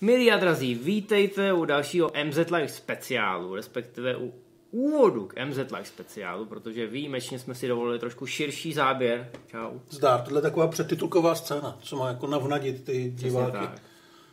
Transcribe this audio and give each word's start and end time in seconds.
Milí 0.00 0.32
a 0.32 0.36
drazí, 0.36 0.74
vítejte 0.74 1.52
u 1.52 1.64
dalšího 1.64 2.10
MZ 2.24 2.36
Live 2.38 2.68
speciálu, 2.68 3.54
respektive 3.54 4.16
u 4.16 4.32
úvodu 4.70 5.26
k 5.26 5.44
MZ 5.46 5.56
Live 5.58 5.84
speciálu, 5.84 6.46
protože 6.46 6.86
výjimečně 6.86 7.38
jsme 7.38 7.54
si 7.54 7.68
dovolili 7.68 7.98
trošku 7.98 8.26
širší 8.26 8.72
záběr. 8.72 9.30
Čau. 9.46 9.78
Zdár, 9.90 10.20
tohle 10.22 10.38
je 10.38 10.42
taková 10.42 10.68
předtitulková 10.68 11.34
scéna, 11.34 11.78
co 11.82 11.96
má 11.96 12.08
jako 12.08 12.26
navnadit 12.26 12.84
ty 12.84 13.10
diváky. 13.14 13.52
tak. 13.52 13.82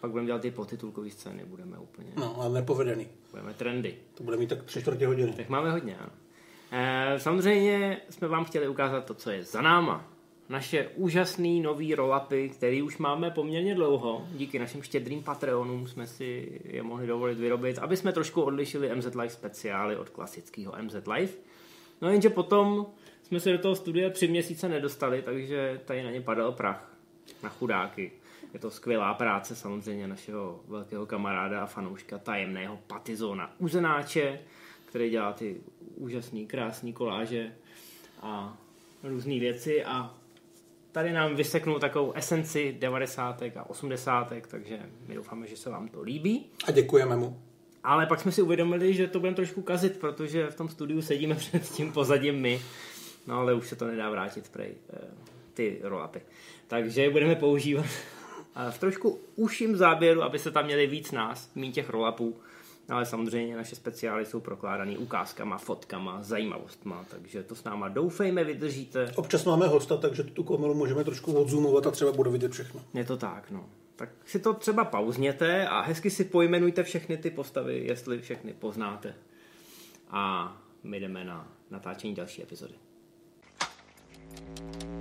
Pak 0.01 0.11
budeme 0.11 0.27
dělat 0.27 0.41
ty 0.41 0.51
potitulkové 0.51 1.09
scény, 1.09 1.43
budeme 1.45 1.77
úplně, 1.77 2.09
No, 2.15 2.41
ale 2.41 2.53
nepovedený. 2.53 3.07
budeme 3.31 3.53
trendy. 3.53 3.95
To 4.13 4.23
bude 4.23 4.37
mít 4.37 4.49
tak 4.49 4.63
tři 4.63 4.81
čtvrtě 4.81 5.07
hodiny. 5.07 5.33
Tak 5.33 5.49
máme 5.49 5.71
hodně, 5.71 5.97
ano. 5.97 6.09
E, 6.71 7.19
samozřejmě 7.19 7.97
jsme 8.09 8.27
vám 8.27 8.45
chtěli 8.45 8.67
ukázat 8.67 9.05
to, 9.05 9.13
co 9.13 9.29
je 9.31 9.43
za 9.43 9.61
náma. 9.61 10.05
Naše 10.49 10.87
úžasný 10.87 11.61
nový 11.61 11.95
rollupy, 11.95 12.49
který 12.49 12.81
už 12.81 12.97
máme 12.97 13.31
poměrně 13.31 13.75
dlouho. 13.75 14.27
Díky 14.31 14.59
našim 14.59 14.81
štědrým 14.81 15.23
Patreonům 15.23 15.87
jsme 15.87 16.07
si 16.07 16.61
je 16.63 16.83
mohli 16.83 17.07
dovolit 17.07 17.37
vyrobit, 17.37 17.77
aby 17.77 17.97
jsme 17.97 18.13
trošku 18.13 18.41
odlišili 18.41 18.95
MZ 18.95 19.05
Live 19.05 19.29
speciály 19.29 19.97
od 19.97 20.09
klasického 20.09 20.73
MZ 20.81 20.95
Live. 21.13 21.33
No 22.01 22.09
jenže 22.09 22.29
potom 22.29 22.85
jsme 23.23 23.39
se 23.39 23.51
do 23.51 23.57
toho 23.57 23.75
studia 23.75 24.09
tři 24.09 24.27
měsíce 24.27 24.69
nedostali, 24.69 25.21
takže 25.21 25.81
tady 25.85 26.03
na 26.03 26.11
ně 26.11 26.21
padal 26.21 26.51
prach. 26.51 26.93
Na 27.43 27.49
chudáky. 27.49 28.11
Je 28.53 28.59
to 28.59 28.71
skvělá 28.71 29.13
práce 29.13 29.55
samozřejmě 29.55 30.07
našeho 30.07 30.59
velkého 30.67 31.05
kamaráda 31.05 31.63
a 31.63 31.65
fanouška 31.65 32.17
tajemného 32.17 32.79
Patizona 32.87 33.53
Uzenáče, 33.57 34.39
který 34.85 35.09
dělá 35.09 35.33
ty 35.33 35.61
úžasný, 35.95 36.47
krásný 36.47 36.93
koláže 36.93 37.55
a 38.21 38.57
různé 39.03 39.39
věci 39.39 39.85
a 39.85 40.17
tady 40.97 41.13
nám 41.13 41.35
vyseknul 41.35 41.79
takovou 41.79 42.13
esenci 42.13 42.75
90. 42.79 43.41
a 43.41 43.69
80. 43.69 44.33
takže 44.47 44.79
my 45.07 45.15
doufáme, 45.15 45.47
že 45.47 45.57
se 45.57 45.69
vám 45.69 45.87
to 45.87 46.01
líbí. 46.01 46.45
A 46.65 46.71
děkujeme 46.71 47.15
mu. 47.15 47.41
Ale 47.83 48.05
pak 48.05 48.19
jsme 48.19 48.31
si 48.31 48.41
uvědomili, 48.41 48.93
že 48.93 49.07
to 49.07 49.19
budeme 49.19 49.35
trošku 49.35 49.61
kazit, 49.61 49.99
protože 49.99 50.47
v 50.47 50.55
tom 50.55 50.69
studiu 50.69 51.01
sedíme 51.01 51.35
před 51.35 51.69
tím 51.69 51.91
pozadím 51.91 52.35
my. 52.35 52.61
No 53.27 53.39
ale 53.39 53.53
už 53.53 53.67
se 53.67 53.75
to 53.75 53.87
nedá 53.87 54.09
vrátit 54.09 54.49
prej, 54.49 54.73
eh, 54.93 54.97
ty 55.53 55.79
rollupy. 55.83 56.21
Takže 56.67 57.01
je 57.01 57.09
budeme 57.09 57.35
používat 57.35 57.85
eh, 57.85 58.71
v 58.71 58.77
trošku 58.77 59.19
užším 59.35 59.75
záběru, 59.75 60.23
aby 60.23 60.39
se 60.39 60.51
tam 60.51 60.65
měli 60.65 60.87
víc 60.87 61.11
nás, 61.11 61.51
méně 61.55 61.71
těch 61.71 61.89
rollupů. 61.89 62.39
Ale 62.89 63.05
samozřejmě 63.05 63.55
naše 63.55 63.75
speciály 63.75 64.25
jsou 64.25 64.39
prokládané 64.39 64.97
ukázkama, 64.97 65.57
fotkama, 65.57 66.23
zajímavostma, 66.23 67.05
takže 67.09 67.43
to 67.43 67.55
s 67.55 67.63
náma 67.63 67.87
doufejme 67.87 68.43
vydržíte. 68.43 69.11
Občas 69.15 69.45
máme 69.45 69.67
hosta, 69.67 69.97
takže 69.97 70.23
tu 70.23 70.43
kameru 70.43 70.73
můžeme 70.73 71.03
trošku 71.03 71.33
odzoomovat 71.33 71.87
a 71.87 71.91
třeba 71.91 72.11
bude 72.11 72.29
vidět 72.29 72.51
všechno. 72.51 72.81
Je 72.93 73.05
to 73.05 73.17
tak, 73.17 73.51
no. 73.51 73.69
Tak 73.95 74.09
si 74.25 74.39
to 74.39 74.53
třeba 74.53 74.85
pauzněte 74.85 75.67
a 75.67 75.81
hezky 75.81 76.09
si 76.09 76.23
pojmenujte 76.25 76.83
všechny 76.83 77.17
ty 77.17 77.29
postavy, 77.29 77.83
jestli 77.85 78.21
všechny 78.21 78.53
poznáte. 78.53 79.15
A 80.09 80.57
my 80.83 80.99
jdeme 80.99 81.23
na 81.23 81.51
natáčení 81.71 82.15
další 82.15 82.43
epizody. 82.43 82.73
Tak 83.57 84.96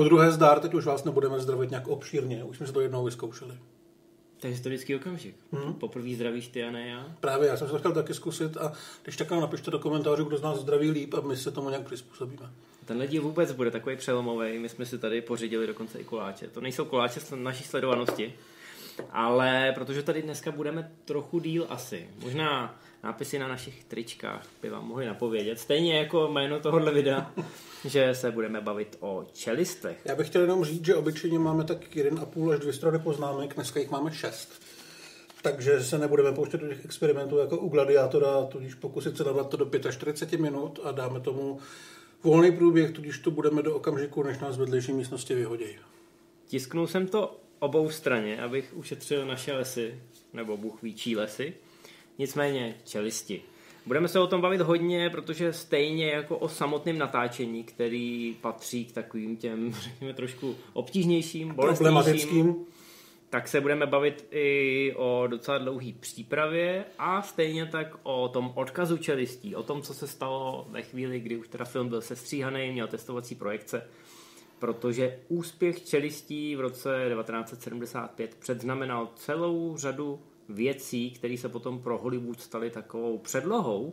po 0.00 0.04
druhé 0.04 0.32
zdár, 0.32 0.60
teď 0.60 0.74
už 0.74 0.84
vás 0.84 1.04
nebudeme 1.04 1.40
zdravit 1.40 1.70
nějak 1.70 1.88
obšírně, 1.88 2.44
už 2.44 2.56
jsme 2.56 2.66
se 2.66 2.72
to 2.72 2.80
jednou 2.80 3.04
vyzkoušeli. 3.04 3.54
To 4.40 4.46
je 4.46 4.50
historický 4.50 4.96
okamžik. 4.96 5.36
Hmm. 5.52 5.74
Poprvé 5.74 6.14
zdravíš 6.14 6.48
ty 6.48 6.64
a 6.64 6.70
ne 6.70 6.88
já. 6.88 7.06
Právě, 7.20 7.48
já 7.48 7.56
jsem 7.56 7.66
se 7.66 7.72
to 7.72 7.78
chtěl 7.78 7.92
taky 7.92 8.14
zkusit 8.14 8.56
a 8.56 8.72
když 9.02 9.16
tak 9.16 9.30
nám 9.30 9.40
napište 9.40 9.70
do 9.70 9.78
komentářů, 9.78 10.24
kdo 10.24 10.38
z 10.38 10.42
nás 10.42 10.58
zdraví 10.58 10.90
líp 10.90 11.14
a 11.14 11.20
my 11.20 11.36
se 11.36 11.50
tomu 11.50 11.68
nějak 11.68 11.84
přizpůsobíme. 11.84 12.50
Tenhle 12.84 13.06
díl 13.06 13.22
vůbec 13.22 13.52
bude 13.52 13.70
takový 13.70 13.96
přelomový. 13.96 14.58
My 14.58 14.68
jsme 14.68 14.86
si 14.86 14.98
tady 14.98 15.20
pořídili 15.20 15.66
dokonce 15.66 15.98
i 15.98 16.04
koláče. 16.04 16.46
To 16.46 16.60
nejsou 16.60 16.84
koláče 16.84 17.20
z 17.20 17.32
naší 17.36 17.64
sledovanosti, 17.64 18.34
ale 19.10 19.72
protože 19.74 20.02
tady 20.02 20.22
dneska 20.22 20.52
budeme 20.52 20.92
trochu 21.04 21.38
díl 21.38 21.66
asi. 21.68 22.08
Možná 22.22 22.80
nápisy 23.02 23.38
na 23.38 23.48
našich 23.48 23.84
tričkách 23.84 24.46
by 24.62 24.70
vám 24.70 24.88
mohli 24.88 25.06
napovědět. 25.06 25.58
Stejně 25.58 25.98
jako 25.98 26.28
jméno 26.28 26.60
tohohle 26.60 26.92
videa, 26.92 27.32
že 27.84 28.14
se 28.14 28.30
budeme 28.30 28.60
bavit 28.60 28.96
o 29.00 29.26
čelistech. 29.32 30.00
Já 30.04 30.14
bych 30.14 30.26
chtěl 30.26 30.42
jenom 30.42 30.64
říct, 30.64 30.86
že 30.86 30.94
obyčejně 30.94 31.38
máme 31.38 31.64
tak 31.64 31.94
1,5 31.94 32.52
až 32.52 32.60
2 32.60 32.72
strany 32.72 32.98
poznámek, 32.98 33.54
dneska 33.54 33.80
jich 33.80 33.90
máme 33.90 34.12
6. 34.12 34.62
Takže 35.42 35.84
se 35.84 35.98
nebudeme 35.98 36.32
pouštět 36.32 36.60
do 36.60 36.68
těch 36.68 36.84
experimentů 36.84 37.38
jako 37.38 37.58
u 37.58 37.68
gladiátora, 37.68 38.44
tudíž 38.44 38.74
pokusit 38.74 39.16
se 39.16 39.24
dát 39.24 39.48
to 39.48 39.56
do 39.56 39.70
45 39.90 40.40
minut 40.40 40.80
a 40.82 40.92
dáme 40.92 41.20
tomu 41.20 41.58
volný 42.22 42.52
průběh, 42.52 42.90
tudíž 42.90 43.18
to 43.18 43.30
budeme 43.30 43.62
do 43.62 43.76
okamžiku, 43.76 44.22
než 44.22 44.38
nás 44.38 44.56
vedlejší 44.56 44.92
místnosti 44.92 45.34
vyhodí. 45.34 45.78
Tisknul 46.46 46.86
jsem 46.86 47.06
to 47.06 47.40
obou 47.58 47.90
straně, 47.90 48.42
abych 48.42 48.72
ušetřil 48.74 49.26
naše 49.26 49.52
lesy, 49.52 50.00
nebo 50.32 50.56
Bůh 50.56 50.82
ví 50.82 50.94
čí 50.94 51.16
lesy. 51.16 51.54
Nicméně 52.20 52.74
čelisti. 52.84 53.42
Budeme 53.86 54.08
se 54.08 54.20
o 54.20 54.26
tom 54.26 54.40
bavit 54.40 54.60
hodně, 54.60 55.10
protože 55.10 55.52
stejně 55.52 56.10
jako 56.10 56.38
o 56.38 56.48
samotném 56.48 56.98
natáčení, 56.98 57.64
který 57.64 58.36
patří 58.40 58.84
k 58.84 58.92
takovým 58.92 59.36
těm, 59.36 59.72
řekněme, 59.80 60.14
trošku 60.14 60.56
obtížnějším, 60.72 61.54
Problematickým. 61.54 62.56
tak 63.30 63.48
se 63.48 63.60
budeme 63.60 63.86
bavit 63.86 64.26
i 64.30 64.94
o 64.96 65.26
docela 65.26 65.58
dlouhé 65.58 65.92
přípravě 66.00 66.84
a 66.98 67.22
stejně 67.22 67.66
tak 67.66 67.96
o 68.02 68.28
tom 68.28 68.52
odkazu 68.54 68.96
čelistí, 68.96 69.54
o 69.54 69.62
tom, 69.62 69.82
co 69.82 69.94
se 69.94 70.06
stalo 70.06 70.66
ve 70.70 70.82
chvíli, 70.82 71.20
kdy 71.20 71.36
už 71.36 71.48
teda 71.48 71.64
film 71.64 71.88
byl 71.88 72.00
sestříhaný, 72.00 72.72
měl 72.72 72.88
testovací 72.88 73.34
projekce, 73.34 73.88
protože 74.58 75.18
úspěch 75.28 75.84
čelistí 75.84 76.56
v 76.56 76.60
roce 76.60 77.06
1975 77.12 78.34
předznamenal 78.34 79.08
celou 79.14 79.76
řadu 79.76 80.20
věcí, 80.50 81.10
které 81.10 81.36
se 81.36 81.48
potom 81.48 81.78
pro 81.78 81.98
Hollywood 81.98 82.40
staly 82.40 82.70
takovou 82.70 83.18
předlohou. 83.18 83.92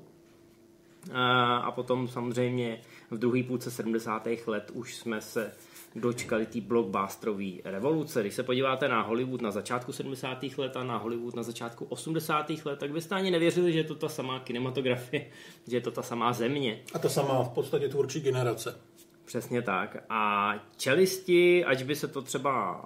A 1.62 1.72
potom 1.72 2.08
samozřejmě 2.08 2.82
v 3.12 3.18
druhé 3.18 3.44
půlce 3.44 3.72
70. 3.72 4.28
let 4.48 4.72
už 4.74 4.96
jsme 4.96 5.22
se 5.22 5.52
dočkali 5.96 6.46
té 6.46 6.62
blockbusterové 6.62 7.52
revoluce. 7.64 8.22
Když 8.22 8.34
se 8.34 8.44
podíváte 8.44 8.88
na 8.88 9.02
Hollywood 9.02 9.42
na 9.42 9.52
začátku 9.52 9.94
70. 9.94 10.44
let 10.58 10.78
a 10.78 10.84
na 10.84 10.98
Hollywood 10.98 11.36
na 11.36 11.44
začátku 11.44 11.86
80. 11.86 12.50
let, 12.66 12.80
tak 12.80 12.92
byste 12.92 13.16
ani 13.16 13.32
nevěřili, 13.32 13.74
že 13.74 13.80
je 13.80 13.84
to 13.84 13.96
ta 13.96 14.10
samá 14.10 14.40
kinematografie, 14.40 15.30
že 15.68 15.78
je 15.78 15.82
to 15.82 15.92
ta 15.92 16.02
samá 16.02 16.34
země. 16.34 16.82
A 16.94 17.00
to 17.00 17.10
samá 17.10 17.44
v 17.44 17.50
podstatě 17.50 17.90
tvůrčí 17.90 18.22
generace. 18.22 18.82
Přesně 19.26 19.62
tak. 19.62 19.98
A 20.10 20.54
čelisti, 20.78 21.66
ať 21.66 21.84
by 21.84 21.96
se 21.96 22.08
to 22.08 22.22
třeba 22.22 22.86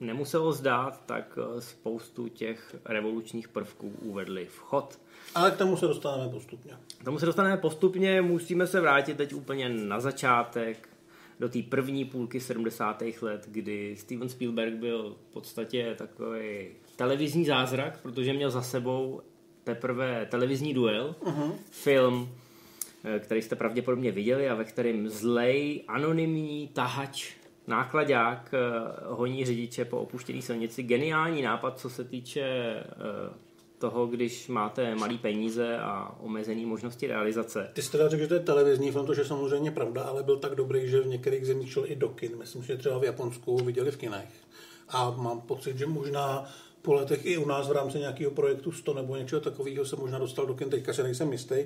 nemuselo 0.00 0.52
zdát, 0.52 1.02
tak 1.06 1.38
eh, 1.38 1.60
spoustu 1.60 2.28
těch 2.28 2.76
revolučních 2.84 3.48
prvků 3.48 3.92
uvedli 4.02 4.46
v 4.46 4.58
chod. 4.58 4.98
Ale 5.34 5.50
k 5.50 5.56
tomu 5.56 5.76
se 5.76 5.86
dostaneme 5.86 6.28
postupně. 6.32 6.72
K 6.98 7.04
tomu 7.04 7.18
se 7.18 7.26
dostaneme 7.26 7.56
postupně, 7.56 8.22
musíme 8.22 8.66
se 8.66 8.80
vrátit 8.80 9.16
teď 9.16 9.34
úplně 9.34 9.68
na 9.68 10.00
začátek, 10.00 10.88
do 11.40 11.48
té 11.48 11.62
první 11.62 12.04
půlky 12.04 12.40
70. 12.40 13.02
let, 13.22 13.46
kdy 13.50 13.96
Steven 13.98 14.28
Spielberg 14.28 14.74
byl 14.74 15.16
v 15.30 15.32
podstatě 15.32 15.94
takový 15.98 16.68
televizní 16.96 17.44
zázrak, 17.44 18.00
protože 18.02 18.32
měl 18.32 18.50
za 18.50 18.62
sebou 18.62 19.20
teprve 19.64 20.26
televizní 20.30 20.74
duel, 20.74 21.14
uh-huh. 21.20 21.52
film, 21.70 22.28
eh, 23.04 23.18
který 23.18 23.42
jste 23.42 23.56
pravděpodobně 23.56 24.12
viděli 24.12 24.48
a 24.48 24.54
ve 24.54 24.64
kterém 24.64 25.08
zlej, 25.08 25.84
anonymní 25.88 26.68
tahač, 26.68 27.32
nákladák 27.68 28.54
eh, 28.54 28.58
honí 29.08 29.44
řidiče 29.44 29.84
po 29.84 29.98
opuštěné 29.98 30.42
silnici. 30.42 30.82
Geniální 30.82 31.42
nápad, 31.42 31.78
co 31.78 31.90
se 31.90 32.04
týče 32.04 32.40
eh, 32.40 32.84
toho, 33.78 34.06
když 34.06 34.48
máte 34.48 34.94
malý 34.94 35.18
peníze 35.18 35.78
a 35.78 36.16
omezené 36.20 36.66
možnosti 36.66 37.06
realizace. 37.06 37.70
Ty 37.72 37.82
jsi 37.82 37.92
teda 37.92 38.08
řekl, 38.08 38.22
že 38.22 38.28
to 38.28 38.34
je 38.34 38.40
televizní 38.40 38.92
film, 38.92 39.06
to 39.06 39.14
je 39.14 39.24
samozřejmě 39.24 39.70
pravda, 39.70 40.02
ale 40.02 40.22
byl 40.22 40.36
tak 40.36 40.54
dobrý, 40.54 40.90
že 40.90 41.00
v 41.00 41.06
některých 41.06 41.46
zemích 41.46 41.72
šel 41.72 41.84
i 41.86 41.96
do 41.96 42.08
kin. 42.08 42.38
Myslím, 42.38 42.62
že 42.62 42.76
třeba 42.76 42.98
v 42.98 43.04
Japonsku 43.04 43.52
ho 43.52 43.64
viděli 43.64 43.90
v 43.90 43.96
kinech. 43.96 44.28
A 44.88 45.10
mám 45.10 45.40
pocit, 45.40 45.78
že 45.78 45.86
možná 45.86 46.44
po 46.82 46.94
letech 46.94 47.26
i 47.26 47.38
u 47.38 47.46
nás 47.46 47.68
v 47.68 47.72
rámci 47.72 47.98
nějakého 47.98 48.30
projektu 48.30 48.72
100 48.72 48.94
nebo 48.94 49.16
něčeho 49.16 49.40
takového 49.40 49.84
se 49.84 49.96
možná 49.96 50.18
dostal 50.18 50.46
do 50.46 50.54
kin, 50.54 50.70
teďka 50.70 50.92
se 50.92 51.02
nejsem 51.02 51.32
jistý, 51.32 51.56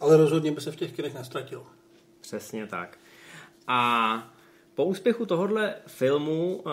ale 0.00 0.16
rozhodně 0.16 0.52
by 0.52 0.60
se 0.60 0.72
v 0.72 0.76
těch 0.76 0.92
kinech 0.92 1.14
nestratil. 1.14 1.62
Přesně 2.20 2.66
tak. 2.66 2.98
A 3.66 4.32
po 4.74 4.84
úspěchu 4.84 5.26
tohohle 5.26 5.74
filmu 5.86 6.56
uh, 6.56 6.72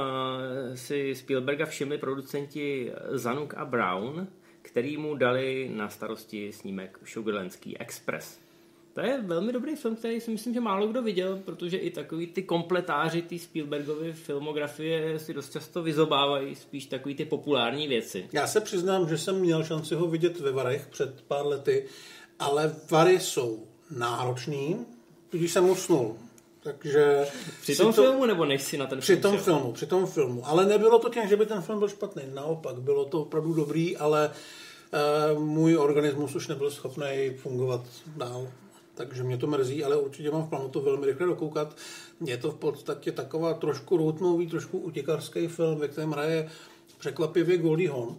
si 0.76 1.16
Spielberga 1.16 1.66
všimli 1.66 1.98
producenti 1.98 2.92
Zanuk 3.12 3.54
a 3.54 3.66
Brown, 3.66 4.28
který 4.62 4.98
mu 4.98 5.16
dali 5.16 5.72
na 5.76 5.90
starosti 5.90 6.54
snímek 6.54 7.00
Sugarlandský 7.06 7.78
Express. 7.78 8.40
To 8.94 9.02
je 9.02 9.22
velmi 9.22 9.54
dobrý 9.54 9.76
film, 9.76 9.96
který 9.96 10.22
si 10.22 10.32
myslím, 10.32 10.54
že 10.54 10.60
málo 10.60 10.88
kdo 10.88 11.02
viděl, 11.02 11.38
protože 11.46 11.78
i 11.78 11.92
takový 11.92 12.28
ty 12.28 12.44
kompletáři 12.44 13.22
ty 13.22 13.40
Spielbergovy 13.40 14.14
filmografie 14.14 15.20
si 15.20 15.34
dost 15.34 15.52
často 15.52 15.84
vyzobávají 15.84 16.56
spíš 16.56 16.86
takový 16.86 17.16
ty 17.16 17.26
populární 17.26 17.88
věci. 17.88 18.30
Já 18.32 18.48
se 18.48 18.62
přiznám, 18.62 19.10
že 19.10 19.18
jsem 19.18 19.40
měl 19.40 19.64
šanci 19.64 19.96
ho 19.96 20.08
vidět 20.08 20.40
ve 20.40 20.52
Varech 20.52 20.88
před 20.88 21.22
pár 21.22 21.46
lety, 21.46 21.86
ale 22.40 22.76
Vary 22.92 23.20
jsou 23.20 23.68
náročný, 23.98 24.86
když 25.32 25.52
jsem 25.52 25.70
usnul. 25.70 26.18
Takže 26.64 27.28
při 27.62 27.76
tom 27.76 27.94
to, 27.94 28.02
filmu 28.02 28.26
nebo 28.26 28.46
než 28.46 28.62
si 28.62 28.78
na 28.78 28.86
ten 28.86 29.00
při 29.00 29.16
film? 29.16 29.20
Při 29.20 29.22
tom 29.22 29.36
šel? 29.36 29.44
filmu, 29.44 29.72
při 29.72 29.86
tom 29.86 30.06
filmu. 30.06 30.48
Ale 30.48 30.66
nebylo 30.66 31.00
to 31.00 31.10
tím, 31.10 31.28
že 31.28 31.38
by 31.38 31.46
ten 31.46 31.62
film 31.62 31.80
byl 31.80 31.88
špatný. 31.88 32.24
Naopak, 32.34 32.82
bylo 32.82 33.06
to 33.06 33.22
opravdu 33.22 33.54
dobrý, 33.54 33.98
ale 33.98 34.32
uh, 35.34 35.44
můj 35.44 35.78
organismus 35.78 36.36
už 36.36 36.48
nebyl 36.48 36.72
schopný 36.72 37.34
fungovat 37.38 37.82
dál 38.18 38.48
takže 39.00 39.24
mě 39.24 39.38
to 39.38 39.48
mrzí, 39.48 39.84
ale 39.84 39.98
určitě 39.98 40.32
mám 40.32 40.44
v 40.44 40.50
plánu 40.50 40.70
to 40.70 40.82
velmi 40.82 41.06
rychle 41.06 41.28
dokoukat. 41.28 41.76
Je 42.26 42.38
to 42.38 42.52
v 42.52 42.56
podstatě 42.56 43.12
taková 43.12 43.54
trošku 43.54 43.98
routmový, 43.98 44.48
trošku 44.48 44.78
utěkarský 44.78 45.48
film, 45.48 45.80
ve 45.80 45.88
kterém 45.88 46.12
hraje 46.12 46.50
překvapivě 46.98 47.58
Goldie 47.58 47.92
Hawn, 47.92 48.18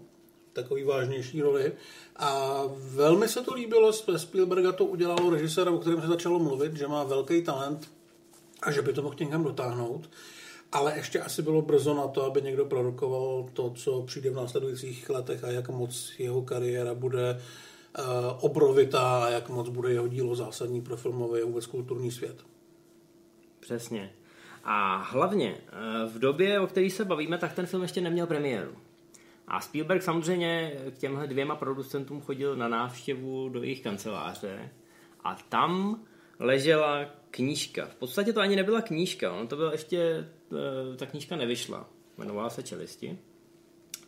takový 0.53 0.85
vážnější 0.85 1.43
roli. 1.43 1.73
A 2.17 2.63
velmi 2.77 3.29
se 3.29 3.43
to 3.43 3.55
líbilo, 3.55 3.93
Spielberga 3.93 4.73
to 4.73 4.85
udělalo 4.85 5.31
režiséra, 5.31 5.71
o 5.71 5.79
kterém 5.79 6.01
se 6.01 6.07
začalo 6.07 6.39
mluvit, 6.39 6.77
že 6.77 6.89
má 6.89 7.05
velký 7.05 7.43
talent 7.43 7.89
a 8.63 8.71
že 8.71 8.83
by 8.83 8.93
to 8.93 9.03
mohl 9.03 9.17
někam 9.21 9.45
dotáhnout. 9.45 10.11
Ale 10.73 10.97
ještě 10.97 11.21
asi 11.21 11.43
bylo 11.43 11.63
brzo 11.63 11.95
na 11.95 12.09
to, 12.09 12.25
aby 12.25 12.43
někdo 12.43 12.65
prorokoval 12.65 13.47
to, 13.53 13.71
co 13.71 14.03
přijde 14.03 14.31
v 14.31 14.35
následujících 14.35 15.11
letech 15.11 15.45
a 15.45 15.51
jak 15.51 15.69
moc 15.69 16.13
jeho 16.19 16.43
kariéra 16.43 16.95
bude 16.95 17.41
Eh, 17.99 18.03
obrovitá 18.41 19.25
a 19.25 19.29
jak 19.29 19.49
moc 19.49 19.69
bude 19.69 19.93
jeho 19.93 20.09
dílo 20.09 20.35
zásadní 20.35 20.83
pro 20.83 20.97
filmový 20.97 21.43
a 21.43 21.47
vůbec 21.47 21.67
kulturní 21.67 22.11
svět. 22.11 22.45
Přesně. 23.61 24.13
A 24.65 24.97
hlavně 24.97 25.57
eh, 25.57 26.09
v 26.09 26.19
době, 26.19 26.61
o 26.61 26.67
které 26.67 26.91
se 26.91 27.05
bavíme, 27.05 27.39
tak 27.39 27.53
ten 27.53 27.67
film 27.67 27.83
ještě 27.83 28.01
neměl 28.01 28.27
premiéru. 28.27 28.77
A 29.49 29.61
Spielberg 29.61 30.03
samozřejmě 30.03 30.73
k 30.91 30.99
těmhle 30.99 31.27
dvěma 31.27 31.57
producentům 31.57 32.21
chodil 32.21 32.57
na 32.57 32.69
návštěvu 32.69 33.49
do 33.49 33.63
jejich 33.63 33.83
kanceláře 33.83 34.71
a 35.25 35.35
tam 35.49 36.01
ležela 36.39 37.07
knížka. 37.31 37.87
V 37.87 37.95
podstatě 37.95 38.33
to 38.33 38.41
ani 38.41 38.57
nebyla 38.57 38.83
knížka, 38.83 39.33
on 39.33 39.49
to 39.49 39.57
byla 39.57 39.73
ještě, 39.73 40.29
eh, 40.93 40.97
ta 40.97 41.07
knížka 41.07 41.37
nevyšla. 41.37 41.89
Jmenovala 42.19 42.51
se 42.51 42.63
Čelisti. 42.63 43.19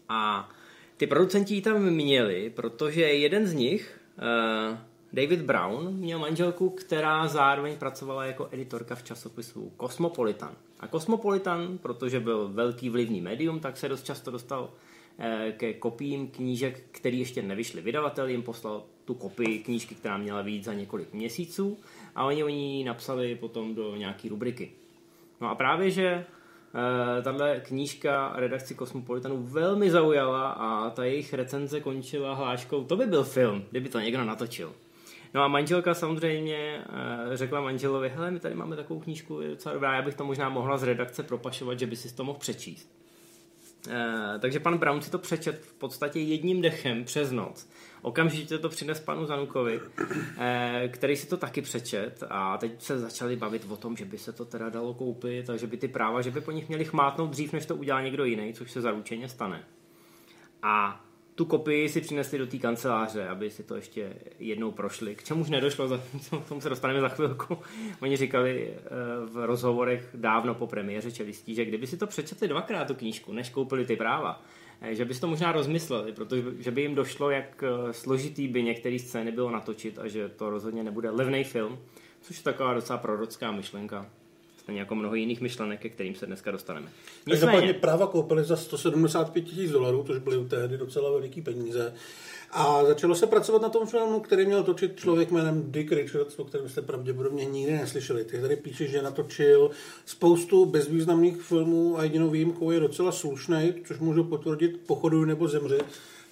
A 0.09 0.49
ty 0.97 1.07
producenti 1.07 1.55
ji 1.55 1.63
tam 1.63 1.83
měli, 1.83 2.51
protože 2.51 3.03
jeden 3.03 3.47
z 3.47 3.53
nich, 3.53 4.01
uh, 4.71 4.79
David 5.13 5.41
Brown, 5.41 5.95
měl 5.95 6.19
manželku, 6.19 6.71
která 6.71 7.29
zároveň 7.29 7.77
pracovala 7.77 8.25
jako 8.25 8.49
editorka 8.51 8.95
v 8.95 9.03
časopisu 9.03 9.73
Cosmopolitan. 9.81 10.57
A 10.81 10.89
Cosmopolitan, 10.89 11.79
protože 11.79 12.21
byl 12.21 12.49
velký 12.49 12.91
vlivný 12.91 13.21
médium, 13.21 13.61
tak 13.61 13.77
se 13.77 13.89
dost 13.89 14.05
často 14.05 14.31
dostal 14.31 14.63
uh, 14.65 15.25
ke 15.53 15.75
kopiím 15.75 16.29
knížek, 16.29 16.81
které 16.91 17.17
ještě 17.17 17.43
nevyšly. 17.43 17.83
Vydavatel 17.83 18.29
jim 18.29 18.43
poslal 18.43 18.85
tu 19.05 19.15
kopii 19.15 19.59
knížky, 19.59 19.95
která 19.95 20.19
měla 20.19 20.43
být 20.43 20.65
za 20.65 20.75
několik 20.75 21.13
měsíců 21.13 21.79
a 22.15 22.25
oni 22.25 22.45
o 22.45 22.49
ní 22.49 22.85
napsali 22.85 23.35
potom 23.35 23.75
do 23.75 23.97
nějaké 23.97 24.29
rubriky. 24.29 24.73
No 25.41 25.51
a 25.51 25.55
právě, 25.55 25.91
že 25.91 26.25
Eh, 26.75 27.23
tahle 27.23 27.61
knížka 27.61 28.33
redakci 28.35 28.75
Kosmopolitanu 28.75 29.43
velmi 29.43 29.91
zaujala 29.91 30.51
a 30.51 30.91
ta 30.91 31.05
jejich 31.05 31.35
recenze 31.35 31.81
končila 31.81 32.35
hláškou, 32.35 32.85
to 32.85 32.97
by 32.97 33.07
byl 33.07 33.25
film, 33.25 33.65
kdyby 33.71 33.89
to 33.89 34.01
někdo 34.01 34.25
natočil. 34.25 34.73
No 35.35 35.43
a 35.43 35.49
manželka 35.49 35.95
samozřejmě 35.95 36.85
eh, 36.85 37.37
řekla 37.37 37.61
manželovi, 37.61 38.09
hele, 38.09 38.31
my 38.31 38.41
tady 38.41 38.55
máme 38.55 38.77
takovou 38.77 39.01
knížku, 39.01 39.41
je 39.41 39.49
docela 39.49 39.75
dobrá, 39.75 39.95
já 39.95 40.03
bych 40.03 40.15
to 40.15 40.25
možná 40.25 40.49
mohla 40.49 40.79
z 40.79 40.83
redakce 40.83 41.23
propašovat, 41.23 41.79
že 41.79 41.87
by 41.87 41.97
si 41.97 42.15
to 42.15 42.25
mohl 42.25 42.39
přečíst. 42.39 42.91
Eh, 43.91 44.39
takže 44.39 44.61
pan 44.61 44.79
Brown 44.79 45.03
si 45.03 45.11
to 45.11 45.19
přečet 45.19 45.65
v 45.65 45.75
podstatě 45.75 46.21
jedním 46.21 46.63
dechem 46.63 47.05
přes 47.05 47.33
noc. 47.33 47.69
Okamžitě 48.03 48.59
to 48.59 48.69
přines 48.69 49.01
panu 49.01 49.27
Zanukovi, 49.27 49.81
eh, 50.39 50.89
který 50.93 51.17
si 51.17 51.27
to 51.27 51.37
taky 51.37 51.63
přečet 51.63 52.25
a 52.31 52.59
teď 52.59 52.83
se 52.83 52.99
začali 52.99 53.37
bavit 53.37 53.67
o 53.71 53.77
tom, 53.77 53.97
že 53.97 54.05
by 54.05 54.19
se 54.19 54.33
to 54.33 54.45
teda 54.45 54.69
dalo 54.69 54.95
koupit, 54.95 55.47
takže 55.47 55.67
by 55.67 55.77
ty 55.77 55.89
práva, 55.89 56.23
že 56.23 56.31
by 56.31 56.41
po 56.41 56.51
nich 56.51 56.69
měli 56.69 56.85
chmátnout 56.85 57.31
dřív, 57.31 57.53
než 57.53 57.67
to 57.67 57.77
udělá 57.77 58.03
někdo 58.03 58.25
jiný, 58.25 58.55
což 58.55 58.71
se 58.71 58.81
zaručeně 58.81 59.29
stane. 59.29 59.65
A 60.63 61.05
tu 61.35 61.45
kopii 61.45 61.89
si 61.89 62.01
přinesli 62.01 62.39
do 62.39 62.47
té 62.47 62.59
kanceláře, 62.59 63.29
aby 63.29 63.51
si 63.51 63.63
to 63.63 63.77
ještě 63.77 64.15
jednou 64.39 64.71
prošli. 64.71 65.15
K 65.15 65.25
čemuž 65.25 65.51
nedošlo, 65.51 65.89
za, 65.89 65.99
k 66.45 66.49
tomu 66.49 66.61
se 66.61 66.69
dostaneme 66.69 67.01
za 67.01 67.09
chvilku. 67.09 67.59
Oni 68.01 68.17
říkali 68.17 68.75
eh, 68.75 68.81
v 69.27 69.47
rozhovorech 69.47 70.09
dávno 70.15 70.55
po 70.55 70.67
premiéře 70.67 71.13
čelistí, 71.13 71.55
že 71.55 71.65
kdyby 71.65 71.87
si 71.87 71.97
to 71.97 72.07
přečetli 72.07 72.49
dvakrát 72.49 72.89
tu 72.89 72.95
knížku, 72.95 73.33
než 73.33 73.51
koupili 73.51 73.87
ty 73.87 73.97
práva, 73.97 74.43
že 74.91 75.05
by 75.05 75.15
si 75.15 75.21
to 75.21 75.29
možná 75.29 75.53
rozmysleli, 75.53 76.13
protože 76.13 76.43
že 76.59 76.71
by 76.71 76.83
jim 76.83 76.95
došlo, 76.95 77.31
jak 77.31 77.65
eh, 77.67 77.93
složitý 77.93 78.49
by 78.49 78.63
některé 78.63 78.99
scény 78.99 79.33
bylo 79.33 79.51
natočit 79.51 79.99
a 79.99 80.09
že 80.09 80.29
to 80.29 80.51
rozhodně 80.51 80.83
nebude 80.83 81.11
levný 81.11 81.45
film, 81.45 81.79
což 82.21 82.37
je 82.37 82.45
taková 82.45 82.75
docela 82.75 82.99
prorocká 82.99 83.53
myšlenka. 83.53 84.07
Stejně 84.57 84.81
jako 84.81 84.95
mnoho 84.95 85.15
jiných 85.15 85.41
myšlenek, 85.41 85.81
ke 85.81 85.89
kterým 85.89 86.15
se 86.15 86.27
dneska 86.27 86.51
dostaneme. 86.51 86.89
Každopádně 87.25 87.75
práva 87.75 88.07
koupili 88.07 88.45
za 88.45 88.57
175 88.57 89.43
tisíc 89.43 89.71
dolarů, 89.71 90.05
což 90.07 90.19
byly 90.19 90.45
tehdy 90.45 90.79
docela 90.79 91.11
veliký 91.11 91.43
peníze. 91.43 91.95
A 92.55 92.85
začalo 92.85 93.15
se 93.15 93.27
pracovat 93.27 93.63
na 93.63 93.69
tom 93.69 93.87
filmu, 93.87 94.21
který 94.21 94.47
měl 94.47 94.63
točit 94.63 94.97
člověk 94.97 95.31
jménem 95.31 95.73
Dick 95.73 95.93
Richards, 95.93 96.39
o 96.39 96.45
kterém 96.45 96.69
jste 96.69 96.83
pravděpodobně 96.83 97.45
nikdy 97.45 97.73
neslyšeli. 97.73 98.25
Ty 98.25 98.41
tady 98.41 98.57
píše, 98.57 98.87
že 98.87 99.03
natočil 99.03 99.71
spoustu 100.07 100.65
bezvýznamných 100.65 101.43
filmů 101.43 101.99
a 101.99 102.03
jedinou 102.03 102.31
výjimkou 102.31 102.71
je 102.71 102.81
docela 102.81 103.13
slušný, 103.13 103.75
což 103.87 103.99
můžu 103.99 104.25
potvrdit 104.25 104.81
Pochodu 104.87 105.25
nebo 105.25 105.49
zemři 105.49 105.79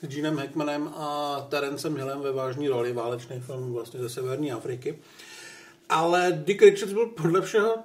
s 0.02 0.14
Jeanem 0.14 0.38
Hackmanem 0.38 0.90
a 0.94 1.40
Terencem 1.50 1.96
Hillem 1.96 2.20
ve 2.20 2.32
vážné 2.32 2.69
roli, 2.69 2.93
válečný 2.93 3.40
film 3.40 3.73
vlastně 3.73 4.00
ze 4.00 4.08
Severní 4.08 4.52
Afriky. 4.52 4.99
Ale 5.88 6.43
Dick 6.44 6.62
Richards 6.62 6.93
byl 6.93 7.06
podle 7.06 7.40
všeho 7.40 7.76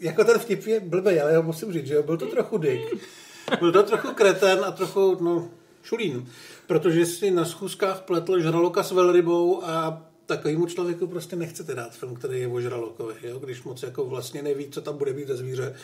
jako 0.00 0.24
ten 0.24 0.38
vtip 0.38 0.66
je 0.66 0.80
blbý, 0.80 1.20
ale 1.20 1.32
já 1.32 1.40
musím 1.40 1.72
říct, 1.72 1.86
že 1.86 2.02
byl 2.02 2.16
to 2.16 2.26
trochu 2.26 2.58
dick. 2.58 2.94
Byl 3.58 3.72
to 3.72 3.82
trochu 3.82 4.14
kreten 4.14 4.64
a 4.64 4.70
trochu, 4.70 5.16
no, 5.20 5.50
šulín. 5.86 6.26
Protože 6.66 7.06
si 7.06 7.30
na 7.30 7.44
schůzkách 7.44 8.00
pletl 8.00 8.40
žraloka 8.40 8.82
s 8.82 8.92
velrybou 8.92 9.64
a 9.64 10.02
takovýmu 10.26 10.66
člověku 10.66 11.06
prostě 11.06 11.36
nechcete 11.36 11.74
dát 11.74 11.96
film, 11.96 12.14
který 12.14 12.40
je 12.40 12.48
o 12.48 12.60
žralokovi, 12.60 13.14
jo? 13.22 13.38
když 13.38 13.62
moc 13.62 13.82
jako 13.82 14.04
vlastně 14.04 14.42
neví, 14.42 14.70
co 14.70 14.80
tam 14.80 14.98
bude 14.98 15.12
být 15.12 15.28
ze 15.28 15.36
zvíře. 15.36 15.74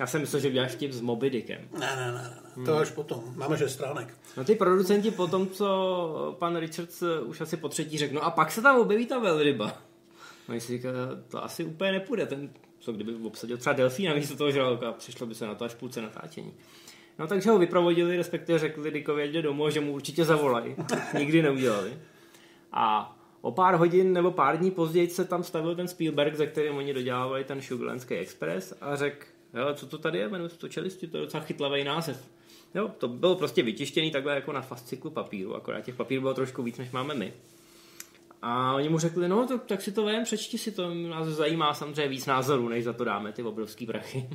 Já 0.00 0.06
jsem 0.06 0.20
myslel, 0.20 0.42
že 0.42 0.50
děláš 0.50 0.72
vtip 0.72 0.92
s 0.92 1.00
Moby 1.00 1.30
Dickem. 1.30 1.68
Ne, 1.72 1.96
ne, 1.96 2.06
ne, 2.06 2.12
ne. 2.12 2.38
Hmm. 2.56 2.66
to 2.66 2.76
až 2.76 2.90
potom. 2.90 3.24
Máme 3.36 3.58
šest 3.58 3.72
stránek. 3.72 4.14
No 4.36 4.44
ty 4.44 4.54
producenti 4.54 5.10
potom, 5.10 5.48
co 5.48 6.36
pan 6.38 6.56
Richards 6.56 7.02
už 7.24 7.40
asi 7.40 7.56
po 7.56 7.68
třetí 7.68 7.98
řekl, 7.98 8.14
no 8.14 8.24
a 8.24 8.30
pak 8.30 8.52
se 8.52 8.62
tam 8.62 8.80
objeví 8.80 9.06
ta 9.06 9.18
velryba. 9.18 9.82
No 10.48 10.60
si 10.60 10.72
říká, 10.72 10.88
to 11.28 11.44
asi 11.44 11.64
úplně 11.64 11.92
nepůjde, 11.92 12.26
ten 12.26 12.50
co 12.82 12.92
kdyby 12.92 13.14
obsadil 13.14 13.56
třeba 13.56 13.72
delfína 13.72 14.14
místo 14.14 14.36
toho 14.36 14.50
žraloka, 14.50 14.92
přišlo 14.92 15.26
by 15.26 15.34
se 15.34 15.46
na 15.46 15.54
to 15.54 15.64
až 15.64 15.74
půlce 15.74 16.02
natáčení. 16.02 16.54
No 17.18 17.26
takže 17.26 17.50
ho 17.50 17.58
vyprovodili, 17.58 18.16
respektive 18.16 18.58
řekli 18.58 18.90
Dickovi, 18.90 19.28
jde 19.28 19.42
domů, 19.42 19.70
že 19.70 19.80
mu 19.80 19.92
určitě 19.92 20.24
zavolají. 20.24 20.76
Nikdy 21.18 21.42
neudělali. 21.42 21.98
A 22.72 23.16
o 23.40 23.52
pár 23.52 23.74
hodin 23.74 24.12
nebo 24.12 24.30
pár 24.30 24.58
dní 24.58 24.70
později 24.70 25.08
se 25.08 25.24
tam 25.24 25.44
stavil 25.44 25.76
ten 25.76 25.88
Spielberg, 25.88 26.34
ze 26.34 26.46
kterým 26.46 26.76
oni 26.76 26.94
dodělávali 26.94 27.44
ten 27.44 27.62
Sugarlandský 27.62 28.14
Express 28.14 28.74
a 28.80 28.96
řekl, 28.96 29.26
jo, 29.54 29.74
co 29.74 29.86
to 29.86 29.98
tady 29.98 30.18
je, 30.18 30.28
jmenuje 30.28 30.50
to 30.50 30.68
čelisti, 30.68 31.06
to 31.06 31.16
je 31.16 31.22
docela 31.22 31.42
chytlavý 31.42 31.84
název. 31.84 32.28
Jo, 32.74 32.90
to 32.98 33.08
bylo 33.08 33.34
prostě 33.34 33.62
vytištěný 33.62 34.10
takhle 34.10 34.34
jako 34.34 34.52
na 34.52 34.62
fasciklu 34.62 35.10
papíru, 35.10 35.56
akorát 35.56 35.80
těch 35.80 35.94
papírů 35.94 36.20
bylo 36.22 36.34
trošku 36.34 36.62
víc, 36.62 36.78
než 36.78 36.90
máme 36.90 37.14
my. 37.14 37.32
A 38.42 38.74
oni 38.74 38.88
mu 38.88 38.98
řekli, 38.98 39.28
no 39.28 39.46
tak, 39.46 39.64
tak 39.64 39.82
si 39.82 39.92
to 39.92 40.04
vem, 40.04 40.24
přečti 40.24 40.58
si 40.58 40.72
to, 40.72 40.94
nás 40.94 41.26
zajímá 41.26 41.74
samozřejmě 41.74 42.08
víc 42.08 42.26
názorů, 42.26 42.68
než 42.68 42.84
za 42.84 42.92
to 42.92 43.04
dáme 43.04 43.32
ty 43.32 43.42
obrovský 43.42 43.86
prachy. 43.86 44.28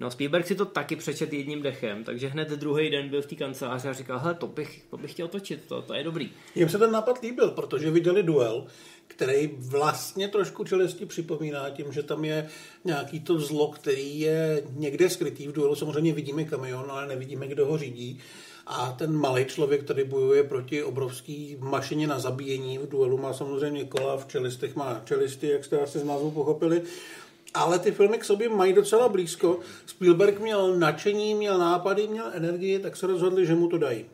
No 0.00 0.10
Spielberg 0.10 0.46
si 0.46 0.54
to 0.54 0.64
taky 0.64 0.96
přečet 0.96 1.32
jedním 1.32 1.62
dechem, 1.62 2.04
takže 2.04 2.28
hned 2.28 2.48
druhý 2.48 2.90
den 2.90 3.08
byl 3.08 3.22
v 3.22 3.26
té 3.26 3.34
kanceláři 3.34 3.88
a 3.88 3.92
říkal, 3.92 4.18
hele, 4.18 4.34
to 4.34 4.46
bych, 4.46 4.84
to 4.90 4.96
bych 4.96 5.10
chtěl 5.10 5.28
točit, 5.28 5.64
to, 5.68 5.82
to 5.82 5.94
je 5.94 6.04
dobrý. 6.04 6.30
Jim 6.54 6.68
se 6.68 6.78
ten 6.78 6.92
nápad 6.92 7.22
líbil, 7.22 7.50
protože 7.50 7.90
viděli 7.90 8.22
duel, 8.22 8.66
který 9.06 9.50
vlastně 9.58 10.28
trošku 10.28 10.64
čelisti 10.64 11.06
připomíná 11.06 11.70
tím, 11.70 11.92
že 11.92 12.02
tam 12.02 12.24
je 12.24 12.48
nějaký 12.84 13.20
to 13.20 13.40
zlo, 13.40 13.68
který 13.68 14.20
je 14.20 14.62
někde 14.70 15.10
skrytý 15.10 15.48
v 15.48 15.52
duelu. 15.52 15.74
Samozřejmě 15.74 16.12
vidíme 16.12 16.44
kamion, 16.44 16.90
ale 16.90 17.06
nevidíme, 17.06 17.48
kdo 17.48 17.66
ho 17.66 17.78
řídí 17.78 18.20
a 18.66 18.92
ten 18.92 19.12
malý 19.12 19.44
člověk, 19.44 19.84
který 19.84 20.04
bojuje 20.04 20.42
proti 20.42 20.82
obrovský 20.82 21.56
mašině 21.60 22.06
na 22.06 22.18
zabíjení, 22.18 22.78
v 22.78 22.88
duelu 22.88 23.18
má 23.18 23.32
samozřejmě 23.32 23.84
kola, 23.84 24.16
v 24.16 24.26
čelistech 24.26 24.76
má 24.76 25.02
čelisty, 25.04 25.48
jak 25.48 25.64
jste 25.64 25.80
asi 25.80 25.98
z 25.98 26.04
názvu 26.04 26.30
pochopili, 26.30 26.82
ale 27.56 27.78
ty 27.78 27.92
filmy 27.92 28.18
k 28.18 28.24
sobě 28.24 28.48
mají 28.48 28.72
docela 28.72 29.08
blízko. 29.08 29.60
Spielberg 29.86 30.40
měl 30.40 30.76
nadšení, 30.76 31.34
měl 31.34 31.58
nápady, 31.58 32.08
měl 32.08 32.30
energii, 32.32 32.78
tak 32.78 32.96
se 32.96 33.06
rozhodli, 33.06 33.46
že 33.46 33.54
mu 33.54 33.68
to 33.68 33.78
dají. 33.78 34.04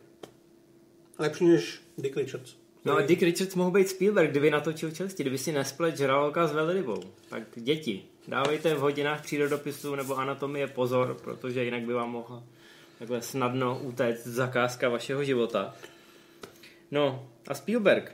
Lepší 1.19 1.45
než 1.45 1.81
Dick 1.99 2.17
Richards. 2.17 2.55
No 2.85 2.97
a 2.97 3.01
Dick 3.01 3.23
Richards 3.23 3.55
mohl 3.55 3.71
být 3.71 3.89
Spielberg, 3.89 4.31
kdyby 4.31 4.51
natočil 4.51 4.91
čelisti, 4.91 5.23
kdyby 5.23 5.39
si 5.39 5.53
nesplet 5.53 5.97
žraloka 5.97 6.47
s 6.47 6.53
velrybou. 6.53 7.03
Tak 7.29 7.43
děti, 7.55 8.03
dávejte 8.29 8.75
v 8.75 8.79
hodinách 8.79 9.23
přírodopisu 9.23 9.95
nebo 9.95 10.17
anatomie 10.17 10.67
pozor, 10.67 11.17
protože 11.25 11.65
jinak 11.65 11.83
by 11.83 11.93
vám 11.93 12.11
mohla 12.11 12.43
takhle 12.99 13.23
snadno 13.23 13.81
utéct 13.83 14.27
zakázka 14.27 14.89
vašeho 14.89 15.25
života. 15.25 15.75
No 16.91 17.29
a 17.49 17.55
Spielberg. 17.55 18.13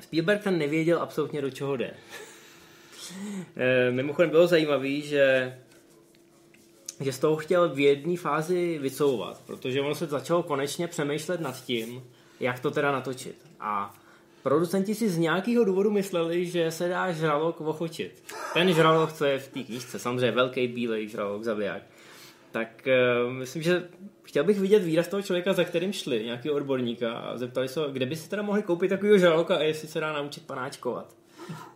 Spielberg 0.00 0.42
ten 0.42 0.58
nevěděl 0.58 1.02
absolutně 1.02 1.42
do 1.42 1.50
čeho 1.50 1.76
jde. 1.76 1.94
E, 3.56 3.90
mimochodem 3.90 4.30
bylo 4.30 4.46
zajímavé, 4.46 5.00
že 5.00 5.54
že 7.00 7.12
z 7.12 7.18
toho 7.18 7.36
chtěl 7.36 7.68
v 7.68 7.78
jedné 7.78 8.16
fázi 8.16 8.78
vycouvat, 8.78 9.42
protože 9.46 9.80
ono 9.80 9.94
se 9.94 10.06
začalo 10.06 10.42
konečně 10.42 10.88
přemýšlet 10.88 11.40
nad 11.40 11.64
tím, 11.64 12.02
jak 12.40 12.60
to 12.60 12.70
teda 12.70 12.92
natočit. 12.92 13.36
A 13.60 13.94
producenti 14.42 14.94
si 14.94 15.08
z 15.08 15.18
nějakého 15.18 15.64
důvodu 15.64 15.90
mysleli, 15.90 16.46
že 16.46 16.70
se 16.70 16.88
dá 16.88 17.12
žralok 17.12 17.60
ochočit. 17.60 18.22
Ten 18.54 18.72
žralok, 18.72 19.12
co 19.12 19.24
je 19.24 19.38
v 19.38 19.48
té 19.48 19.62
knížce, 19.62 19.98
samozřejmě 19.98 20.30
velký 20.30 20.68
bílej 20.68 21.08
žralok, 21.08 21.42
zabiják. 21.42 21.82
Tak 22.52 22.88
uh, 23.26 23.32
myslím, 23.32 23.62
že 23.62 23.88
chtěl 24.22 24.44
bych 24.44 24.60
vidět 24.60 24.84
výraz 24.84 25.08
toho 25.08 25.22
člověka, 25.22 25.52
za 25.52 25.64
kterým 25.64 25.92
šli, 25.92 26.24
nějaký 26.24 26.50
odborníka 26.50 27.12
a 27.12 27.36
zeptali 27.36 27.68
se, 27.68 27.80
kde 27.92 28.06
by 28.06 28.16
si 28.16 28.28
teda 28.28 28.42
mohli 28.42 28.62
koupit 28.62 28.88
takového 28.88 29.18
žraloka 29.18 29.56
a 29.56 29.62
jestli 29.62 29.88
se 29.88 30.00
dá 30.00 30.12
naučit 30.12 30.46
panáčkovat. 30.46 31.14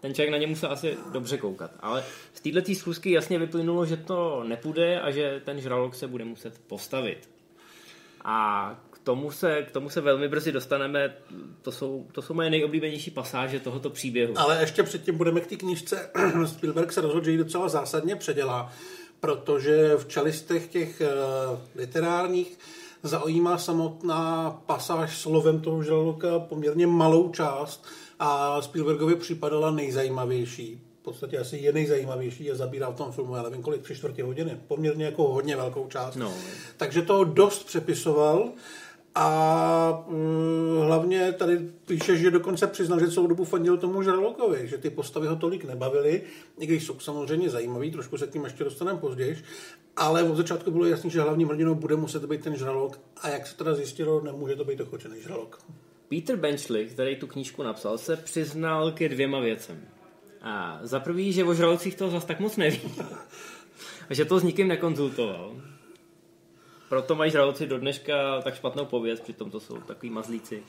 Ten 0.00 0.14
člověk 0.14 0.30
na 0.30 0.38
ně 0.38 0.46
musel 0.46 0.72
asi 0.72 0.96
dobře 1.12 1.38
koukat. 1.38 1.70
Ale 1.80 2.04
z 2.34 2.40
této 2.40 2.74
schůzky 2.74 3.10
jasně 3.10 3.38
vyplynulo, 3.38 3.86
že 3.86 3.96
to 3.96 4.44
nepůjde 4.46 5.00
a 5.00 5.10
že 5.10 5.42
ten 5.44 5.60
žralok 5.60 5.94
se 5.94 6.06
bude 6.06 6.24
muset 6.24 6.60
postavit. 6.66 7.28
A 8.24 8.76
k 8.90 8.98
tomu 8.98 9.30
se, 9.30 9.62
k 9.62 9.70
tomu 9.70 9.90
se 9.90 10.00
velmi 10.00 10.28
brzy 10.28 10.52
dostaneme. 10.52 11.16
To 11.62 11.72
jsou, 11.72 12.06
to 12.12 12.22
jsou 12.22 12.34
moje 12.34 12.50
nejoblíbenější 12.50 13.10
pasáže 13.10 13.60
tohoto 13.60 13.90
příběhu. 13.90 14.38
Ale 14.38 14.60
ještě 14.60 14.82
předtím 14.82 15.16
budeme 15.16 15.40
k 15.40 15.46
té 15.46 15.56
knížce. 15.56 16.10
Spielberg 16.46 16.92
se 16.92 17.00
rozhodl, 17.00 17.24
že 17.24 17.30
ji 17.30 17.38
docela 17.38 17.68
zásadně 17.68 18.16
předělá, 18.16 18.72
protože 19.20 19.96
v 19.96 20.08
čelistech 20.08 20.68
těch 20.68 21.00
uh, 21.00 21.58
literárních 21.74 22.58
zaujímá 23.02 23.58
samotná 23.58 24.50
pasáž 24.66 25.18
slovem 25.18 25.60
toho 25.60 25.82
žraloka 25.82 26.38
poměrně 26.38 26.86
malou 26.86 27.30
část 27.30 27.86
a 28.22 28.62
Spielbergovi 28.62 29.16
připadala 29.16 29.70
nejzajímavější. 29.70 30.80
V 31.00 31.02
podstatě 31.02 31.38
asi 31.38 31.56
je 31.56 31.72
nejzajímavější 31.72 32.50
a 32.50 32.54
zabírá 32.54 32.90
v 32.90 32.96
tom 32.96 33.12
filmu, 33.12 33.36
já 33.36 33.42
nevím 33.42 33.62
kolik, 33.62 33.82
tři 33.82 33.96
čtvrtě 33.96 34.24
hodiny. 34.24 34.60
Poměrně 34.68 35.04
jako 35.04 35.28
hodně 35.28 35.56
velkou 35.56 35.86
část. 35.86 36.16
No. 36.16 36.32
Takže 36.76 37.02
to 37.02 37.24
dost 37.24 37.66
přepisoval 37.66 38.48
a 39.14 40.04
mm, 40.08 40.80
hlavně 40.80 41.32
tady 41.32 41.58
píše, 41.86 42.16
že 42.16 42.30
dokonce 42.30 42.66
přiznal, 42.66 43.00
že 43.00 43.10
celou 43.10 43.26
dobu 43.26 43.44
fandil 43.44 43.78
tomu 43.78 44.02
Žralokovi, 44.02 44.68
že 44.68 44.78
ty 44.78 44.90
postavy 44.90 45.26
ho 45.26 45.36
tolik 45.36 45.64
nebavily, 45.64 46.22
i 46.58 46.66
když 46.66 46.86
jsou 46.86 47.00
samozřejmě 47.00 47.50
zajímavý, 47.50 47.90
trošku 47.90 48.18
se 48.18 48.26
k 48.26 48.30
tím 48.30 48.44
ještě 48.44 48.64
dostaneme 48.64 48.98
později, 48.98 49.38
ale 49.96 50.22
od 50.22 50.36
začátku 50.36 50.70
bylo 50.70 50.86
jasné, 50.86 51.10
že 51.10 51.20
hlavním 51.20 51.48
hrdinou 51.48 51.74
bude 51.74 51.96
muset 51.96 52.24
být 52.24 52.44
ten 52.44 52.56
žralok 52.56 53.00
a 53.16 53.28
jak 53.28 53.46
se 53.46 53.56
teda 53.56 53.74
zjistilo, 53.74 54.20
nemůže 54.20 54.56
to 54.56 54.64
být 54.64 54.80
ochočený 54.80 55.22
žralok. 55.22 55.58
Peter 56.10 56.36
Benchley, 56.36 56.86
který 56.86 57.16
tu 57.16 57.26
knížku 57.26 57.62
napsal, 57.62 57.98
se 57.98 58.16
přiznal 58.16 58.92
ke 58.92 59.08
dvěma 59.08 59.40
věcem. 59.40 59.88
A 60.42 60.78
za 60.82 61.00
prvý, 61.00 61.32
že 61.32 61.44
o 61.44 61.54
žralocích 61.54 61.94
to 61.94 62.10
zase 62.10 62.26
tak 62.26 62.40
moc 62.40 62.56
neví. 62.56 62.80
a 64.10 64.14
že 64.14 64.24
to 64.24 64.38
s 64.38 64.42
nikým 64.42 64.68
nekonzultoval. 64.68 65.62
Proto 66.88 67.14
mají 67.14 67.30
žraloci 67.30 67.66
do 67.66 67.78
dneška 67.78 68.40
tak 68.42 68.54
špatnou 68.54 68.84
pověst, 68.84 69.20
přitom 69.20 69.50
to 69.50 69.60
jsou 69.60 69.76
takový 69.80 70.10
mazlíci. 70.10 70.62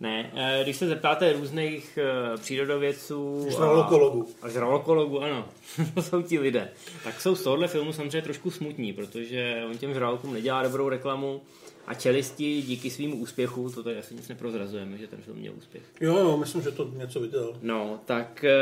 Ne, 0.00 0.30
eh, 0.34 0.60
když 0.62 0.76
se 0.76 0.86
zeptáte 0.86 1.32
různých 1.32 1.98
eh, 2.02 2.36
přírodovědců 2.36 3.46
žralokologů. 3.50 4.28
A, 4.42 4.48
žralokologů, 4.48 5.22
ano, 5.22 5.48
to 5.94 6.02
jsou 6.02 6.22
ti 6.22 6.38
lidé. 6.38 6.70
Tak 7.04 7.20
jsou 7.20 7.34
z 7.34 7.42
tohohle 7.42 7.68
filmu 7.68 7.92
samozřejmě 7.92 8.22
trošku 8.22 8.50
smutní, 8.50 8.92
protože 8.92 9.64
on 9.70 9.78
těm 9.78 9.94
žralokům 9.94 10.32
nedělá 10.32 10.62
dobrou 10.62 10.88
reklamu 10.88 11.40
a 11.86 11.94
čelisti 11.94 12.62
díky 12.62 12.90
svým 12.90 13.22
úspěchu, 13.22 13.70
to 13.70 13.82
tady 13.82 13.98
asi 13.98 14.14
nic 14.14 14.28
neprozrazujeme, 14.28 14.98
že 14.98 15.06
ten 15.06 15.20
film 15.20 15.38
měl 15.38 15.52
úspěch. 15.56 15.82
Jo, 16.00 16.18
jo, 16.18 16.36
myslím, 16.36 16.62
že 16.62 16.70
to 16.70 16.90
něco 16.96 17.20
viděl. 17.20 17.52
No, 17.62 18.00
tak 18.04 18.44
eh, 18.44 18.54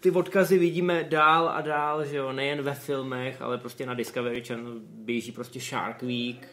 ty 0.00 0.10
odkazy 0.10 0.58
vidíme 0.58 1.04
dál 1.04 1.48
a 1.48 1.60
dál, 1.60 2.04
že 2.04 2.16
jo, 2.16 2.32
nejen 2.32 2.62
ve 2.62 2.74
filmech, 2.74 3.42
ale 3.42 3.58
prostě 3.58 3.86
na 3.86 3.94
Discovery 3.94 4.44
Channel 4.44 4.74
běží 4.82 5.32
prostě 5.32 5.60
Shark 5.60 6.02
Week 6.02 6.48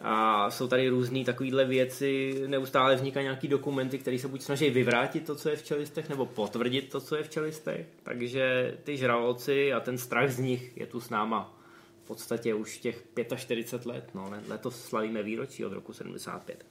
a 0.00 0.50
jsou 0.50 0.68
tady 0.68 0.88
různé 0.88 1.24
takovéhle 1.24 1.64
věci, 1.64 2.42
neustále 2.46 2.96
vznikají 2.96 3.24
nějaký 3.24 3.48
dokumenty, 3.48 3.98
které 3.98 4.18
se 4.18 4.28
buď 4.28 4.42
snaží 4.42 4.70
vyvrátit 4.70 5.26
to, 5.26 5.34
co 5.34 5.48
je 5.48 5.56
v 5.56 5.62
čelistech, 5.62 6.08
nebo 6.08 6.26
potvrdit 6.26 6.90
to, 6.90 7.00
co 7.00 7.16
je 7.16 7.22
v 7.22 7.28
čelistech, 7.28 7.86
takže 8.02 8.74
ty 8.84 8.96
žraloci 8.96 9.72
a 9.72 9.80
ten 9.80 9.98
strach 9.98 10.30
z 10.30 10.38
nich 10.38 10.76
je 10.76 10.86
tu 10.86 11.00
s 11.00 11.10
náma 11.10 11.56
v 12.04 12.06
podstatě 12.06 12.54
už 12.54 12.78
těch 12.78 13.04
45 13.36 13.86
let, 13.86 14.10
no, 14.14 14.32
letos 14.48 14.84
slavíme 14.84 15.22
výročí 15.22 15.64
od 15.64 15.72
roku 15.72 15.92
75. 15.92 16.66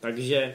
Takže 0.00 0.54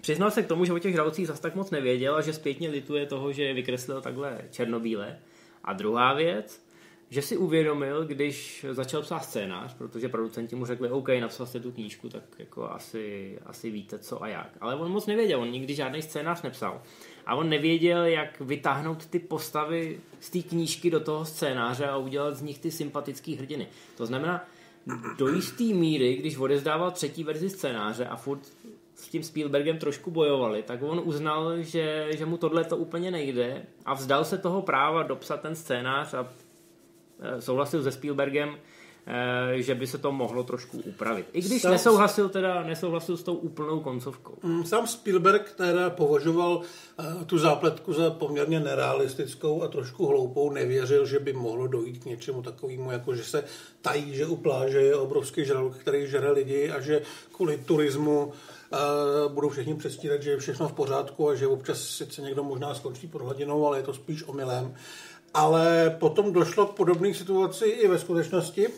Přiznal 0.00 0.30
se 0.30 0.42
k 0.42 0.46
tomu, 0.46 0.64
že 0.64 0.72
o 0.72 0.78
těch 0.78 0.92
žralocích 0.92 1.26
zase 1.26 1.42
tak 1.42 1.54
moc 1.54 1.70
nevěděl 1.70 2.16
a 2.16 2.20
že 2.20 2.32
zpětně 2.32 2.68
lituje 2.68 3.06
toho, 3.06 3.32
že 3.32 3.42
je 3.42 3.54
vykreslil 3.54 4.00
takhle 4.00 4.40
černobíle. 4.50 5.18
A 5.64 5.72
druhá 5.72 6.14
věc, 6.14 6.62
že 7.10 7.22
si 7.22 7.36
uvědomil, 7.36 8.04
když 8.04 8.66
začal 8.70 9.02
psát 9.02 9.24
scénář, 9.24 9.74
protože 9.74 10.08
producenti 10.08 10.56
mu 10.56 10.66
řekli, 10.66 10.90
OK, 10.90 11.08
napsal 11.20 11.46
jste 11.46 11.60
tu 11.60 11.72
knížku, 11.72 12.08
tak 12.08 12.22
jako 12.38 12.70
asi, 12.70 13.38
asi 13.46 13.70
víte 13.70 13.98
co 13.98 14.22
a 14.22 14.28
jak. 14.28 14.50
Ale 14.60 14.76
on 14.76 14.90
moc 14.90 15.06
nevěděl, 15.06 15.40
on 15.40 15.50
nikdy 15.50 15.74
žádný 15.74 16.02
scénář 16.02 16.42
nepsal. 16.42 16.82
A 17.26 17.34
on 17.34 17.48
nevěděl, 17.48 18.04
jak 18.04 18.40
vytáhnout 18.40 19.06
ty 19.06 19.18
postavy 19.18 20.00
z 20.20 20.30
té 20.30 20.38
knížky 20.38 20.90
do 20.90 21.00
toho 21.00 21.24
scénáře 21.24 21.86
a 21.86 21.96
udělat 21.96 22.36
z 22.36 22.42
nich 22.42 22.58
ty 22.58 22.70
sympatické 22.70 23.36
hrdiny. 23.36 23.66
To 23.96 24.06
znamená, 24.06 24.48
do 25.18 25.28
jisté 25.28 25.64
míry, 25.64 26.16
když 26.16 26.36
odezdával 26.36 26.90
třetí 26.90 27.24
verzi 27.24 27.50
scénáře 27.50 28.06
a 28.06 28.16
furt 28.16 28.40
s 28.94 29.08
tím 29.08 29.22
Spielbergem 29.22 29.78
trošku 29.78 30.10
bojovali, 30.10 30.62
tak 30.62 30.82
on 30.82 31.02
uznal, 31.04 31.62
že, 31.62 32.08
že 32.10 32.26
mu 32.26 32.36
tohle 32.36 32.64
to 32.64 32.76
úplně 32.76 33.10
nejde 33.10 33.66
a 33.84 33.94
vzdal 33.94 34.24
se 34.24 34.38
toho 34.38 34.62
práva 34.62 35.02
dopsat 35.02 35.40
ten 35.40 35.56
scénář 35.56 36.14
a 36.14 36.28
souhlasil 37.38 37.82
se 37.82 37.92
Spielbergem, 37.92 38.56
e, 39.06 39.62
že 39.62 39.74
by 39.74 39.86
se 39.86 39.98
to 39.98 40.12
mohlo 40.12 40.42
trošku 40.42 40.78
upravit. 40.78 41.26
I 41.32 41.40
když 41.40 41.62
Sám... 41.62 41.72
nesouhlasil 41.72 42.28
teda, 42.28 42.62
nesouhlasil 42.62 43.16
s 43.16 43.22
tou 43.22 43.34
úplnou 43.34 43.80
koncovkou. 43.80 44.34
Mm, 44.42 44.64
sám 44.64 44.86
Spielberg 44.86 45.52
teda 45.52 45.90
považoval 45.90 46.56
uh, 46.56 47.24
tu 47.24 47.38
zápletku 47.38 47.92
za 47.92 48.10
poměrně 48.10 48.60
nerealistickou 48.60 49.62
a 49.62 49.68
trošku 49.68 50.06
hloupou. 50.06 50.50
Nevěřil, 50.50 51.06
že 51.06 51.18
by 51.18 51.32
mohlo 51.32 51.66
dojít 51.66 51.98
k 51.98 52.04
něčemu 52.04 52.42
takovému, 52.42 52.90
jako 52.90 53.14
že 53.14 53.24
se 53.24 53.44
tají, 53.82 54.14
že 54.14 54.26
u 54.26 54.36
pláže 54.36 54.80
je 54.80 54.96
obrovský 54.96 55.44
žralok, 55.44 55.76
který 55.76 56.06
žere 56.06 56.30
lidi 56.30 56.70
a 56.70 56.80
že 56.80 57.02
kvůli 57.32 57.58
turismu 57.58 58.32
budou 59.28 59.48
všichni 59.48 59.74
přestírat, 59.74 60.22
že 60.22 60.30
je 60.30 60.38
všechno 60.38 60.68
v 60.68 60.72
pořádku 60.72 61.28
a 61.28 61.34
že 61.34 61.46
občas 61.46 61.82
sice 61.82 62.22
někdo 62.22 62.44
možná 62.44 62.74
skončí 62.74 63.06
pod 63.06 63.22
hladinou, 63.22 63.66
ale 63.66 63.78
je 63.78 63.82
to 63.82 63.94
spíš 63.94 64.28
omylem. 64.28 64.74
Ale 65.34 65.96
potom 65.98 66.32
došlo 66.32 66.66
k 66.66 66.74
podobné 66.74 67.14
situaci 67.14 67.64
i 67.64 67.88
ve 67.88 67.98
skutečnosti. 67.98 68.68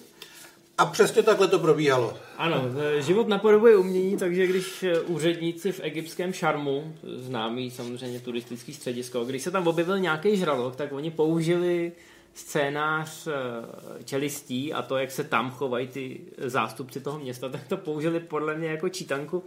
A 0.78 0.86
přesně 0.86 1.22
takhle 1.22 1.48
to 1.48 1.58
probíhalo. 1.58 2.16
Ano, 2.38 2.64
život 2.98 3.28
napodobuje 3.28 3.76
umění, 3.76 4.16
takže 4.16 4.46
když 4.46 4.84
úředníci 5.06 5.72
v 5.72 5.80
egyptském 5.82 6.32
šarmu, 6.32 6.94
známý 7.16 7.70
samozřejmě 7.70 8.20
turistický 8.20 8.74
středisko, 8.74 9.24
když 9.24 9.42
se 9.42 9.50
tam 9.50 9.66
objevil 9.66 9.98
nějaký 9.98 10.36
žralok, 10.36 10.76
tak 10.76 10.92
oni 10.92 11.10
použili 11.10 11.92
scénář 12.34 13.26
eh, 13.26 14.04
čelistí 14.04 14.72
a 14.72 14.82
to, 14.82 14.96
jak 14.96 15.10
se 15.10 15.24
tam 15.24 15.50
chovají 15.50 15.88
ty 15.88 16.20
zástupci 16.38 17.00
toho 17.00 17.18
města, 17.18 17.48
tak 17.48 17.68
to 17.68 17.76
použili 17.76 18.20
podle 18.20 18.54
mě 18.54 18.68
jako 18.68 18.88
čítanku 18.88 19.44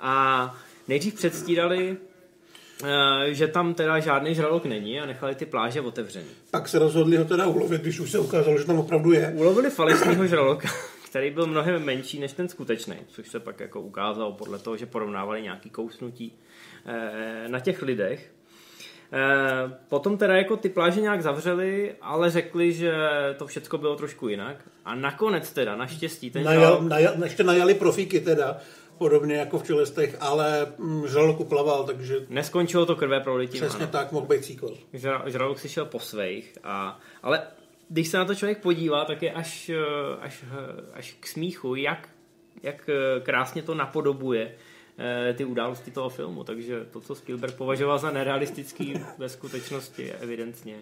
a 0.00 0.54
nejdřív 0.88 1.14
předstírali, 1.14 1.96
že 3.30 3.48
tam 3.48 3.74
teda 3.74 4.00
žádný 4.00 4.34
žralok 4.34 4.64
není 4.64 5.00
a 5.00 5.06
nechali 5.06 5.34
ty 5.34 5.46
pláže 5.46 5.80
otevřené. 5.80 6.26
Pak 6.50 6.68
se 6.68 6.78
rozhodli 6.78 7.16
ho 7.16 7.24
teda 7.24 7.46
ulovit, 7.46 7.82
když 7.82 8.00
už 8.00 8.10
se 8.10 8.18
ukázalo, 8.18 8.58
že 8.58 8.64
tam 8.64 8.78
opravdu 8.78 9.12
je. 9.12 9.32
Ulovili 9.36 9.70
falešného 9.70 10.26
žraloka, 10.26 10.68
který 11.10 11.30
byl 11.30 11.46
mnohem 11.46 11.84
menší 11.84 12.20
než 12.20 12.32
ten 12.32 12.48
skutečný, 12.48 12.96
což 13.08 13.28
se 13.28 13.40
pak 13.40 13.60
jako 13.60 13.80
ukázalo 13.80 14.32
podle 14.32 14.58
toho, 14.58 14.76
že 14.76 14.86
porovnávali 14.86 15.42
nějaký 15.42 15.70
kousnutí 15.70 16.32
eh, 16.86 17.48
na 17.48 17.60
těch 17.60 17.82
lidech. 17.82 18.30
Eh, 19.12 19.78
potom 19.88 20.18
teda 20.18 20.36
jako 20.36 20.56
ty 20.56 20.68
pláže 20.68 21.00
nějak 21.00 21.22
zavřeli, 21.22 21.94
ale 22.00 22.30
řekli, 22.30 22.72
že 22.72 22.92
to 23.36 23.46
všechno 23.46 23.78
bylo 23.78 23.96
trošku 23.96 24.28
jinak. 24.28 24.56
A 24.84 24.94
nakonec 24.94 25.52
teda, 25.52 25.76
naštěstí, 25.76 26.30
ten 26.30 26.44
Najal, 26.44 26.62
žralok... 26.62 26.82
najal, 26.82 27.14
ještě 27.24 27.44
najali 27.44 27.74
profíky 27.74 28.20
teda, 28.20 28.58
podobně 29.00 29.36
jako 29.36 29.58
v 29.58 29.62
Čelestech, 29.62 30.16
ale 30.20 30.72
mm, 30.78 31.08
žralok 31.08 31.40
uplaval, 31.40 31.84
takže... 31.84 32.26
Neskončilo 32.28 32.86
to 32.86 32.96
krve 32.96 33.20
prolitím, 33.20 33.60
Přesně 33.60 33.84
ano. 33.84 33.92
tak, 33.92 34.12
mohl 34.12 34.26
být 34.26 34.44
cíkol. 34.44 34.76
Žralok 35.26 35.58
si 35.58 35.68
šel 35.68 35.84
po 35.84 35.98
svých, 35.98 36.58
a, 36.64 37.00
ale 37.22 37.42
když 37.88 38.08
se 38.08 38.18
na 38.18 38.24
to 38.24 38.34
člověk 38.34 38.58
podívá, 38.58 39.04
tak 39.04 39.22
je 39.22 39.32
až, 39.32 39.70
až, 40.20 40.44
až 40.92 41.16
k 41.20 41.26
smíchu, 41.26 41.74
jak 41.74 42.08
jak 42.62 42.88
eh, 42.88 43.20
krásně 43.20 43.62
to 43.62 43.74
napodobuje 43.74 44.54
eh, 44.98 45.34
ty 45.34 45.44
události 45.44 45.90
toho 45.90 46.08
filmu, 46.08 46.44
takže 46.44 46.84
to, 46.90 47.00
co 47.00 47.14
Spielberg 47.14 47.54
považoval 47.54 47.98
za 47.98 48.10
nerealistický, 48.10 48.94
ve 49.18 49.28
skutečnosti 49.28 50.12
evidentně 50.12 50.76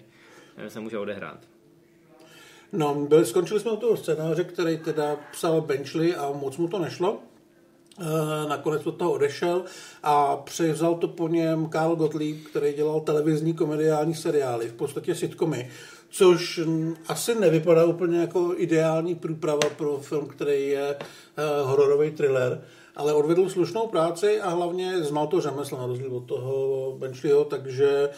se 0.68 0.80
může 0.80 0.98
odehrát. 0.98 1.38
No, 2.72 2.94
byli, 2.94 3.26
skončili 3.26 3.60
jsme 3.60 3.70
u 3.70 3.76
toho 3.76 3.96
scénáře, 3.96 4.44
který 4.44 4.78
teda 4.78 5.16
psal 5.32 5.60
Benchley 5.60 6.14
a 6.16 6.32
moc 6.32 6.56
mu 6.56 6.68
to 6.68 6.78
nešlo. 6.78 7.22
E, 7.98 8.48
nakonec 8.48 8.86
od 8.86 8.96
toho 8.96 9.12
odešel 9.12 9.64
a 10.02 10.36
převzal 10.36 10.94
to 10.94 11.08
po 11.08 11.28
něm 11.28 11.68
Karl 11.68 11.96
Gottlieb, 11.96 12.36
který 12.50 12.72
dělal 12.72 13.00
televizní 13.00 13.54
komediální 13.54 14.14
seriály, 14.14 14.68
v 14.68 14.72
podstatě 14.72 15.14
sitcomy, 15.14 15.70
což 16.10 16.60
asi 17.08 17.34
nevypadá 17.34 17.84
úplně 17.84 18.18
jako 18.18 18.54
ideální 18.56 19.14
průprava 19.14 19.68
pro 19.76 19.98
film, 19.98 20.26
který 20.26 20.68
je 20.68 20.88
e, 20.88 20.96
hororový 21.62 22.10
thriller, 22.10 22.62
ale 22.96 23.14
odvedl 23.14 23.48
slušnou 23.48 23.86
práci 23.86 24.40
a 24.40 24.48
hlavně 24.48 25.02
znal 25.02 25.26
to 25.26 25.40
řemeslo 25.40 25.78
na 25.78 25.86
rozdíl 25.86 26.16
od 26.16 26.26
toho 26.26 26.92
Benchleyho, 26.98 27.44
takže 27.44 28.08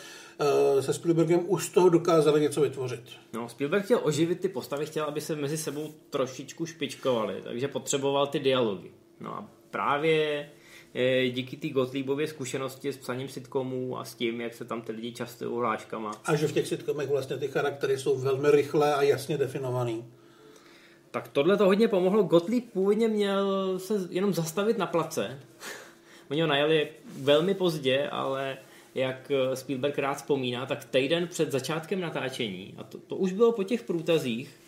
Eh, 0.41 0.83
se 0.83 0.95
Spielbergem 0.95 1.41
už 1.47 1.67
z 1.67 1.71
toho 1.71 1.89
dokázali 1.89 2.41
něco 2.41 2.61
vytvořit. 2.61 3.03
No, 3.33 3.49
Spielberg 3.49 3.85
chtěl 3.85 4.01
oživit 4.03 4.41
ty 4.41 4.49
postavy, 4.49 4.87
chtěl, 4.87 5.05
aby 5.05 5.21
se 5.21 5.37
mezi 5.37 5.59
sebou 5.59 5.95
trošičku 6.11 6.67
špičkovali, 6.67 7.41
takže 7.45 7.69
potřeboval 7.69 8.27
ty 8.27 8.39
dialogy. 8.39 8.91
No 9.21 9.35
a 9.35 9.49
právě 9.71 10.49
eh, 10.95 11.29
díky 11.29 11.57
té 11.57 11.69
Gottliebově 11.69 12.27
zkušenosti 12.27 12.93
s 12.93 12.97
psaním 12.97 13.29
sitcomů 13.29 13.99
a 13.99 14.05
s 14.05 14.15
tím, 14.15 14.41
jak 14.41 14.55
se 14.55 14.65
tam 14.65 14.83
ty 14.83 14.93
lidi 14.93 15.13
častují 15.13 15.59
hláškama. 15.59 16.13
A 16.25 16.37
že 16.37 16.49
v 16.49 16.53
těch 16.53 16.67
sitcomech 16.67 17.09
vlastně 17.09 17.37
ty 17.37 17.49
charaktery 17.49 17.99
jsou 17.99 18.19
velmi 18.19 18.51
rychlé 18.51 18.95
a 18.95 19.03
jasně 19.03 19.39
definovaný. 19.39 20.05
Tak 21.11 21.29
tohle 21.29 21.57
to 21.57 21.65
hodně 21.65 21.89
pomohlo. 21.89 22.23
Gottlieb 22.23 22.65
původně 22.73 23.09
měl 23.09 23.79
se 23.79 23.95
jenom 24.11 24.33
zastavit 24.33 24.79
na 24.79 24.87
place. 24.87 25.41
Oni 26.31 26.41
ho 26.41 26.47
najeli 26.47 26.89
velmi 27.17 27.55
pozdě, 27.55 28.09
ale 28.09 28.59
jak 28.95 29.31
eh, 29.31 29.57
Spielberg 29.57 29.99
rád 29.99 30.15
vzpomíná, 30.15 30.67
tak 30.67 30.85
týden 30.85 31.29
před 31.29 31.53
začátkem 31.53 32.01
natáčení, 32.01 32.75
a 32.79 32.85
to, 32.85 32.99
to 32.99 33.17
už 33.17 33.33
bylo 33.33 33.53
po 33.53 33.65
těch 33.65 33.83
průtazích, 33.83 34.60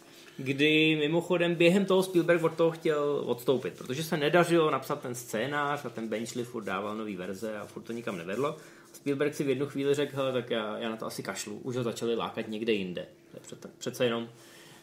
kdy 0.43 0.97
mimochodem 0.97 1.55
během 1.55 1.85
toho 1.85 2.03
Spielberg 2.03 2.43
od 2.43 2.53
toho 2.55 2.71
chtěl 2.71 3.23
odstoupit, 3.27 3.75
protože 3.79 4.05
se 4.05 4.17
nedařilo 4.17 4.71
napsat 4.71 5.01
ten 5.01 5.15
scénář 5.15 5.85
a 5.85 5.89
ten 5.89 6.09
Benchley 6.09 6.45
furt 6.45 6.65
dával 6.65 6.97
nový 6.97 7.17
verze 7.17 7.59
a 7.59 7.67
furt 7.67 7.83
to 7.83 7.93
nikam 7.93 8.19
nevedlo. 8.19 8.57
Spielberg 8.93 9.35
si 9.35 9.45
v 9.45 9.49
jednu 9.49 9.67
chvíli 9.67 9.95
řekl, 9.95 10.17
hele, 10.17 10.33
tak 10.33 10.51
já, 10.51 10.79
já 10.79 10.89
na 10.89 10.97
to 10.97 11.07
asi 11.07 11.23
kašlu, 11.23 11.61
už 11.63 11.77
ho 11.77 11.83
začali 11.83 12.17
lákat 12.17 12.49
někde 12.49 12.73
jinde. 12.73 13.07
Přece, 13.41 13.71
přece 13.79 14.05
jenom 14.05 14.29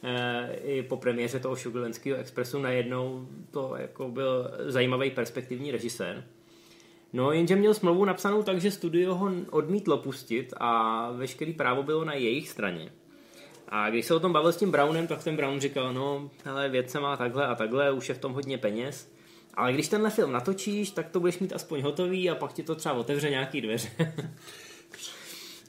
e, 0.04 0.54
i 0.64 0.84
po 0.84 0.98
premiéře 0.98 1.40
toho 1.40 1.56
Šugelenského 1.56 2.18
expresu 2.18 2.60
najednou 2.60 3.28
to 3.52 3.76
jako 3.78 4.10
byl 4.10 4.52
zajímavý 4.66 5.12
perspektivní 5.12 5.72
režisér. 5.72 6.24
No, 7.14 7.32
jenže 7.32 7.56
měl 7.56 7.74
smlouvu 7.74 8.06
napsanou 8.06 8.44
tak, 8.44 8.62
že 8.62 8.72
studio 8.72 9.16
ho 9.16 9.32
odmítlo 9.50 9.98
pustit 9.98 10.54
a 10.58 11.12
veškerý 11.12 11.54
právo 11.54 11.84
bylo 11.84 12.06
na 12.06 12.14
jejich 12.14 12.50
straně. 12.50 12.92
A 13.72 13.90
když 13.90 14.06
se 14.06 14.14
o 14.14 14.20
tom 14.20 14.34
bavil 14.34 14.52
s 14.52 14.58
tím 14.58 14.72
Brownem, 14.72 15.08
tak 15.08 15.24
ten 15.24 15.36
Brown 15.36 15.60
říkal, 15.60 15.94
no, 15.94 16.30
hele, 16.44 16.70
věc 16.70 16.92
se 16.92 17.00
má 17.00 17.18
takhle 17.18 17.48
a 17.48 17.56
takhle, 17.56 17.92
už 17.92 18.10
je 18.10 18.16
v 18.16 18.20
tom 18.20 18.34
hodně 18.34 18.58
peněz. 18.58 19.08
Ale 19.54 19.74
když 19.74 19.88
tenhle 19.88 20.10
film 20.10 20.32
natočíš, 20.32 20.92
tak 20.92 21.10
to 21.10 21.20
budeš 21.20 21.40
mít 21.40 21.54
aspoň 21.54 21.82
hotový 21.82 22.30
a 22.30 22.36
pak 22.36 22.54
ti 22.54 22.64
to 22.64 22.76
třeba 22.76 22.96
otevře 22.96 23.30
nějaký 23.30 23.62
dveře. 23.62 23.90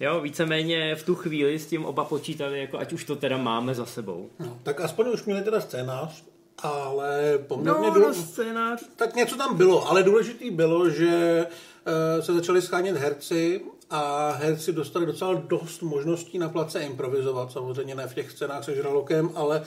jo, 0.01 0.21
víceméně 0.21 0.95
v 0.95 1.03
tu 1.03 1.15
chvíli 1.15 1.59
s 1.59 1.67
tím 1.67 1.85
oba 1.85 2.05
počítali, 2.05 2.61
jako 2.61 2.79
ať 2.79 2.93
už 2.93 3.05
to 3.05 3.17
teda 3.17 3.37
máme 3.37 3.75
za 3.75 3.87
sebou. 3.87 4.31
No, 4.39 4.59
tak 4.63 4.81
aspoň 4.81 5.09
už 5.09 5.25
měli 5.25 5.43
teda 5.43 5.61
scénář, 5.61 6.25
ale 6.59 7.39
poměrně... 7.39 7.87
No, 7.87 7.95
důle... 7.95 8.15
scénář. 8.15 8.83
Tak 8.97 9.15
něco 9.15 9.37
tam 9.37 9.57
bylo, 9.57 9.89
ale 9.89 10.03
důležitý 10.03 10.51
bylo, 10.51 10.91
že 10.91 11.47
uh, 12.17 12.25
se 12.25 12.35
začali 12.35 12.63
schánět 12.63 12.97
herci 12.97 13.61
a 13.91 14.31
herci 14.31 14.73
dostali 14.73 15.07
docela 15.07 15.35
dost 15.35 15.83
možností 15.83 16.39
na 16.39 16.49
place 16.49 16.81
improvizovat, 16.81 17.53
samozřejmě 17.53 17.95
ne 17.95 18.07
v 18.07 18.15
těch 18.15 18.31
scénách 18.31 18.65
se 18.65 18.75
žralokem, 18.75 19.31
ale 19.35 19.63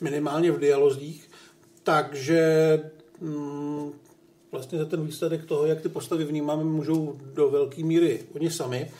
minimálně 0.00 0.52
v 0.52 0.58
dialozích. 0.58 1.30
Takže 1.82 2.80
mm, 3.20 3.92
vlastně 4.52 4.78
za 4.78 4.84
ten 4.84 5.06
výsledek 5.06 5.44
toho, 5.44 5.66
jak 5.66 5.80
ty 5.80 5.88
postavy 5.88 6.24
vnímáme, 6.24 6.64
můžou 6.64 7.18
do 7.34 7.50
velké 7.50 7.84
míry 7.84 8.20
oni 8.34 8.50
sami. 8.50 8.90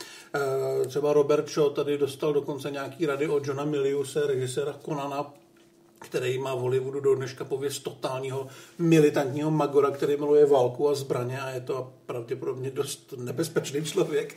E, 0.85 0.89
třeba 0.89 1.13
Robert 1.13 1.49
Shaw 1.49 1.73
tady 1.73 1.99
dostal 1.99 2.33
dokonce 2.33 2.71
nějaký 2.71 3.07
rady 3.07 3.29
od 3.29 3.47
Johna 3.47 3.65
Miliuse, 3.65 4.27
režiséra 4.27 4.73
Konana, 4.83 5.35
který 5.99 6.39
má 6.39 6.55
v 6.55 6.59
Hollywoodu 6.59 7.01
do 7.01 7.15
dneška 7.15 7.45
pověst 7.45 7.79
totálního 7.79 8.47
militantního 8.79 9.51
magora, 9.51 9.91
který 9.91 10.17
miluje 10.17 10.47
válku 10.47 10.89
a 10.89 10.95
zbraně 10.95 11.41
a 11.41 11.51
je 11.51 11.61
to 11.61 11.93
pravděpodobně 12.07 12.71
dost 12.71 13.15
nebezpečný 13.17 13.85
člověk. 13.85 14.37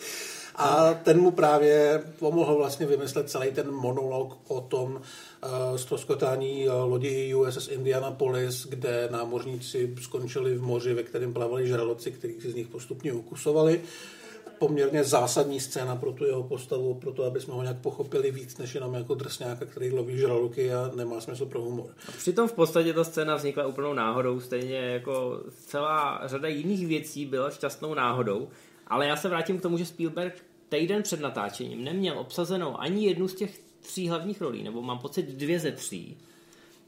A 0.56 0.94
ten 0.94 1.22
mu 1.22 1.32
právě 1.32 2.04
pomohl 2.20 2.56
vlastně 2.56 2.86
vymyslet 2.86 3.30
celý 3.30 3.52
ten 3.52 3.72
monolog 3.72 4.38
o 4.48 4.62
tom 4.62 4.96
uh, 4.96 5.78
ztroskotání 5.78 6.68
uh, 6.68 6.74
lodi 6.74 7.36
USS 7.36 7.68
Indianapolis, 7.68 8.68
kde 8.68 9.10
námořníci 9.12 9.96
skončili 10.02 10.56
v 10.56 10.62
moři, 10.62 10.94
ve 10.94 11.04
kterém 11.04 11.34
plavali 11.34 11.68
žraloci, 11.68 12.12
kterých 12.12 12.42
si 12.42 12.52
z 12.52 12.56
nich 12.56 12.68
postupně 12.68 13.14
ukusovali. 13.14 13.78
Uh, 13.78 14.21
poměrně 14.62 15.04
zásadní 15.04 15.60
scéna 15.60 15.96
pro 15.96 16.12
tu 16.12 16.26
jeho 16.26 16.44
postavu, 16.44 16.94
pro 16.94 17.12
to, 17.12 17.24
aby 17.24 17.42
jsme 17.42 17.54
ho 17.54 17.62
nějak 17.62 17.78
pochopili 17.78 18.32
víc, 18.32 18.58
než 18.58 18.76
jenom 18.76 18.94
jako 18.94 19.16
drsňáka, 19.16 19.66
který 19.66 19.92
loví 19.92 20.18
žraluky 20.18 20.74
a 20.74 20.92
nemá 20.96 21.22
smysl 21.22 21.46
pro 21.46 21.62
humor. 21.62 21.96
A 22.08 22.12
přitom 22.12 22.48
v 22.48 22.54
podstatě 22.54 22.94
ta 22.94 23.04
scéna 23.04 23.36
vznikla 23.36 23.68
úplnou 23.68 23.94
náhodou, 23.94 24.40
stejně 24.40 24.78
jako 24.78 25.44
celá 25.66 26.22
řada 26.26 26.48
jiných 26.48 26.88
věcí 26.88 27.26
byla 27.26 27.50
šťastnou 27.50 27.94
náhodou, 27.94 28.48
ale 28.88 29.08
já 29.08 29.16
se 29.16 29.30
vrátím 29.30 29.60
k 29.60 29.62
tomu, 29.62 29.78
že 29.78 29.86
Spielberg 29.86 30.44
týden 30.70 31.04
před 31.04 31.20
natáčením 31.20 31.84
neměl 31.84 32.20
obsazenou 32.20 32.80
ani 32.80 33.06
jednu 33.06 33.28
z 33.28 33.36
těch 33.36 33.60
tří 33.82 34.10
hlavních 34.10 34.42
rolí, 34.42 34.64
nebo 34.64 34.82
mám 34.82 35.00
pocit 35.00 35.26
dvě 35.26 35.60
ze 35.60 35.72
tří 35.72 36.18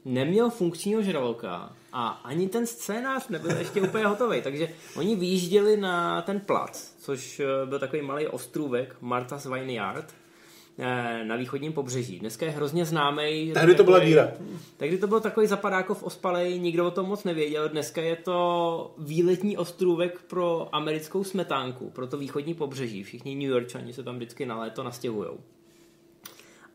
neměl 0.04 0.50
funkčního 0.50 1.02
žraloka 1.02 1.72
a 1.92 2.08
ani 2.08 2.48
ten 2.48 2.66
scénář 2.66 3.28
nebyl 3.28 3.50
ještě 3.50 3.82
úplně 3.82 4.06
hotový, 4.06 4.42
takže 4.42 4.68
oni 4.96 5.16
vyjížděli 5.16 5.76
na 5.76 6.22
ten 6.22 6.40
plac, 6.40 6.94
což 6.98 7.40
eh, 7.40 7.66
byl 7.66 7.78
takový 7.78 8.02
malý 8.02 8.26
ostrůvek 8.26 8.96
Martha's 9.00 9.46
Vineyard, 9.46 10.14
eh, 10.78 11.24
na 11.24 11.36
východním 11.36 11.72
pobřeží. 11.72 12.18
Dneska 12.18 12.46
je 12.46 12.52
hrozně 12.52 12.84
známý. 12.84 13.52
Tehdy 13.54 13.74
to 13.74 13.84
byla 13.84 13.98
díra. 13.98 14.32
Tehdy 14.76 14.98
to 14.98 15.06
byl 15.06 15.20
takový 15.20 15.46
zapadákov 15.46 16.02
ospalej, 16.02 16.60
nikdo 16.60 16.86
o 16.86 16.90
tom 16.90 17.06
moc 17.06 17.24
nevěděl. 17.24 17.68
Dneska 17.68 18.00
je 18.02 18.16
to 18.16 18.94
výletní 18.98 19.56
ostrůvek 19.56 20.20
pro 20.26 20.68
americkou 20.72 21.24
smetánku, 21.24 21.90
pro 21.90 22.06
to 22.06 22.18
východní 22.18 22.54
pobřeží. 22.54 23.02
Všichni 23.02 23.34
New 23.34 23.50
Yorkčani 23.50 23.92
se 23.92 24.02
tam 24.02 24.16
vždycky 24.16 24.46
na 24.46 24.58
léto 24.60 24.82
nastěhují. 24.82 25.28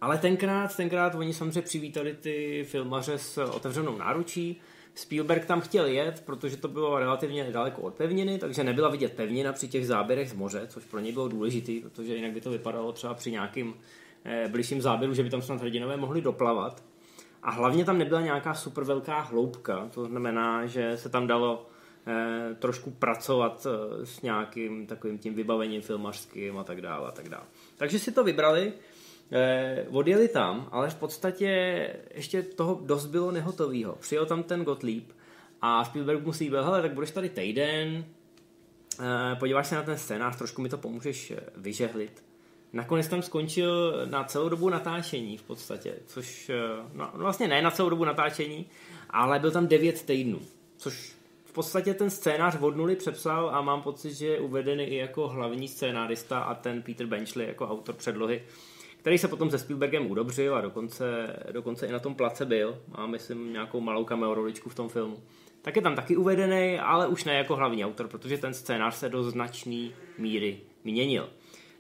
Ale 0.02 0.18
tenkrát, 0.18 0.76
tenkrát 0.76 1.16
oni 1.16 1.34
samozřejmě 1.34 1.62
přivítali 1.62 2.14
ty 2.14 2.66
filmaře 2.68 3.18
s 3.18 3.38
otevřenou 3.38 3.98
náručí. 3.98 4.62
Spielberg 4.96 5.46
tam 5.46 5.62
chtěl 5.62 5.86
jet, 5.86 6.24
protože 6.26 6.58
to 6.58 6.68
bylo 6.68 7.00
relativně 7.00 7.52
daleko 7.52 7.82
od 7.82 7.94
pevniny, 7.94 8.38
takže 8.38 8.64
nebyla 8.64 8.90
vidět 8.90 9.14
pevnina 9.14 9.54
při 9.54 9.68
těch 9.68 9.88
záběrech 9.88 10.30
z 10.30 10.34
moře, 10.34 10.68
což 10.68 10.86
pro 10.86 11.00
něj 11.00 11.14
bylo 11.14 11.28
důležité, 11.28 11.72
protože 11.82 12.16
jinak 12.16 12.32
by 12.32 12.42
to 12.42 12.50
vypadalo 12.50 12.92
třeba 12.92 13.14
při 13.14 13.32
nějakým 13.32 13.74
eh, 14.26 14.48
bližším 14.48 14.82
záběru, 14.82 15.14
že 15.14 15.24
by 15.24 15.30
tam 15.30 15.42
snad 15.42 15.62
hrdinové 15.62 15.98
mohli 15.98 16.22
doplavat. 16.22 16.84
A 17.44 17.52
hlavně 17.52 17.86
tam 17.86 17.98
nebyla 17.98 18.22
nějaká 18.22 18.54
super 18.54 18.84
velká 18.84 19.20
hloubka, 19.20 19.90
to 19.94 20.06
znamená, 20.06 20.66
že 20.66 20.98
se 20.98 21.10
tam 21.10 21.28
dalo 21.28 21.66
eh, 22.08 22.56
trošku 22.60 22.92
pracovat 22.92 23.68
eh, 23.70 24.06
s 24.06 24.22
nějakým 24.22 24.88
takovým 24.88 25.18
tím 25.18 25.34
vybavením 25.34 25.82
filmařským 25.82 26.58
a 26.58 26.64
tak 26.64 26.82
dále 26.82 27.08
a 27.08 27.12
tak 27.12 27.30
dále. 27.30 27.46
Takže 27.78 28.00
si 28.00 28.12
to 28.12 28.24
vybrali, 28.24 28.74
Eh, 29.32 29.86
odjeli 29.90 30.28
tam, 30.28 30.70
ale 30.72 30.90
v 30.90 30.96
podstatě 30.96 31.48
ještě 32.14 32.44
toho 32.44 32.80
dost 32.84 33.06
bylo 33.06 33.32
nehotového. 33.32 33.96
Přijel 33.96 34.26
tam 34.26 34.44
ten 34.44 34.64
Gottlieb 34.64 35.04
a 35.62 35.86
Spielberg 35.86 36.26
musí 36.26 36.38
slíbil, 36.38 36.64
hele, 36.64 36.82
tak 36.82 36.94
budeš 36.94 37.12
tady 37.12 37.30
týden, 37.30 38.06
eh, 39.00 39.36
podíváš 39.36 39.68
se 39.68 39.76
na 39.76 39.84
ten 39.84 39.98
scénář, 39.98 40.38
trošku 40.38 40.62
mi 40.62 40.70
to 40.70 40.78
pomůžeš 40.78 41.32
eh, 41.32 41.40
vyžehlit. 41.58 42.24
Nakonec 42.74 43.08
tam 43.08 43.22
skončil 43.22 44.06
na 44.06 44.24
celou 44.24 44.50
dobu 44.50 44.70
natáčení 44.70 45.38
v 45.38 45.44
podstatě, 45.44 45.96
což 46.06 46.50
eh, 46.50 46.56
no, 46.94 47.10
vlastně 47.14 47.48
ne 47.48 47.62
na 47.62 47.72
celou 47.72 47.90
dobu 47.90 48.06
natáčení, 48.06 48.66
ale 49.10 49.40
byl 49.40 49.52
tam 49.52 49.68
devět 49.68 50.04
týdnů, 50.06 50.40
což 50.78 51.16
v 51.46 51.54
podstatě 51.54 51.94
ten 51.94 52.10
scénář 52.10 52.58
od 52.60 52.76
nuly 52.76 52.96
přepsal 52.96 53.50
a 53.50 53.62
mám 53.62 53.82
pocit, 53.82 54.14
že 54.14 54.28
je 54.28 54.40
uvedený 54.40 54.84
i 54.84 54.96
jako 54.96 55.28
hlavní 55.28 55.68
scénárista 55.68 56.40
a 56.40 56.56
ten 56.56 56.82
Peter 56.82 57.08
Benchley 57.08 57.48
jako 57.48 57.68
autor 57.68 57.96
předlohy 57.96 58.42
který 59.00 59.18
se 59.18 59.28
potom 59.28 59.50
se 59.50 59.60
Spielbergem 59.60 60.12
udobřil 60.12 60.56
a 60.56 60.62
dokonce, 60.62 61.36
dokonce 61.52 61.88
i 61.88 61.92
na 61.92 62.00
tom 62.00 62.16
place 62.16 62.46
byl. 62.46 62.82
Má, 62.98 63.08
myslím, 63.08 63.54
nějakou 63.54 63.80
malou 63.82 64.06
cameo 64.06 64.34
roličku 64.34 64.70
v 64.70 64.76
tom 64.76 64.90
filmu. 64.90 65.24
Tak 65.62 65.76
je 65.76 65.82
tam 65.82 65.96
taky 65.96 66.18
uvedený, 66.18 66.80
ale 66.80 67.08
už 67.08 67.24
ne 67.24 67.34
jako 67.34 67.56
hlavní 67.56 67.86
autor, 67.86 68.08
protože 68.08 68.38
ten 68.38 68.54
scénář 68.54 68.96
se 68.96 69.10
do 69.10 69.24
značné 69.24 69.90
míry 70.18 70.60
měnil. 70.84 71.30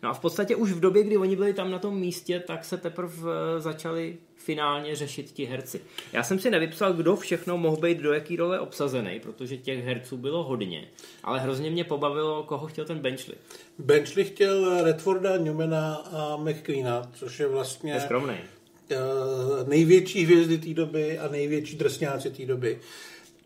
No 0.03 0.09
a 0.09 0.13
v 0.13 0.19
podstatě 0.19 0.55
už 0.55 0.71
v 0.71 0.79
době, 0.79 1.03
kdy 1.03 1.17
oni 1.17 1.35
byli 1.35 1.53
tam 1.53 1.71
na 1.71 1.79
tom 1.79 1.99
místě, 1.99 2.43
tak 2.47 2.65
se 2.65 2.77
teprve 2.77 3.13
eh, 3.13 3.61
začali 3.61 4.17
finálně 4.35 4.95
řešit 4.95 5.31
ti 5.31 5.45
herci. 5.45 5.81
Já 6.13 6.23
jsem 6.23 6.39
si 6.39 6.49
nevypsal, 6.51 6.93
kdo 6.93 7.15
všechno 7.15 7.57
mohl 7.57 7.77
být 7.77 7.97
do 7.97 8.13
jaký 8.13 8.35
role 8.35 8.59
obsazený, 8.59 9.19
protože 9.19 9.57
těch 9.57 9.85
herců 9.85 10.17
bylo 10.17 10.43
hodně, 10.43 10.87
ale 11.23 11.39
hrozně 11.39 11.71
mě 11.71 11.83
pobavilo, 11.83 12.43
koho 12.43 12.67
chtěl 12.67 12.85
ten 12.85 12.99
Benchley. 12.99 13.37
Benchley 13.79 14.25
chtěl 14.25 14.83
Redforda, 14.83 15.37
Newmana 15.37 15.95
a 15.95 16.37
McQueena, 16.37 17.11
což 17.13 17.39
je 17.39 17.47
vlastně... 17.47 17.93
Je 17.93 18.01
skromný. 18.01 18.35
Eh, 18.91 18.97
největší 19.67 20.25
hvězdy 20.25 20.57
té 20.57 20.73
doby 20.73 21.19
a 21.19 21.27
největší 21.27 21.77
drsňáci 21.77 22.29
té 22.29 22.45
doby. 22.45 22.79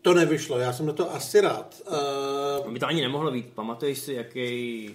To 0.02 0.14
nevyšlo, 0.14 0.58
já 0.58 0.72
jsem 0.72 0.86
na 0.86 0.92
to 0.92 1.14
asi 1.14 1.40
rád. 1.40 1.82
Uh, 2.66 2.72
by 2.72 2.78
to 2.78 2.86
ani 2.86 3.02
nemohlo 3.02 3.30
být. 3.30 3.46
Pamatuješ 3.46 3.98
si, 3.98 4.12
jaký 4.12 4.90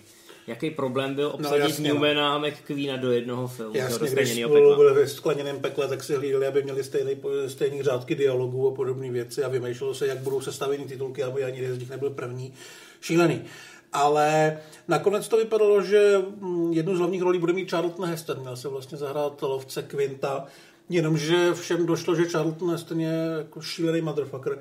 jaký 0.50 0.70
problém 0.72 1.16
byl 1.16 1.28
obsadit 1.28 1.60
no, 1.60 1.68
jasně, 1.68 1.90
no. 1.90 1.96
Newmana 1.96 2.36
a 2.36 2.38
McQueena 2.38 2.98
do 2.98 3.12
jednoho 3.12 3.48
filmu. 3.48 3.78
Jasně, 3.78 4.10
když 4.10 4.44
spolu 4.44 4.76
byli 4.76 4.94
ve 4.94 5.08
skleněném 5.08 5.60
pekle, 5.60 5.88
tak 5.88 6.04
si 6.04 6.16
hlídali, 6.16 6.48
aby 6.48 6.64
měli 6.64 6.84
stejný, 6.84 7.18
stejný 7.48 7.84
řádky 7.84 8.16
dialogů 8.16 8.68
a 8.68 8.76
podobné 8.76 9.12
věci 9.12 9.44
a 9.44 9.48
vymýšlelo 9.48 9.94
se, 9.94 10.08
jak 10.08 10.18
budou 10.18 10.42
sestaveny 10.42 10.86
titulky, 10.86 11.24
aby 11.24 11.44
ani 11.44 11.58
jeden 11.58 11.76
z 11.76 11.80
nich 11.80 11.90
nebyl 11.90 12.10
první. 12.10 12.54
Šílený. 13.02 13.42
Ale 13.94 14.58
nakonec 14.88 15.28
to 15.28 15.38
vypadalo, 15.38 15.82
že 15.82 16.22
mm, 16.40 16.74
jednu 16.74 16.96
z 16.96 17.00
hlavních 17.00 17.22
rolí 17.22 17.40
bude 17.40 17.54
mít 17.54 17.70
Charlton 17.70 18.06
Heston. 18.06 18.40
Měl 18.40 18.56
se 18.58 18.68
vlastně 18.68 18.98
zahrát 18.98 19.42
lovce 19.42 19.84
Quinta, 19.84 20.46
jenomže 20.90 21.54
všem 21.54 21.86
došlo, 21.86 22.16
že 22.16 22.26
Charlton 22.26 22.72
Heston 22.72 23.00
je 23.00 23.14
jako 23.38 23.62
šílený 23.62 24.02
motherfucker 24.02 24.60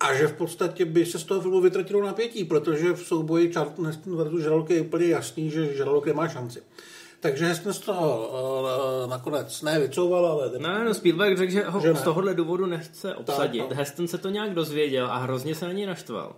a 0.00 0.14
že 0.14 0.26
v 0.26 0.32
podstatě 0.32 0.84
by 0.84 1.06
se 1.06 1.18
z 1.18 1.24
toho 1.24 1.40
filmu 1.40 1.60
vytratilo 1.60 2.06
napětí, 2.06 2.44
protože 2.44 2.92
v 2.92 3.00
souboji 3.00 3.52
Charlton 3.52 3.86
Heston 3.86 4.16
versus 4.16 4.42
Žralok 4.42 4.70
je 4.70 4.80
úplně 4.80 5.06
jasný, 5.06 5.50
že 5.50 5.74
Žralok 5.74 6.06
nemá 6.06 6.28
šanci. 6.28 6.62
Takže 7.20 7.46
Heston 7.46 7.72
z 7.72 7.78
toho 7.78 8.30
uh, 9.04 9.10
nakonec 9.10 9.62
ne 9.62 9.80
vycouval, 9.80 10.26
ale... 10.26 10.50
Ne, 10.58 10.84
no 10.84 10.94
Spielberg 10.94 11.38
řekl, 11.38 11.52
že 11.52 11.64
ho 11.64 11.80
že 11.80 11.94
z 11.94 12.02
tohohle 12.02 12.34
důvodu 12.34 12.66
nechce 12.66 13.14
obsadit. 13.14 13.58
Tak, 13.58 13.70
no. 13.70 13.76
Heston 13.76 14.08
se 14.08 14.18
to 14.18 14.28
nějak 14.28 14.54
dozvěděl 14.54 15.06
a 15.06 15.18
hrozně 15.18 15.54
se 15.54 15.66
na 15.66 15.72
něj 15.72 15.86
naštval. 15.86 16.36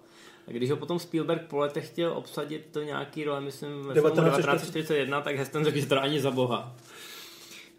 A 0.49 0.53
když 0.53 0.71
ho 0.71 0.77
potom 0.77 0.99
Spielberg 0.99 1.43
po 1.43 1.59
letech 1.59 1.89
chtěl 1.89 2.13
obsadit 2.13 2.67
to 2.71 2.83
nějaký 2.83 3.25
role, 3.25 3.41
myslím, 3.41 3.87
ve 3.87 3.95
1941, 3.95 5.21
tak 5.21 5.37
Heston 5.37 5.65
řekl, 5.65 5.79
že 5.79 5.87
to 5.87 6.01
ani 6.01 6.21
za 6.21 6.31
boha. 6.31 6.77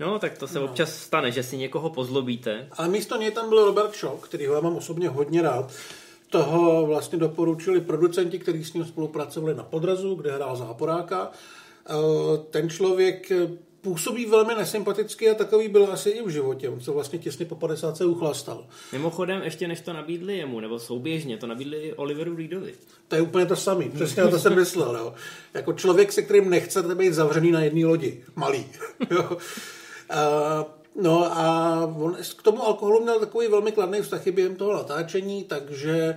No, 0.01 0.19
tak 0.19 0.37
to 0.37 0.47
se 0.47 0.59
no. 0.59 0.65
občas 0.65 0.95
stane, 0.95 1.31
že 1.31 1.43
si 1.43 1.57
někoho 1.57 1.89
pozlobíte. 1.89 2.67
Ale 2.71 2.87
místo 2.87 3.17
něj 3.17 3.31
tam 3.31 3.49
byl 3.49 3.65
Robert 3.65 3.95
Shaw, 3.95 4.19
který 4.21 4.47
ho 4.47 4.55
já 4.55 4.61
mám 4.61 4.75
osobně 4.75 5.09
hodně 5.09 5.41
rád. 5.41 5.71
Toho 6.29 6.85
vlastně 6.85 7.17
doporučili 7.17 7.81
producenti, 7.81 8.39
kteří 8.39 8.65
s 8.65 8.73
ním 8.73 8.85
spolupracovali 8.85 9.55
na 9.55 9.63
Podrazu, 9.63 10.15
kde 10.15 10.31
hrál 10.31 10.55
záporáka. 10.55 11.31
E, 11.31 11.93
ten 12.49 12.69
člověk 12.69 13.31
působí 13.81 14.25
velmi 14.25 14.55
nesympaticky 14.55 15.29
a 15.29 15.33
takový 15.33 15.67
byl 15.67 15.87
asi 15.91 16.09
i 16.09 16.23
v 16.23 16.29
životě. 16.29 16.69
On 16.69 16.81
se 16.81 16.91
vlastně 16.91 17.19
těsně 17.19 17.45
po 17.45 17.55
50 17.55 17.97
se 17.97 18.05
uchlastal. 18.05 18.65
Mimochodem, 18.91 19.41
ještě 19.41 19.67
než 19.67 19.81
to 19.81 19.93
nabídli 19.93 20.37
jemu, 20.37 20.59
nebo 20.59 20.79
souběžně, 20.79 21.37
to 21.37 21.47
nabídli 21.47 21.77
i 21.77 21.93
Oliveru 21.93 22.35
Reedovi. 22.35 22.73
To 23.07 23.15
je 23.15 23.21
úplně 23.21 23.45
to 23.45 23.55
samý. 23.55 23.89
Přesně 23.89 24.27
to 24.27 24.39
jsem 24.39 24.55
myslel. 24.55 24.95
Jo. 24.95 25.13
Jako 25.53 25.73
člověk, 25.73 26.11
se 26.11 26.21
kterým 26.21 26.49
nechcete 26.49 26.95
být 26.95 27.13
zavřený 27.13 27.51
na 27.51 27.61
jedné 27.61 27.85
lodi. 27.85 28.23
Malý. 28.35 28.65
Jo. 29.11 29.37
No 30.95 31.37
a 31.37 31.75
on 31.99 32.17
k 32.37 32.43
tomu 32.43 32.63
alkoholu 32.63 33.01
měl 33.03 33.19
takový 33.19 33.47
velmi 33.47 33.71
kladný 33.71 34.01
vztah 34.01 34.27
během 34.27 34.55
toho 34.55 34.73
natáčení, 34.73 35.43
takže 35.43 36.15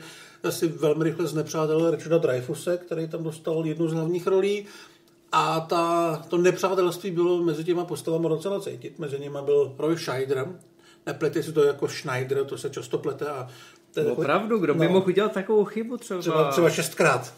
si 0.50 0.68
velmi 0.68 1.04
rychle 1.04 1.26
znepřátelil 1.26 1.90
Richarda 1.90 2.18
Dreyfuse, 2.18 2.76
který 2.76 3.08
tam 3.08 3.22
dostal 3.22 3.66
jednu 3.66 3.88
z 3.88 3.92
hlavních 3.92 4.26
rolí. 4.26 4.66
A 5.32 5.60
ta, 5.60 6.16
to 6.28 6.38
nepřátelství 6.38 7.10
bylo 7.10 7.42
mezi 7.42 7.64
těma 7.64 7.84
postavami 7.84 8.28
docela 8.28 8.60
cítit. 8.60 8.98
Mezi 8.98 9.20
nimi 9.20 9.38
byl 9.44 9.74
Roy 9.78 9.98
Scheider. 9.98 10.46
Neplete 11.06 11.42
si 11.42 11.52
to 11.52 11.64
jako 11.64 11.88
Schneider, 11.88 12.44
to 12.44 12.58
se 12.58 12.70
často 12.70 12.98
plete. 12.98 13.26
A 13.26 13.48
to 13.94 14.00
je 14.00 14.06
Opravdu, 14.06 14.58
kdo 14.58 14.74
by 14.74 14.86
no, 14.86 14.92
mohl 14.92 15.06
udělat 15.06 15.32
takovou 15.32 15.64
chybu 15.64 15.96
třeba? 15.96 16.20
Třeba, 16.20 16.50
třeba 16.50 16.70
šestkrát. 16.70 17.34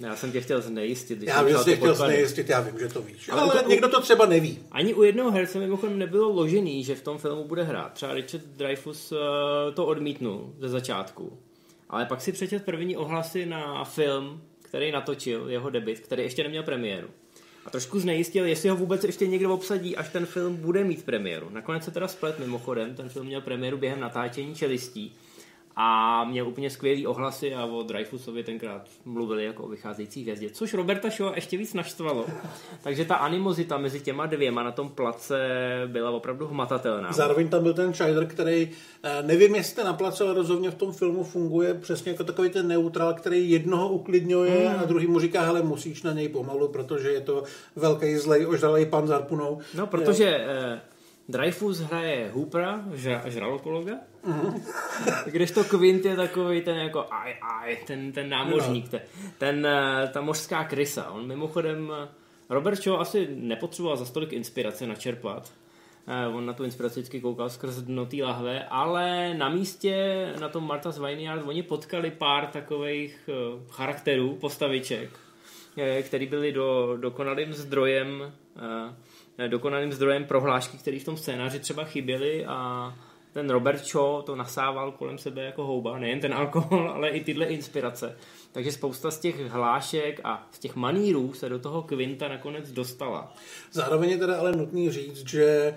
Já 0.00 0.16
jsem 0.16 0.32
tě 0.32 0.40
chtěl 0.40 0.60
znejistit. 0.60 1.22
Já 1.22 1.42
vím, 1.42 1.56
že 1.58 1.64
tě 1.64 1.76
chtěl 1.76 1.94
znejistit, 1.94 2.48
já 2.48 2.60
vím, 2.60 2.78
že 2.78 2.88
to 2.88 3.02
víš. 3.02 3.28
Ale, 3.28 3.42
ale 3.42 3.62
to, 3.62 3.68
někdo 3.68 3.88
to 3.88 4.00
třeba 4.00 4.26
neví. 4.26 4.58
Ani 4.70 4.94
u 4.94 5.02
jednoho 5.02 5.30
herce 5.30 5.58
mimochodem 5.58 5.98
nebylo 5.98 6.32
ložený, 6.32 6.84
že 6.84 6.94
v 6.94 7.02
tom 7.02 7.18
filmu 7.18 7.44
bude 7.44 7.62
hrát. 7.62 7.92
Třeba 7.92 8.14
Richard 8.14 8.44
Dreyfus 8.44 9.12
uh, 9.12 9.18
to 9.74 9.86
odmítnul 9.86 10.54
ze 10.58 10.68
začátku. 10.68 11.38
Ale 11.88 12.04
pak 12.04 12.20
si 12.20 12.32
přečet 12.32 12.64
první 12.64 12.96
ohlasy 12.96 13.46
na 13.46 13.84
film, 13.84 14.42
který 14.62 14.92
natočil, 14.92 15.48
jeho 15.48 15.70
debit, 15.70 16.00
který 16.00 16.22
ještě 16.22 16.42
neměl 16.42 16.62
premiéru. 16.62 17.08
A 17.66 17.70
trošku 17.70 18.00
znejistil, 18.00 18.46
jestli 18.46 18.68
ho 18.68 18.76
vůbec 18.76 19.04
ještě 19.04 19.26
někdo 19.26 19.54
obsadí, 19.54 19.96
až 19.96 20.08
ten 20.08 20.26
film 20.26 20.56
bude 20.56 20.84
mít 20.84 21.04
premiéru. 21.04 21.50
Nakonec 21.50 21.84
se 21.84 21.90
teda 21.90 22.08
splet 22.08 22.38
mimochodem, 22.38 22.94
ten 22.94 23.08
film 23.08 23.26
měl 23.26 23.40
premiéru 23.40 23.76
během 23.76 24.00
natáčení 24.00 24.54
čelistí 24.54 25.16
a 25.78 26.24
měl 26.24 26.48
úplně 26.48 26.70
skvělý 26.70 27.06
ohlasy 27.06 27.54
a 27.54 27.64
o 27.64 27.82
Dreyfusovi 27.82 28.44
tenkrát 28.44 28.88
mluvili 29.04 29.44
jako 29.44 29.62
o 29.62 29.68
vycházející 29.68 30.22
hvězdě, 30.22 30.50
což 30.50 30.74
Roberta 30.74 31.10
Shaw 31.10 31.32
ještě 31.34 31.56
víc 31.56 31.74
naštvalo. 31.74 32.26
Takže 32.82 33.04
ta 33.04 33.14
animozita 33.16 33.78
mezi 33.78 34.00
těma 34.00 34.26
dvěma 34.26 34.62
na 34.62 34.72
tom 34.72 34.88
place 34.88 35.38
byla 35.86 36.10
opravdu 36.10 36.46
hmatatelná. 36.46 37.12
Zároveň 37.12 37.48
tam 37.48 37.62
byl 37.62 37.74
ten 37.74 37.94
Scheider, 37.94 38.26
který 38.26 38.70
eh, 39.02 39.22
nevím, 39.22 39.54
jestli 39.54 39.84
na 39.84 39.92
place, 39.92 40.24
ale 40.24 40.34
rozhodně 40.34 40.70
v 40.70 40.74
tom 40.74 40.92
filmu 40.92 41.24
funguje 41.24 41.74
přesně 41.74 42.12
jako 42.12 42.24
takový 42.24 42.50
ten 42.50 42.68
neutral, 42.68 43.14
který 43.14 43.50
jednoho 43.50 43.88
uklidňuje 43.88 44.68
hmm. 44.68 44.80
a 44.80 44.84
druhý 44.84 45.06
mu 45.06 45.20
říká, 45.20 45.42
hele, 45.42 45.62
musíš 45.62 46.02
na 46.02 46.12
něj 46.12 46.28
pomalu, 46.28 46.68
protože 46.68 47.08
je 47.08 47.20
to 47.20 47.42
velký 47.76 48.16
zlej, 48.16 48.46
ožralej 48.46 48.86
pan 48.86 49.06
s 49.06 49.10
harpunou. 49.10 49.58
No, 49.74 49.86
protože 49.86 50.26
eh, 50.26 50.80
Dreyfus 51.28 51.80
hraje 51.80 52.30
Hoopera, 52.34 52.84
žralokologa, 53.26 53.92
mm-hmm. 54.24 54.62
když 55.26 55.50
to 55.50 55.64
Quint 55.64 56.04
je 56.04 56.16
takový 56.16 56.62
ten 56.62 56.76
jako 56.76 57.06
aj, 57.10 57.34
aj, 57.42 57.76
ten, 57.86 58.12
ten 58.12 58.28
námořník, 58.28 58.84
no. 58.84 58.90
ten, 58.90 59.00
ten, 59.38 59.66
eh, 59.66 60.10
ta 60.12 60.20
mořská 60.20 60.64
krysa. 60.64 61.10
On 61.10 61.26
mimochodem, 61.26 61.92
eh, 62.02 62.08
Robert 62.50 62.82
Shaw 62.82 63.00
asi 63.00 63.28
nepotřeboval 63.30 63.96
za 63.96 64.04
stolik 64.04 64.32
inspirace 64.32 64.86
načerpat. 64.86 65.52
Eh, 66.06 66.26
on 66.26 66.46
na 66.46 66.52
tu 66.52 66.64
inspiraci 66.64 67.00
vždycky 67.00 67.20
koukal 67.20 67.50
skrz 67.50 67.76
dno 67.76 68.06
té 68.06 68.16
lahve, 68.16 68.64
ale 68.64 69.34
na 69.34 69.48
místě, 69.48 70.26
na 70.40 70.48
tom 70.48 70.66
Martha's 70.66 70.98
Vineyard, 70.98 71.42
oni 71.46 71.62
potkali 71.62 72.10
pár 72.10 72.46
takových 72.46 73.30
charakterů, 73.70 74.34
postaviček, 74.34 75.10
který 76.02 76.26
byli 76.26 76.52
do, 76.52 76.96
dokonalým 76.96 77.52
zdrojem 77.52 78.32
dokonalým 79.48 79.92
zdrojem 79.92 80.24
prohlášky, 80.24 80.78
které 80.78 80.98
v 80.98 81.04
tom 81.04 81.16
scénáři 81.16 81.60
třeba 81.60 81.84
chyběly 81.84 82.46
a 82.46 82.92
ten 83.32 83.50
Robert 83.50 83.84
Shaw 83.84 84.22
to 84.22 84.36
nasával 84.36 84.92
kolem 84.92 85.18
sebe 85.18 85.42
jako 85.42 85.64
houba, 85.66 85.98
nejen 85.98 86.20
ten 86.20 86.34
alkohol, 86.34 86.90
ale 86.94 87.08
i 87.08 87.24
tyhle 87.24 87.46
inspirace. 87.46 88.16
Takže 88.52 88.72
spousta 88.72 89.10
z 89.10 89.18
těch 89.20 89.40
hlášek 89.40 90.20
a 90.24 90.48
z 90.52 90.58
těch 90.58 90.76
manírů 90.76 91.32
se 91.32 91.48
do 91.48 91.58
toho 91.58 91.82
Quinta 91.82 92.28
nakonec 92.28 92.72
dostala. 92.72 93.34
Zároveň 93.72 94.10
je 94.10 94.18
teda 94.18 94.38
ale 94.38 94.52
nutný 94.52 94.90
říct, 94.90 95.28
že 95.28 95.74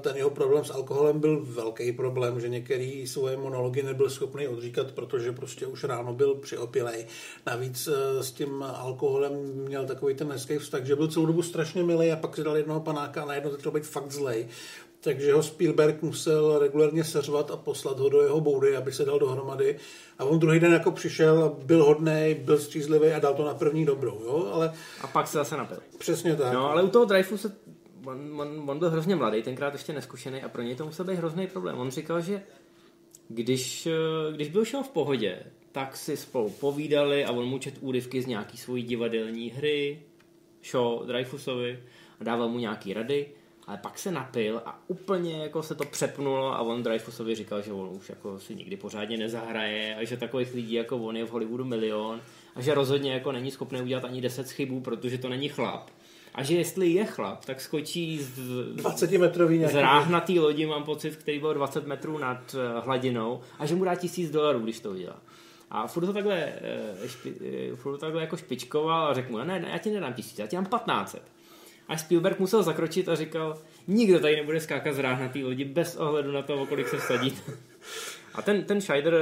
ten 0.00 0.16
jeho 0.16 0.30
problém 0.30 0.64
s 0.64 0.70
alkoholem 0.70 1.20
byl 1.20 1.40
velký 1.44 1.92
problém, 1.92 2.40
že 2.40 2.48
některý 2.48 3.06
svoje 3.06 3.36
monology 3.36 3.82
nebyl 3.82 4.10
schopný 4.10 4.48
odříkat, 4.48 4.92
protože 4.92 5.32
prostě 5.32 5.66
už 5.66 5.84
ráno 5.84 6.14
byl 6.14 6.34
přiopilej. 6.34 7.06
Navíc 7.46 7.88
e, 7.88 8.22
s 8.22 8.32
tím 8.32 8.62
alkoholem 8.62 9.32
měl 9.54 9.86
takový 9.86 10.14
ten 10.14 10.32
hezký 10.32 10.58
vztah, 10.58 10.84
že 10.84 10.96
byl 10.96 11.08
celou 11.08 11.26
dobu 11.26 11.42
strašně 11.42 11.82
milý 11.82 12.12
a 12.12 12.16
pak 12.16 12.36
si 12.36 12.44
dal 12.44 12.56
jednoho 12.56 12.80
panáka 12.80 13.22
a 13.22 13.26
najednou 13.26 13.50
začal 13.50 13.72
být 13.72 13.86
fakt 13.86 14.12
zlej. 14.12 14.48
Takže 15.00 15.32
ho 15.32 15.42
Spielberg 15.42 16.02
musel 16.02 16.58
regulárně 16.58 17.04
seřvat 17.04 17.50
a 17.50 17.56
poslat 17.56 17.98
ho 17.98 18.08
do 18.08 18.22
jeho 18.22 18.40
boudy, 18.40 18.76
aby 18.76 18.92
se 18.92 19.04
dal 19.04 19.18
dohromady. 19.18 19.76
A 20.18 20.24
on 20.24 20.38
druhý 20.38 20.60
den 20.60 20.72
jako 20.72 20.90
přišel, 20.90 21.56
byl 21.64 21.84
hodný, 21.84 22.36
byl 22.38 22.58
střízlivý 22.58 23.08
a 23.08 23.18
dal 23.18 23.34
to 23.34 23.44
na 23.44 23.54
první 23.54 23.84
dobrou. 23.84 24.20
Jo? 24.24 24.50
Ale... 24.52 24.72
A 25.00 25.06
pak 25.06 25.28
se 25.28 25.38
zase 25.38 25.56
napil. 25.56 25.78
Přesně 25.98 26.36
tak. 26.36 26.52
No, 26.52 26.70
ale 26.70 26.82
u 26.82 26.88
toho 26.88 27.06
se 27.36 27.52
on, 28.06 28.40
on, 28.40 28.70
on 28.70 28.78
byl 28.78 28.90
hrozně 28.90 29.16
mladý, 29.16 29.42
tenkrát 29.42 29.72
ještě 29.72 29.92
neskušený 29.92 30.42
a 30.42 30.48
pro 30.48 30.62
něj 30.62 30.74
to 30.74 30.86
musel 30.86 31.04
být 31.04 31.14
hrozný 31.14 31.46
problém. 31.46 31.78
On 31.78 31.90
říkal, 31.90 32.20
že 32.20 32.42
když, 33.28 33.86
eh, 33.86 34.32
když 34.32 34.48
byl 34.48 34.64
šel 34.64 34.82
v 34.82 34.88
pohodě, 34.88 35.42
tak 35.72 35.96
si 35.96 36.16
spolu 36.16 36.50
povídali 36.50 37.24
a 37.24 37.32
on 37.32 37.44
mu 37.44 37.58
čet 37.58 37.74
úryvky 37.80 38.22
z 38.22 38.26
nějaký 38.26 38.56
svojí 38.56 38.82
divadelní 38.82 39.50
hry, 39.50 40.02
show 40.70 41.06
Dreyfusovi 41.06 41.82
a 42.20 42.24
dával 42.24 42.48
mu 42.48 42.58
nějaký 42.58 42.94
rady, 42.94 43.26
ale 43.66 43.78
pak 43.78 43.98
se 43.98 44.12
napil 44.12 44.62
a 44.64 44.82
úplně 44.88 45.42
jako 45.42 45.62
se 45.62 45.74
to 45.74 45.84
přepnulo 45.84 46.54
a 46.54 46.60
on 46.60 46.82
Dreyfusovi 46.82 47.34
říkal, 47.34 47.62
že 47.62 47.72
on 47.72 47.88
už 47.96 48.08
jako 48.08 48.38
si 48.38 48.54
nikdy 48.54 48.76
pořádně 48.76 49.16
nezahraje 49.16 49.96
a 49.96 50.04
že 50.04 50.16
takových 50.16 50.54
lidí 50.54 50.72
jako 50.72 50.98
on 50.98 51.16
je 51.16 51.24
v 51.24 51.30
Hollywoodu 51.30 51.64
milion 51.64 52.20
a 52.54 52.60
že 52.60 52.74
rozhodně 52.74 53.12
jako 53.12 53.32
není 53.32 53.50
schopný 53.50 53.82
udělat 53.82 54.04
ani 54.04 54.20
10 54.20 54.50
chybů, 54.50 54.80
protože 54.80 55.18
to 55.18 55.28
není 55.28 55.48
chlap 55.48 55.90
a 56.34 56.42
že 56.42 56.54
jestli 56.54 56.88
je 56.88 57.04
chlap, 57.04 57.44
tak 57.44 57.60
skočí 57.60 58.22
z, 58.22 58.38
20 58.74 59.10
metrový 59.10 59.64
z 59.64 59.74
ráhnatý 59.74 60.40
lodi, 60.40 60.66
mám 60.66 60.84
pocit, 60.84 61.16
který 61.16 61.38
byl 61.38 61.54
20 61.54 61.86
metrů 61.86 62.18
nad 62.18 62.54
eh, 62.54 62.80
hladinou 62.80 63.40
a 63.58 63.66
že 63.66 63.74
mu 63.74 63.84
dá 63.84 63.94
tisíc 63.94 64.30
dolarů, 64.30 64.60
když 64.60 64.80
to 64.80 64.90
udělá. 64.90 65.16
A 65.70 65.86
furt 65.86 66.06
to 66.06 66.12
takhle, 66.12 66.38
eh, 66.38 67.08
špi, 67.08 67.34
eh, 67.72 67.76
furt 67.76 67.92
to 67.92 67.98
takhle 67.98 68.20
jako 68.20 68.36
špičkoval 68.36 69.06
a 69.06 69.14
řekl 69.14 69.32
mu, 69.32 69.38
ne, 69.38 69.44
ne, 69.44 69.68
já 69.72 69.78
ti 69.78 69.90
nedám 69.90 70.12
tisíc, 70.12 70.38
já 70.38 70.46
ti 70.46 70.56
dám 70.56 70.66
1500. 70.66 71.22
A 71.88 71.96
Spielberg 71.96 72.38
musel 72.38 72.62
zakročit 72.62 73.08
a 73.08 73.14
říkal, 73.14 73.58
nikdo 73.86 74.20
tady 74.20 74.36
nebude 74.36 74.60
skákat 74.60 74.94
z 74.94 74.98
ráh 74.98 75.20
na 75.20 75.28
té 75.28 75.38
lodi 75.38 75.64
bez 75.64 75.96
ohledu 75.96 76.32
na 76.32 76.42
to, 76.42 76.62
o 76.62 76.66
kolik 76.66 76.88
se 76.88 76.96
vsadí. 76.96 77.34
A 78.34 78.42
ten, 78.42 78.64
ten 78.64 78.80
Scheider 78.80 79.14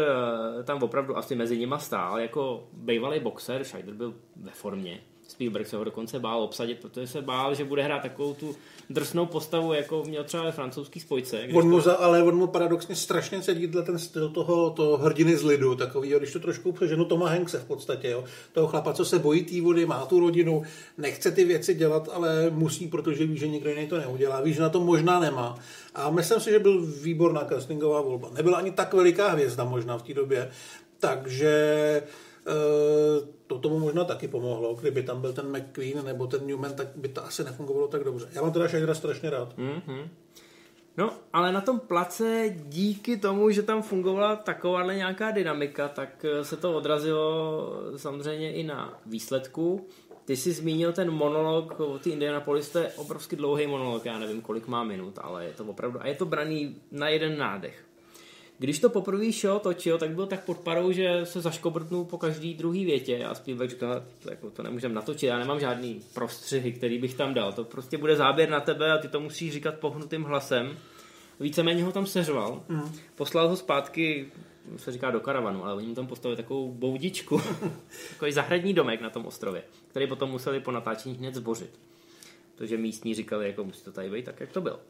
tam 0.65 0.83
opravdu 0.83 1.17
asi 1.17 1.35
mezi 1.35 1.59
nima 1.59 1.79
stál, 1.79 2.19
jako 2.19 2.69
bývalý 2.73 3.21
boxer, 3.21 3.65
Scheider 3.65 3.95
byl 3.95 4.15
ve 4.37 4.51
formě. 4.51 5.01
Spielberg 5.31 5.67
se 5.67 5.77
ho 5.77 5.85
dokonce 5.85 6.19
bál 6.19 6.43
obsadit, 6.43 6.79
protože 6.79 7.07
se 7.07 7.23
bál, 7.23 7.55
že 7.55 7.65
bude 7.65 7.83
hrát 7.83 8.03
takovou 8.03 8.35
tu 8.35 8.57
drsnou 8.91 9.27
postavu, 9.27 9.73
jako 9.73 10.05
měl 10.07 10.25
třeba 10.25 10.43
ve 10.43 10.53
francouzský 10.53 11.01
spojce. 11.01 11.49
On 11.55 11.69
mu 11.69 11.81
za, 11.81 11.93
ale 11.93 12.23
on 12.23 12.37
mu 12.37 12.47
paradoxně 12.47 12.97
strašně 12.97 13.43
sedí 13.43 13.69
ten 13.69 13.99
styl 13.99 14.29
toho, 14.29 14.71
toho 14.71 14.97
hrdiny 14.97 15.37
z 15.37 15.45
lidu, 15.45 15.75
takový, 15.75 16.15
když 16.19 16.33
to 16.33 16.41
trošku 16.41 16.73
přeženu 16.73 17.05
Toma 17.05 17.29
Hankse 17.29 17.59
v 17.59 17.65
podstatě, 17.65 18.11
jo. 18.11 18.25
toho 18.53 18.67
chlapa, 18.67 18.93
co 18.93 19.05
se 19.05 19.19
bojí 19.19 19.45
té 19.45 19.61
vody, 19.61 19.87
má 19.87 20.07
tu 20.07 20.21
rodinu, 20.21 20.63
nechce 20.99 21.31
ty 21.31 21.45
věci 21.45 21.75
dělat, 21.75 22.09
ale 22.13 22.51
musí, 22.51 22.89
protože 22.89 23.27
ví, 23.27 23.37
že 23.37 23.49
nikdo 23.49 23.71
jiný 23.71 23.87
to 23.87 23.99
neudělá, 23.99 24.41
ví, 24.41 24.53
že 24.53 24.63
na 24.63 24.69
to 24.69 24.81
možná 24.81 25.21
nemá. 25.21 25.59
A 25.95 26.11
myslím 26.11 26.41
si, 26.41 26.51
že 26.51 26.59
byl 26.59 26.87
výborná 27.03 27.45
castingová 27.45 28.01
volba. 28.01 28.31
Nebyla 28.33 28.59
ani 28.59 28.71
tak 28.71 28.95
veliká 28.95 29.29
hvězda 29.29 29.65
možná 29.65 29.99
v 29.99 30.03
té 30.03 30.15
době, 30.15 30.51
takže 30.99 32.03
Eh, 32.47 33.40
to 33.51 33.59
tomu 33.59 33.79
možná 33.79 34.05
taky 34.05 34.29
pomohlo. 34.29 34.75
Kdyby 34.75 35.03
tam 35.03 35.21
byl 35.21 35.33
ten 35.33 35.57
McQueen 35.57 36.05
nebo 36.05 36.27
ten 36.27 36.47
Newman, 36.47 36.73
tak 36.73 36.89
by 36.97 37.09
to 37.09 37.25
asi 37.25 37.45
nefungovalo 37.45 37.89
tak 37.89 38.05
dobře. 38.05 38.29
Já 38.33 38.43
mám 38.43 38.53
teda 38.53 38.69
Shakira 38.69 38.95
strašně 38.95 39.31
rád. 39.31 39.59
Mm-hmm. 39.59 40.09
No, 40.97 41.13
ale 41.33 41.53
na 41.53 41.61
tom 41.61 41.81
place 41.81 42.55
díky 42.57 43.17
tomu, 43.17 43.51
že 43.51 43.63
tam 43.63 43.83
fungovala 43.83 44.37
takováhle 44.37 44.97
nějaká 44.97 45.31
dynamika, 45.31 45.89
tak 45.89 46.25
eh, 46.25 46.45
se 46.45 46.57
to 46.57 46.77
odrazilo 46.77 47.73
samozřejmě 47.97 48.53
i 48.53 48.63
na 48.63 49.01
výsledku. 49.07 49.87
Ty 50.25 50.37
jsi 50.37 50.53
zmínil 50.53 50.93
ten 50.93 51.11
monolog 51.11 51.81
o 51.81 51.99
ty 51.99 52.11
Indianapolis, 52.11 52.71
to 52.71 52.79
je 52.79 52.89
obrovsky 52.89 53.37
dlouhý 53.37 53.67
monolog, 53.67 54.05
já 54.05 54.19
nevím, 54.19 54.43
kolik 54.43 54.67
má 54.67 54.85
minut, 54.85 55.19
ale 55.23 55.45
je 55.45 55.53
to 55.53 55.65
opravdu, 55.65 56.03
a 56.03 56.07
je 56.07 56.15
to 56.15 56.27
braný 56.27 56.77
na 56.93 57.09
jeden 57.09 57.39
nádech. 57.39 57.85
Když 58.61 58.79
to 58.79 58.91
poprvé 58.91 59.33
show 59.33 59.61
točil, 59.61 59.99
tak 59.99 60.11
byl 60.11 60.27
tak 60.27 60.45
pod 60.45 60.59
parou, 60.59 60.93
že 60.93 61.21
se 61.25 61.41
zaškobrtnul 61.41 62.05
po 62.05 62.19
každý 62.19 62.55
druhý 62.55 62.85
větě 62.85 63.25
a 63.25 63.35
Spielberg 63.35 63.71
říkal, 63.71 64.03
jako 64.31 64.51
to 64.51 64.63
nemůžeme 64.63 64.95
natočit, 64.95 65.27
já 65.27 65.39
nemám 65.39 65.61
žádný 65.61 66.01
prostřihy, 66.15 66.73
který 66.73 66.99
bych 66.99 67.15
tam 67.15 67.35
dal. 67.35 67.53
To 67.53 67.65
prostě 67.65 67.99
bude 67.99 68.17
záběr 68.17 68.51
na 68.51 68.61
tebe 68.61 68.93
a 68.93 68.99
ty 68.99 69.09
to 69.09 69.21
musíš 69.21 69.53
říkat 69.53 69.75
pohnutým 69.75 70.23
hlasem. 70.23 70.79
Víceméně 71.41 71.85
ho 71.85 71.93
tam 71.93 72.07
seřval, 72.07 72.63
mm. 72.69 72.93
poslal 73.15 73.49
ho 73.49 73.57
zpátky, 73.57 74.33
se 74.77 74.93
říká 74.93 75.11
do 75.11 75.21
karavanu, 75.21 75.65
ale 75.65 75.75
oni 75.75 75.87
mu 75.87 75.95
tam 75.95 76.07
postavili 76.07 76.37
takovou 76.37 76.73
boudičku, 76.73 77.43
takový 78.11 78.33
zahradní 78.33 78.75
domek 78.75 79.01
na 79.01 79.11
tom 79.11 79.27
ostrově, 79.27 79.63
který 79.89 80.07
potom 80.07 80.31
museli 80.31 80.61
po 80.61 80.71
natáčení 80.71 81.15
hned 81.15 81.35
zbořit. 81.35 81.81
Protože 82.57 82.77
místní 82.77 83.15
říkali, 83.15 83.47
jako 83.47 83.65
musí 83.65 83.85
to 83.85 83.93
tady 83.93 84.11
být, 84.11 84.25
tak 84.25 84.41
jak 84.41 84.53
to 84.53 84.61
bylo. 84.61 84.81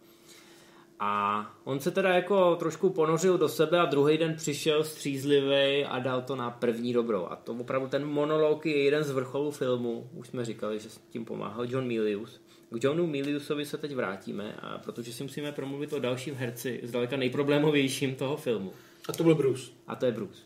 A 1.03 1.47
on 1.65 1.81
se 1.81 1.91
teda 1.91 2.15
jako 2.15 2.57
trošku 2.57 2.91
ponořil 2.91 3.39
do 3.39 3.49
sebe 3.49 3.79
a 3.79 3.85
druhý 3.85 4.19
den 4.19 4.35
přišel 4.37 4.85
střízlivý 4.85 5.85
a 5.85 5.99
dal 5.99 6.23
to 6.23 6.37
na 6.37 6.51
první 6.51 6.93
dobrou. 6.93 7.27
A 7.27 7.37
to 7.37 7.53
opravdu 7.53 7.89
ten 7.89 8.07
monolog 8.07 8.67
je 8.67 8.85
jeden 8.85 9.05
z 9.05 9.11
vrcholů 9.11 9.51
filmu. 9.51 10.11
Už 10.15 10.29
jsme 10.29 10.45
říkali, 10.45 10.79
že 10.79 10.91
s 10.91 10.99
tím 10.99 11.25
pomáhal 11.25 11.65
John 11.69 11.87
Milius. 11.87 12.41
K 12.71 12.85
Johnu 12.85 13.07
Miliusovi 13.07 13.67
se 13.67 13.79
teď 13.79 13.95
vrátíme, 13.95 14.55
a 14.63 14.79
protože 14.79 15.13
si 15.13 15.23
musíme 15.23 15.53
promluvit 15.53 15.93
o 15.93 15.99
dalším 15.99 16.35
herci, 16.35 16.81
zdaleka 16.83 17.17
nejproblémovějším 17.17 18.15
toho 18.15 18.37
filmu. 18.37 18.73
A 19.09 19.13
to 19.13 19.23
byl 19.23 19.35
Bruce. 19.35 19.71
A 19.87 19.97
to 19.97 20.07
je 20.07 20.13
Bruce. 20.13 20.43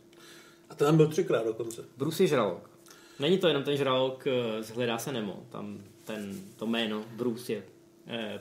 A 0.70 0.74
ten 0.74 0.86
tam 0.86 0.96
byl 0.96 1.08
třikrát 1.08 1.46
dokonce. 1.46 1.84
Bruce 1.96 2.22
je 2.22 2.26
žralok. 2.26 2.70
Není 3.18 3.38
to 3.38 3.48
jenom 3.48 3.62
ten 3.62 3.76
žralok 3.76 4.26
eh, 4.26 4.62
z 4.62 4.70
Hledá 4.70 4.98
se 4.98 5.12
Nemo. 5.12 5.46
Tam 5.50 5.78
ten, 6.04 6.40
to 6.56 6.66
jméno 6.66 7.04
Bruce 7.16 7.52
je 7.52 7.62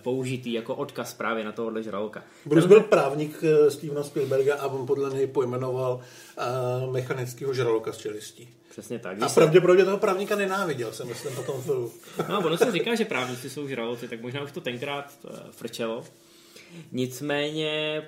použitý 0.02 0.54
jako 0.54 0.76
odkaz 0.76 1.14
právě 1.14 1.44
na 1.44 1.52
tohohle 1.52 1.84
žraloka. 1.84 2.24
Bruce 2.46 2.68
byl 2.68 2.82
právník 2.82 3.44
eh, 3.44 3.72
Stevena 3.72 4.04
Spielberga 4.04 4.56
a 4.56 4.68
on 4.68 4.86
podle 4.86 5.10
něj 5.10 5.28
pojmenoval 5.28 6.02
uh, 6.84 6.94
mechanického 6.94 7.54
žraloka 7.54 7.92
z 7.92 7.98
čelistí. 7.98 8.50
Přesně 8.70 9.00
tak. 9.00 9.22
A 9.22 9.30
pravděpodobně 9.30 9.86
toho 9.86 9.98
právníka 9.98 10.36
nenáviděl, 10.36 10.92
jsem 10.92 11.08
myslím, 11.08 11.36
na 11.36 11.42
tom 11.42 11.62
filmu. 11.62 11.92
No, 12.30 12.40
ono 12.40 12.58
se 12.58 12.72
říká, 12.72 12.96
že 12.96 13.06
právníci 13.06 13.50
jsou 13.50 13.68
žraloci, 13.68 14.08
tak 14.08 14.22
možná 14.22 14.42
už 14.42 14.52
to 14.52 14.62
tenkrát 14.62 15.14
uh, 15.24 15.32
frčelo. 15.52 16.04
Nicméně 16.92 18.02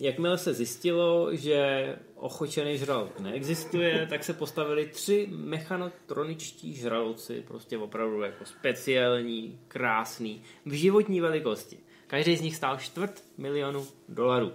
Jakmile 0.00 0.38
se 0.38 0.54
zjistilo, 0.54 1.28
že 1.36 1.96
ochočený 2.14 2.78
žralok 2.78 3.20
neexistuje, 3.20 4.06
tak 4.10 4.24
se 4.24 4.32
postavili 4.32 4.86
tři 4.86 5.28
mechanotroničtí 5.30 6.74
žraloci, 6.74 7.44
prostě 7.46 7.78
opravdu 7.78 8.22
jako 8.22 8.44
speciální, 8.44 9.58
krásný, 9.68 10.42
v 10.66 10.72
životní 10.72 11.20
velikosti. 11.20 11.78
Každý 12.06 12.36
z 12.36 12.40
nich 12.40 12.56
stál 12.56 12.76
čtvrt 12.76 13.24
milionu 13.38 13.86
dolarů. 14.08 14.52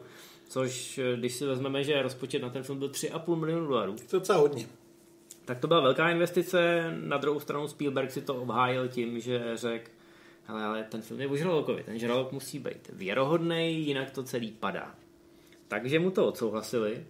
Což, 0.50 1.00
když 1.16 1.34
si 1.34 1.46
vezmeme, 1.46 1.84
že 1.84 2.02
rozpočet 2.02 2.42
na 2.42 2.50
ten 2.50 2.64
film 2.64 2.80
byl 2.80 2.90
3,5 2.90 3.36
milionu 3.36 3.68
dolarů. 3.68 3.96
To 3.96 4.02
je 4.02 4.20
docela 4.20 4.40
hodně. 4.40 4.68
Tak 5.46 5.60
to 5.60 5.68
byla 5.68 5.82
velká 5.82 6.10
investice. 6.10 6.92
Na 7.02 7.18
druhou 7.18 7.40
stranu 7.40 7.68
Spielberg 7.68 8.12
si 8.12 8.22
to 8.22 8.36
obhájil 8.36 8.88
tím, 8.88 9.20
že 9.20 9.52
řekl, 9.54 9.92
ale, 10.48 10.64
ale 10.64 10.84
ten 10.84 11.02
film 11.02 11.22
je 11.22 11.28
o 11.28 11.36
žralokovi. 11.36 11.84
Ten 11.84 12.00
žralok 12.00 12.32
musí 12.32 12.60
být 12.60 12.90
věrohodný, 12.94 13.88
jinak 13.88 14.12
to 14.12 14.24
celý 14.24 14.52
padá. 14.52 14.96
Takže 15.68 16.00
mu 16.00 16.12
to 16.12 16.28
odsouhlasili 16.28 17.06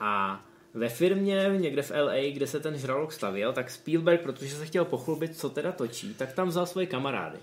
a 0.00 0.44
ve 0.74 0.88
firmě 0.88 1.54
někde 1.58 1.82
v 1.82 1.90
LA, 1.90 2.32
kde 2.32 2.46
se 2.46 2.60
ten 2.60 2.78
žralok 2.78 3.12
stavěl, 3.12 3.52
tak 3.52 3.70
Spielberg, 3.70 4.20
protože 4.20 4.54
se 4.54 4.66
chtěl 4.66 4.84
pochlubit, 4.84 5.36
co 5.36 5.50
teda 5.50 5.72
točí, 5.72 6.14
tak 6.14 6.32
tam 6.32 6.48
vzal 6.48 6.66
svoje 6.66 6.86
kamarády. 6.86 7.38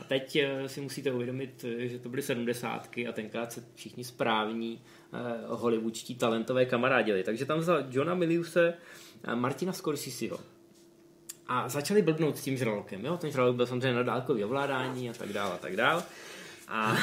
A 0.00 0.04
teď 0.04 0.36
eh, 0.36 0.68
si 0.68 0.80
musíte 0.80 1.12
uvědomit, 1.12 1.64
eh, 1.64 1.88
že 1.88 1.98
to 1.98 2.08
byly 2.08 2.22
sedmdesátky 2.22 3.08
a 3.08 3.12
tenkrát 3.12 3.52
se 3.52 3.64
všichni 3.74 4.04
správní 4.04 4.80
eh, 5.12 5.18
hollywoodští 5.46 6.14
talentové 6.14 6.66
kamarádili. 6.66 7.22
Takže 7.22 7.46
tam 7.46 7.58
vzal 7.58 7.84
Johna 7.90 8.14
Miliuse 8.14 8.74
a 9.24 9.34
Martina 9.34 9.72
Scorseseho. 9.72 10.38
A 11.46 11.68
začali 11.68 12.02
blbnout 12.02 12.38
s 12.38 12.42
tím 12.42 12.56
žralokem. 12.56 13.04
Jo? 13.04 13.16
Ten 13.16 13.30
žralok 13.30 13.56
byl 13.56 13.66
samozřejmě 13.66 13.92
na 13.92 14.02
dálkový 14.02 14.44
ovládání 14.44 15.10
a 15.10 15.12
tak 15.12 15.32
dále 15.32 15.54
a 15.54 15.58
tak 15.58 15.76
dále. 15.76 16.02
A 16.68 16.96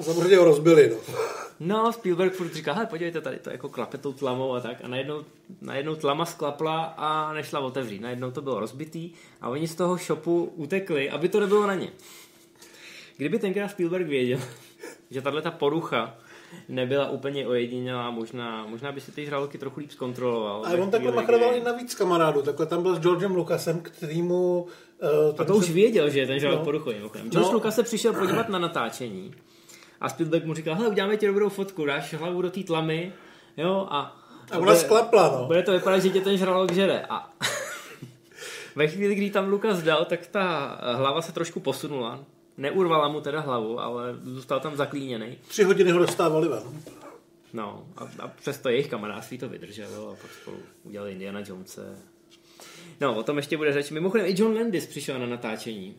a 0.00 0.02
samozřejmě 0.02 0.36
ho 0.36 0.44
rozbili, 0.44 0.90
no. 0.90 1.14
No, 1.60 1.92
Spielberg 1.92 2.32
furt 2.32 2.54
říká, 2.54 2.72
hele, 2.72 2.86
podívejte, 2.86 3.20
tady 3.20 3.38
to 3.38 3.50
jako 3.50 3.68
klape 3.68 3.98
tou 3.98 4.12
tlamou 4.12 4.54
a 4.54 4.60
tak. 4.60 4.76
A 4.82 4.88
najednou, 4.88 5.24
najednou 5.60 5.94
tlama 5.94 6.24
sklapla 6.24 6.82
a 6.84 7.32
nešla 7.32 7.60
otevřít. 7.60 8.00
Najednou 8.00 8.30
to 8.30 8.42
bylo 8.42 8.60
rozbitý 8.60 9.10
a 9.40 9.48
oni 9.48 9.68
z 9.68 9.74
toho 9.74 9.96
shopu 9.96 10.44
utekli, 10.44 11.10
aby 11.10 11.28
to 11.28 11.40
nebylo 11.40 11.66
na 11.66 11.74
ně. 11.74 11.90
Kdyby 13.16 13.38
tenkrát 13.38 13.68
Spielberg 13.68 14.06
věděl, 14.06 14.38
že 15.10 15.22
tahle 15.22 15.42
ta 15.42 15.50
porucha 15.50 16.14
nebyla 16.68 17.10
úplně 17.10 17.46
ojedinělá, 17.46 18.10
možná, 18.10 18.66
možná 18.66 18.92
by 18.92 19.00
si 19.00 19.12
ty 19.12 19.26
žraloky 19.26 19.58
trochu 19.58 19.80
líp 19.80 19.90
zkontroloval. 19.90 20.66
Ale 20.66 20.78
on 20.78 20.90
takhle 20.90 21.12
machroval 21.12 21.54
i 21.54 21.60
navíc 21.60 21.94
kamarádů, 21.94 22.42
takhle 22.42 22.66
tam 22.66 22.82
byl 22.82 22.96
s 22.96 23.00
Georgem 23.00 23.34
Lucasem, 23.34 23.80
kterýmu... 23.80 24.62
Uh, 24.62 25.40
a 25.40 25.44
to 25.44 25.52
se... 25.52 25.58
už 25.58 25.70
věděl, 25.70 26.10
že 26.10 26.20
je 26.20 26.26
ten 26.26 26.38
žralok 26.38 26.58
no. 26.58 26.64
poruchový. 26.64 26.96
George 26.98 27.34
no. 27.34 27.52
Lucas 27.52 27.74
se 27.74 27.82
přišel 27.82 28.12
podívat 28.12 28.48
na 28.48 28.58
natáčení 28.58 29.34
a 30.00 30.08
Spielberg 30.08 30.44
mu 30.44 30.54
říkal, 30.54 30.74
hele, 30.74 30.88
uděláme 30.88 31.16
ti 31.16 31.26
dobrou 31.26 31.48
fotku, 31.48 31.84
dáš 31.84 32.14
hlavu 32.14 32.42
do 32.42 32.50
té 32.50 32.62
tlamy, 32.62 33.12
jo, 33.56 33.86
a... 33.90 34.16
A 34.50 34.58
ona 34.58 34.74
sklapla, 34.74 35.38
no. 35.38 35.46
Bude 35.46 35.62
to 35.62 35.72
vypadat, 35.72 35.98
že 35.98 36.08
tě 36.08 36.20
ten 36.20 36.36
žralok 36.36 36.72
žere. 36.72 37.06
A 37.08 37.32
ve 38.76 38.88
chvíli, 38.88 39.14
kdy 39.14 39.30
tam 39.30 39.48
Lukas 39.48 39.82
dal, 39.82 40.04
tak 40.04 40.26
ta 40.26 40.78
hlava 40.96 41.22
se 41.22 41.32
trošku 41.32 41.60
posunula. 41.60 42.24
Neurvala 42.56 43.08
mu 43.08 43.20
teda 43.20 43.40
hlavu, 43.40 43.80
ale 43.80 44.16
zůstal 44.22 44.60
tam 44.60 44.76
zaklíněný. 44.76 45.38
Tři 45.48 45.64
hodiny 45.64 45.90
ho 45.90 45.98
dostávali 45.98 46.48
ven. 46.48 46.62
No, 47.52 47.86
a, 47.96 48.08
a 48.18 48.28
přesto 48.28 48.68
jejich 48.68 48.88
kamarádství 48.88 49.38
to 49.38 49.48
vydrželo 49.48 50.10
a 50.10 50.14
pak 50.22 50.30
spolu 50.42 50.56
udělali 50.84 51.12
Indiana 51.12 51.40
Jonese. 51.46 51.98
No, 53.00 53.16
o 53.16 53.22
tom 53.22 53.36
ještě 53.36 53.56
bude 53.56 53.72
řeč. 53.72 53.90
Mimochodem 53.90 54.26
i 54.26 54.34
John 54.38 54.56
Landis 54.56 54.86
přišel 54.86 55.18
na 55.18 55.26
natáčení. 55.26 55.96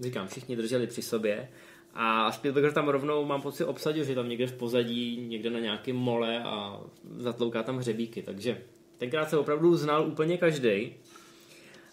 Říkám, 0.00 0.28
všichni 0.28 0.56
drželi 0.56 0.86
při 0.86 1.02
sobě. 1.02 1.48
A 1.94 2.32
Spielberg 2.32 2.74
tam 2.74 2.88
rovnou, 2.88 3.24
mám 3.24 3.42
pocit, 3.42 3.64
obsadil, 3.64 4.04
že 4.04 4.14
tam 4.14 4.28
někde 4.28 4.46
v 4.46 4.52
pozadí, 4.52 5.16
někde 5.28 5.50
na 5.50 5.58
nějakém 5.58 5.96
mole 5.96 6.42
a 6.42 6.80
zatlouká 7.16 7.62
tam 7.62 7.78
hřebíky. 7.78 8.22
Takže 8.22 8.62
tenkrát 8.98 9.30
se 9.30 9.38
opravdu 9.38 9.76
znal 9.76 10.06
úplně 10.06 10.38
každý. 10.38 10.94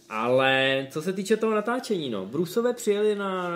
Ale 0.10 0.88
co 0.90 1.02
se 1.02 1.14
týče 1.14 1.38
toho 1.38 1.56
natáčení, 1.56 2.10
no, 2.10 2.26
Brusové 2.26 2.74
přijeli 2.74 3.16
na, 3.16 3.50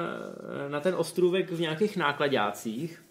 na 0.67 0.79
ten 0.79 0.95
ostrůvek 0.95 1.51
v 1.51 1.59
nějakých 1.59 1.97
nákladácích 1.97 3.03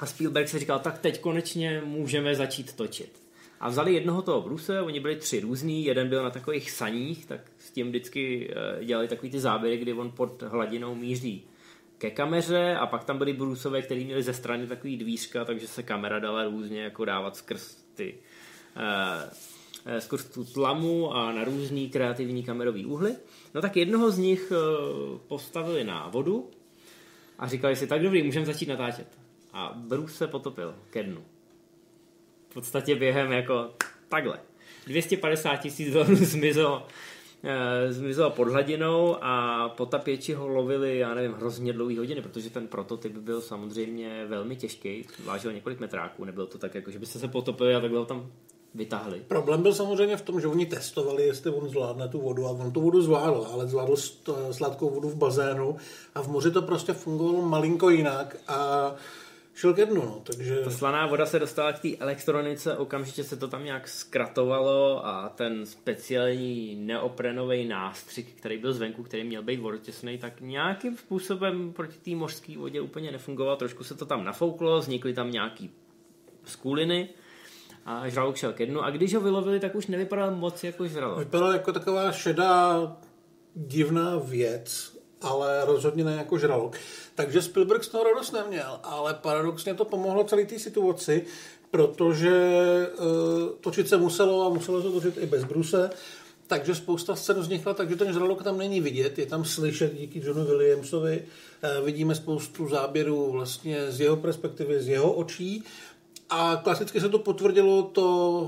a 0.00 0.06
Spielberg 0.06 0.48
se 0.48 0.58
říkal, 0.58 0.78
tak 0.78 0.98
teď 0.98 1.20
konečně 1.20 1.82
můžeme 1.84 2.34
začít 2.34 2.72
točit. 2.72 3.22
A 3.60 3.68
vzali 3.68 3.94
jednoho 3.94 4.22
toho 4.22 4.40
Bruse, 4.40 4.80
oni 4.80 5.00
byli 5.00 5.16
tři 5.16 5.40
různý, 5.40 5.84
jeden 5.84 6.08
byl 6.08 6.22
na 6.22 6.30
takových 6.30 6.70
saních, 6.70 7.26
tak 7.26 7.40
s 7.58 7.70
tím 7.70 7.88
vždycky 7.88 8.50
eh, 8.80 8.84
dělali 8.84 9.08
takový 9.08 9.30
ty 9.30 9.40
záběry, 9.40 9.76
kdy 9.76 9.92
on 9.92 10.10
pod 10.10 10.42
hladinou 10.42 10.94
míří 10.94 11.44
ke 12.02 12.10
kameře 12.10 12.76
a 12.76 12.86
pak 12.86 13.04
tam 13.04 13.18
byli 13.18 13.32
Bruceové, 13.32 13.82
který 13.82 14.04
měli 14.04 14.22
ze 14.22 14.34
strany 14.34 14.66
takový 14.66 14.96
dvířka, 14.96 15.44
takže 15.44 15.68
se 15.68 15.82
kamera 15.82 16.18
dala 16.18 16.44
různě 16.44 16.82
jako 16.82 17.04
dávat 17.04 17.36
skrz 17.36 17.74
ty 17.94 18.14
e, 19.86 20.00
skrz 20.00 20.24
tu 20.24 20.44
tlamu 20.44 21.14
a 21.14 21.32
na 21.32 21.44
různý 21.44 21.90
kreativní 21.90 22.42
kamerový 22.42 22.86
úhly. 22.86 23.16
No 23.54 23.60
tak 23.60 23.76
jednoho 23.76 24.10
z 24.10 24.18
nich 24.18 24.52
e, 24.52 24.56
postavili 25.28 25.84
na 25.84 26.08
vodu 26.08 26.50
a 27.38 27.48
říkali 27.48 27.76
si, 27.76 27.86
tak 27.86 28.02
dobrý, 28.02 28.22
můžeme 28.22 28.46
začít 28.46 28.68
natáčet. 28.68 29.18
A 29.52 29.72
Bruce 29.76 30.14
se 30.14 30.26
potopil 30.26 30.74
ke 30.90 31.02
dnu. 31.02 31.24
V 32.48 32.54
podstatě 32.54 32.94
během 32.94 33.32
jako 33.32 33.70
takhle. 34.08 34.40
250 34.86 35.56
tisíc 35.56 35.92
dolarů 35.92 36.16
zmizelo 36.16 36.86
Eh, 37.44 37.92
zmizela 37.92 38.30
pod 38.30 38.48
hladinou 38.48 39.16
a 39.20 39.68
potapěči 39.68 40.34
ho 40.34 40.48
lovili, 40.48 40.98
já 40.98 41.14
nevím, 41.14 41.32
hrozně 41.32 41.72
dlouhý 41.72 41.98
hodiny, 41.98 42.22
protože 42.22 42.50
ten 42.50 42.66
prototyp 42.66 43.12
byl 43.12 43.40
samozřejmě 43.40 44.26
velmi 44.26 44.56
těžký, 44.56 45.06
vážil 45.24 45.52
několik 45.52 45.80
metráků, 45.80 46.24
nebylo 46.24 46.46
to 46.46 46.58
tak, 46.58 46.74
jako 46.74 46.90
že 46.90 46.98
byste 46.98 47.18
se 47.18 47.28
potopili 47.28 47.74
a 47.74 47.80
takhle 47.80 47.98
ho 47.98 48.04
tam 48.04 48.30
vytáhli. 48.74 49.22
Problém 49.28 49.62
byl 49.62 49.74
samozřejmě 49.74 50.16
v 50.16 50.22
tom, 50.22 50.40
že 50.40 50.46
oni 50.46 50.66
testovali, 50.66 51.22
jestli 51.22 51.50
on 51.50 51.68
zvládne 51.68 52.08
tu 52.08 52.20
vodu 52.20 52.46
a 52.46 52.50
on 52.50 52.72
tu 52.72 52.80
vodu 52.80 53.02
zvládl, 53.02 53.46
ale 53.52 53.68
zvládl 53.68 53.96
sladkou 54.50 54.90
vodu 54.90 55.08
v 55.08 55.16
bazénu 55.16 55.76
a 56.14 56.22
v 56.22 56.28
moři 56.28 56.50
to 56.50 56.62
prostě 56.62 56.92
fungovalo 56.92 57.42
malinko 57.42 57.90
jinak 57.90 58.36
a 58.48 58.94
šel 59.54 59.74
ke 59.74 59.86
dnu, 59.86 60.02
no, 60.02 60.22
takže... 60.24 60.56
Ta 60.56 60.70
slaná 60.70 61.06
voda 61.06 61.26
se 61.26 61.38
dostala 61.38 61.72
k 61.72 61.78
té 61.78 61.96
elektronice, 61.96 62.76
okamžitě 62.76 63.24
se 63.24 63.36
to 63.36 63.48
tam 63.48 63.64
nějak 63.64 63.88
zkratovalo 63.88 65.06
a 65.06 65.28
ten 65.28 65.66
speciální 65.66 66.74
neoprenový 66.74 67.68
nástřik, 67.68 68.34
který 68.34 68.58
byl 68.58 68.72
zvenku, 68.72 69.02
který 69.02 69.24
měl 69.24 69.42
být 69.42 69.60
vodotěsný, 69.60 70.18
tak 70.18 70.40
nějakým 70.40 70.96
způsobem 70.96 71.72
proti 71.72 71.98
té 71.98 72.16
mořské 72.16 72.58
vodě 72.58 72.80
úplně 72.80 73.12
nefungoval. 73.12 73.56
Trošku 73.56 73.84
se 73.84 73.94
to 73.94 74.06
tam 74.06 74.24
nafouklo, 74.24 74.78
vznikly 74.78 75.14
tam 75.14 75.30
nějaký 75.30 75.70
skuliny 76.44 77.08
a 77.84 78.08
žralok 78.08 78.36
šel 78.36 78.52
ke 78.52 78.66
dnu 78.66 78.82
a 78.82 78.90
když 78.90 79.14
ho 79.14 79.20
vylovili, 79.20 79.60
tak 79.60 79.74
už 79.74 79.86
nevypadal 79.86 80.36
moc 80.36 80.64
jako 80.64 80.86
žralok. 80.86 81.18
Vypadal 81.18 81.52
jako 81.52 81.72
taková 81.72 82.12
šedá 82.12 82.96
divná 83.54 84.18
věc, 84.18 84.98
ale 85.22 85.64
rozhodně 85.64 86.04
ne 86.04 86.16
jako 86.16 86.38
žralok. 86.38 86.76
Takže 87.14 87.42
Spielberg 87.42 87.84
z 87.84 87.88
toho 87.88 88.04
radost 88.04 88.32
neměl, 88.32 88.80
ale 88.82 89.14
paradoxně 89.14 89.74
to 89.74 89.84
pomohlo 89.84 90.24
celé 90.24 90.44
té 90.44 90.58
situaci, 90.58 91.24
protože 91.70 92.30
uh, 92.98 93.06
točit 93.60 93.88
se 93.88 93.96
muselo 93.96 94.46
a 94.46 94.48
muselo 94.48 94.82
se 94.82 94.88
točit 94.88 95.18
i 95.18 95.26
bez 95.26 95.44
Bruse, 95.44 95.90
takže 96.46 96.74
spousta 96.74 97.16
scén 97.16 97.40
vznikla, 97.40 97.74
takže 97.74 97.96
ten 97.96 98.12
žralok 98.12 98.42
tam 98.42 98.58
není 98.58 98.80
vidět, 98.80 99.18
je 99.18 99.26
tam 99.26 99.44
slyšet 99.44 99.94
díky 99.94 100.22
Johnu 100.24 100.44
Williamsovi. 100.44 101.24
Uh, 101.78 101.86
vidíme 101.86 102.14
spoustu 102.14 102.68
záběrů 102.68 103.32
vlastně 103.32 103.92
z 103.92 104.00
jeho 104.00 104.16
perspektivy, 104.16 104.82
z 104.82 104.88
jeho 104.88 105.12
očí 105.12 105.64
a 106.32 106.56
klasicky 106.56 107.00
se 107.00 107.08
to 107.08 107.18
potvrdilo, 107.18 107.82
to 107.82 108.02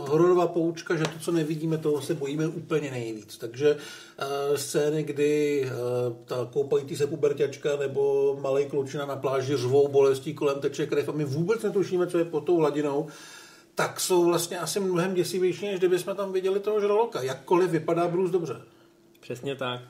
hororová 0.08 0.46
poučka, 0.46 0.96
že 0.96 1.04
to, 1.04 1.18
co 1.20 1.32
nevidíme, 1.32 1.78
toho 1.78 2.02
se 2.02 2.14
bojíme 2.14 2.46
úplně 2.46 2.90
nejvíc. 2.90 3.38
Takže 3.38 3.74
uh, 3.74 4.56
scény, 4.56 5.02
kdy 5.02 5.64
uh, 5.64 6.16
ta 6.24 6.48
koupající 6.52 6.96
se 6.96 7.06
puberťačka 7.06 7.76
nebo 7.76 8.36
malý 8.40 8.66
klučina 8.66 9.06
na 9.06 9.16
pláži 9.16 9.56
řvou 9.56 9.88
bolestí, 9.88 10.34
kolem 10.34 10.60
teče 10.60 10.86
krev 10.86 11.08
a 11.08 11.12
my 11.12 11.24
vůbec 11.24 11.62
netušíme, 11.62 12.06
co 12.06 12.18
je 12.18 12.24
pod 12.24 12.40
tou 12.40 12.56
hladinou, 12.56 13.06
tak 13.74 14.00
jsou 14.00 14.24
vlastně 14.24 14.58
asi 14.58 14.80
mnohem 14.80 15.14
děsivější, 15.14 15.66
než 15.66 15.78
kdybychom 15.78 16.16
tam 16.16 16.32
viděli 16.32 16.60
toho 16.60 16.80
žraloka. 16.80 17.22
Jakkoliv 17.22 17.70
vypadá 17.70 18.08
Bruce 18.08 18.32
dobře. 18.32 18.56
Přesně 19.20 19.54
tak. 19.54 19.80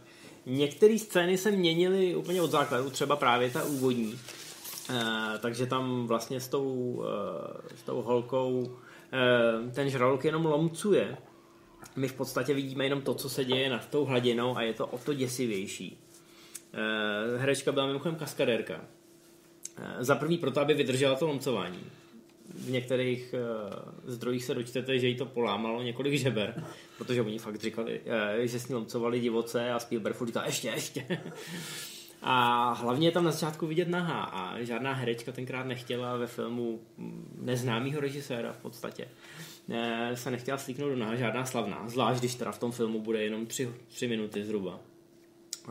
Některé 0.46 0.98
scény 0.98 1.38
se 1.38 1.50
měnily 1.50 2.16
úplně 2.16 2.42
od 2.42 2.50
základu, 2.50 2.90
třeba 2.90 3.16
právě 3.16 3.50
ta 3.50 3.64
úvodní, 3.64 4.18
Eh, 4.90 5.38
takže 5.38 5.66
tam 5.66 6.06
vlastně 6.06 6.40
s 6.40 6.48
tou, 6.48 6.64
uh, 6.64 7.04
s 7.76 7.82
tou 7.82 8.02
holkou 8.02 8.60
uh, 8.60 9.72
ten 9.72 9.90
žralok 9.90 10.24
jenom 10.24 10.46
lomcuje. 10.46 11.16
My 11.96 12.08
v 12.08 12.12
podstatě 12.12 12.54
vidíme 12.54 12.84
jenom 12.84 13.00
to, 13.00 13.14
co 13.14 13.28
se 13.28 13.44
děje 13.44 13.70
nad 13.70 13.88
tou 13.88 14.04
hladinou 14.04 14.56
a 14.56 14.62
je 14.62 14.74
to 14.74 14.86
o 14.86 14.98
to 14.98 15.14
děsivější. 15.14 15.98
Uh, 16.74 17.40
herečka 17.40 17.72
byla 17.72 17.86
mimochodem 17.86 18.16
kaskadérka. 18.16 18.74
Uh, 18.74 19.84
za 20.00 20.14
prvý 20.14 20.38
proto, 20.38 20.60
aby 20.60 20.74
vydržela 20.74 21.14
to 21.14 21.26
lomcování. 21.26 21.80
V 22.54 22.70
některých 22.70 23.34
uh, 23.34 24.12
zdrojích 24.12 24.44
se 24.44 24.54
dočtete, 24.54 24.98
že 24.98 25.08
jí 25.08 25.16
to 25.16 25.26
polámalo 25.26 25.82
několik 25.82 26.14
žeber, 26.14 26.64
protože 26.98 27.22
oni 27.22 27.38
fakt 27.38 27.60
říkali, 27.60 28.00
uh, 28.00 28.44
že 28.44 28.60
s 28.60 28.68
ní 28.68 28.74
lomcovali 28.74 29.20
divoce 29.20 29.70
a 29.70 29.78
Spielberg 29.78 30.26
říkal, 30.26 30.44
ještě, 30.46 30.68
ještě. 30.68 31.20
A 32.26 32.72
hlavně 32.72 33.08
je 33.08 33.12
tam 33.12 33.24
na 33.24 33.30
začátku 33.30 33.66
vidět 33.66 33.88
nahá 33.88 34.22
a 34.22 34.62
žádná 34.62 34.92
herečka 34.92 35.32
tenkrát 35.32 35.66
nechtěla 35.66 36.16
ve 36.16 36.26
filmu 36.26 36.80
neznámého 37.40 38.00
režiséra 38.00 38.52
v 38.52 38.58
podstatě. 38.58 39.08
Se 40.14 40.30
nechtěla 40.30 40.58
slíknout 40.58 40.90
do 40.90 40.96
naha 40.96 41.14
žádná 41.14 41.46
slavná, 41.46 41.88
zvlášť 41.88 42.18
když 42.18 42.34
teda 42.34 42.52
v 42.52 42.58
tom 42.58 42.72
filmu 42.72 43.00
bude 43.00 43.22
jenom 43.22 43.46
tři, 43.46 43.74
tři 43.88 44.08
minuty 44.08 44.44
zhruba. 44.44 44.80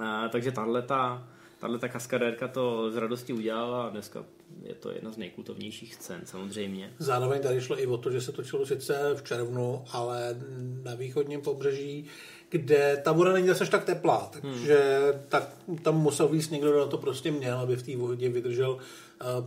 A, 0.04 0.30
takže 0.30 0.52
tahle 0.52 0.82
ta, 0.82 1.28
tahle 1.60 1.80
ta 1.80 1.88
kaskadérka 1.88 2.48
to 2.48 2.92
z 2.92 2.96
radosti 2.96 3.34
udělala 3.34 3.84
a 3.84 3.90
dneska 3.90 4.26
je 4.64 4.76
to 4.76 4.92
jedna 4.92 5.12
z 5.12 5.18
nejkultovnějších 5.18 5.96
scén 5.96 6.22
samozřejmě. 6.26 6.94
Zároveň 6.98 7.42
tady 7.42 7.62
šlo 7.62 7.82
i 7.82 7.88
o 7.88 7.98
to, 7.98 8.12
že 8.12 8.22
se 8.22 8.32
točilo 8.32 8.66
sice 8.66 9.14
v 9.16 9.24
červnu, 9.24 9.86
ale 9.92 10.36
na 10.84 10.96
východním 10.96 11.42
pobřeží 11.42 12.06
kde 12.54 13.02
ta 13.04 13.12
voda 13.12 13.34
není 13.34 13.48
zase 13.48 13.66
tak 13.66 13.84
teplá, 13.84 14.30
takže 14.32 15.00
hmm. 15.12 15.22
tak, 15.30 15.50
tam 15.82 15.98
musel 15.98 16.28
víc 16.28 16.50
někdo, 16.50 16.70
kdo 16.70 16.80
na 16.80 16.86
to 16.86 16.98
prostě 16.98 17.32
měl, 17.32 17.60
aby 17.60 17.76
v 17.76 17.84
té 17.84 17.96
vodě 17.96 18.30
vydržel 18.30 18.72
uh, 18.72 18.80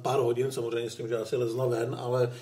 pár 0.02 0.18
hodin, 0.18 0.52
samozřejmě 0.52 0.90
s 0.90 0.96
tím, 0.96 1.08
že 1.08 1.16
asi 1.16 1.36
lezla 1.36 1.66
ven, 1.66 1.96
ale 1.98 2.32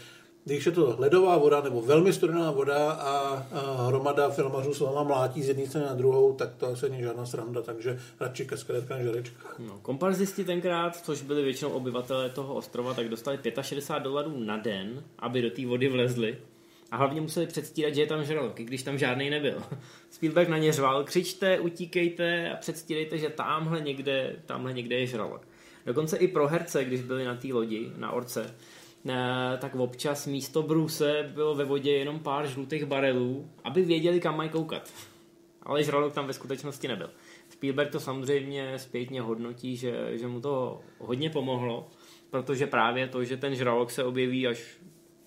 když 0.44 0.66
je 0.66 0.72
to 0.72 0.96
ledová 0.98 1.38
voda 1.38 1.60
nebo 1.60 1.82
velmi 1.82 2.12
studená 2.12 2.50
voda 2.50 2.92
a, 2.92 3.46
a 3.52 3.86
hromada 3.86 4.30
filmařů 4.30 4.74
s 4.74 4.80
váma 4.80 5.02
mlátí 5.02 5.42
z 5.42 5.48
jedné 5.48 5.66
strany 5.66 5.86
na 5.86 5.94
druhou, 5.94 6.34
tak 6.34 6.54
to 6.54 6.66
asi 6.66 6.90
není 6.90 7.02
žádná 7.02 7.26
sranda, 7.26 7.62
takže 7.62 7.98
radši 8.20 8.46
kaskadetka 8.46 8.94
než 8.96 9.04
žerečka. 9.04 9.48
No, 9.58 9.78
komparzisti 9.82 10.44
tenkrát, 10.44 10.96
což 10.96 11.22
byli 11.22 11.42
většinou 11.42 11.70
obyvatelé 11.70 12.30
toho 12.30 12.54
ostrova, 12.54 12.94
tak 12.94 13.08
dostali 13.08 13.38
65 13.60 14.02
dolarů 14.02 14.32
na 14.44 14.56
den, 14.56 15.02
aby 15.18 15.42
do 15.42 15.50
té 15.50 15.66
vody 15.66 15.88
vlezli 15.88 16.36
a 16.94 16.96
hlavně 16.96 17.20
museli 17.20 17.46
předstírat, 17.46 17.94
že 17.94 18.00
je 18.00 18.06
tam 18.06 18.24
žralok, 18.24 18.60
i 18.60 18.64
když 18.64 18.82
tam 18.82 18.98
žádný 18.98 19.30
nebyl. 19.30 19.62
Spielberg 20.10 20.48
na 20.48 20.58
ně 20.58 20.72
řval, 20.72 21.04
křičte, 21.04 21.60
utíkejte 21.60 22.50
a 22.50 22.56
předstírejte, 22.56 23.18
že 23.18 23.30
tamhle 23.30 23.80
někde, 23.80 24.36
tamhle 24.46 24.72
někde 24.72 24.96
je 24.96 25.06
žralok. 25.06 25.48
Dokonce 25.86 26.16
i 26.16 26.28
pro 26.28 26.48
herce, 26.48 26.84
když 26.84 27.02
byli 27.02 27.24
na 27.24 27.34
té 27.34 27.48
lodi, 27.48 27.92
na 27.96 28.12
orce, 28.12 28.54
eh, 29.08 29.58
tak 29.58 29.74
občas 29.74 30.26
místo 30.26 30.62
bruse 30.62 31.30
bylo 31.34 31.54
ve 31.54 31.64
vodě 31.64 31.92
jenom 31.92 32.20
pár 32.20 32.46
žlutých 32.46 32.84
barelů, 32.84 33.50
aby 33.64 33.82
věděli, 33.82 34.20
kam 34.20 34.36
mají 34.36 34.50
koukat. 34.50 34.90
Ale 35.62 35.84
žralok 35.84 36.12
tam 36.12 36.26
ve 36.26 36.32
skutečnosti 36.32 36.88
nebyl. 36.88 37.10
Spielberg 37.48 37.90
to 37.90 38.00
samozřejmě 38.00 38.78
zpětně 38.78 39.20
hodnotí, 39.20 39.76
že, 39.76 40.18
že 40.18 40.26
mu 40.26 40.40
to 40.40 40.80
hodně 40.98 41.30
pomohlo, 41.30 41.90
protože 42.30 42.66
právě 42.66 43.08
to, 43.08 43.24
že 43.24 43.36
ten 43.36 43.54
žralok 43.54 43.90
se 43.90 44.04
objeví 44.04 44.46
až 44.46 44.78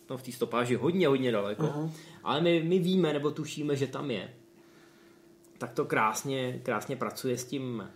no, 0.10 0.18
v 0.18 0.24
té 0.24 0.32
stopáži 0.32 0.76
hodně, 0.76 1.08
hodně 1.08 1.32
daleko, 1.32 1.64
uh-huh. 1.64 1.92
ale 2.24 2.42
my, 2.42 2.64
my 2.64 2.80
víme 2.80 3.14
nebo 3.14 3.32
tušíme, 3.32 3.76
že 3.76 3.88
tam 3.88 4.12
je. 4.12 4.30
Tak 5.58 5.74
to 5.74 5.86
krásně, 5.86 6.62
krásně 6.64 6.96
pracuje 6.96 7.38
s 7.38 7.46
tím 7.46 7.90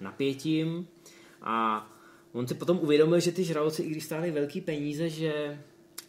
napětím 0.00 0.88
a 1.42 1.86
on 2.32 2.46
si 2.46 2.54
potom 2.54 2.78
uvědomil, 2.78 3.20
že 3.20 3.32
ty 3.32 3.44
žraloci, 3.44 3.82
i 3.82 3.90
když 3.90 4.04
stály 4.04 4.30
velký 4.30 4.60
peníze, 4.60 5.08
že, 5.08 5.60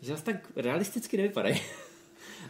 že 0.02 0.12
zase 0.12 0.24
tak 0.24 0.36
realisticky 0.56 1.18
nevypadají. 1.18 1.62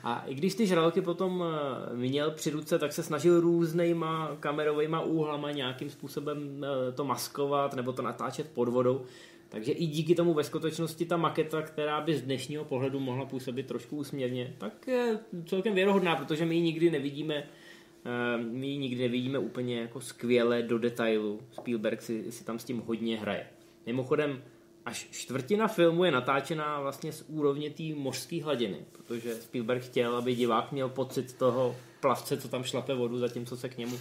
A 0.04 0.24
i 0.28 0.36
když 0.36 0.56
ty 0.56 0.68
žraloky 0.68 1.02
potom 1.02 1.44
eh, 1.44 1.96
měl 1.96 2.32
při 2.32 2.50
ruce, 2.50 2.80
tak 2.80 2.94
se 2.94 3.04
snažil 3.04 3.42
různýma 3.42 4.38
kamerovými 4.40 4.98
úhlama 5.06 5.52
nějakým 5.52 5.90
způsobem 5.90 6.66
eh, 6.66 6.92
to 6.92 7.06
maskovat 7.06 7.74
nebo 7.74 7.94
to 7.94 8.02
natáčet 8.02 8.52
pod 8.54 8.70
vodou, 8.70 9.06
takže 9.50 9.72
i 9.72 9.86
díky 9.86 10.16
tomu 10.16 10.34
ve 10.34 10.44
skutečnosti 10.44 11.06
ta 11.06 11.18
maketa, 11.18 11.62
která 11.62 12.02
by 12.02 12.16
z 12.16 12.22
dnešního 12.22 12.66
pohledu 12.66 13.00
mohla 13.00 13.26
působit 13.26 13.68
trošku 13.68 13.98
úsměvně, 13.98 14.56
tak 14.58 14.88
je 14.88 15.20
celkem 15.46 15.74
věrohodná, 15.74 16.16
protože 16.16 16.46
my 16.46 16.56
ji 16.56 16.62
nikdy 16.62 16.92
nevidíme 16.92 17.36
eh, 17.36 18.44
my 18.44 18.68
ji 18.68 18.78
nikdy 18.78 19.02
nevidíme 19.02 19.40
úplně 19.40 19.80
jako 19.82 20.02
skvěle 20.02 20.62
do 20.62 20.80
detailu. 20.80 21.42
Spielberg 21.52 22.02
si, 22.02 22.32
si 22.32 22.44
tam 22.44 22.60
s 22.60 22.64
tím 22.64 22.80
hodně 22.80 23.20
hraje. 23.20 23.48
Mimochodem, 23.86 24.42
až 24.86 25.08
čtvrtina 25.12 25.68
filmu 25.68 26.04
je 26.04 26.12
natáčená 26.12 26.82
vlastně 26.82 27.12
z 27.12 27.26
úrovně 27.28 27.70
té 27.70 27.84
mořské 27.96 28.44
hladiny, 28.44 28.78
protože 28.92 29.36
Spielberg 29.36 29.84
chtěl, 29.84 30.16
aby 30.16 30.36
divák 30.36 30.72
měl 30.72 30.90
pocit 30.90 31.34
toho 31.34 31.76
plavce, 32.00 32.38
co 32.38 32.48
tam 32.48 32.64
šlape 32.64 32.94
vodu, 32.94 33.18
zatímco 33.18 33.58
se 33.58 33.70
k 33.70 33.78
němu 33.78 34.00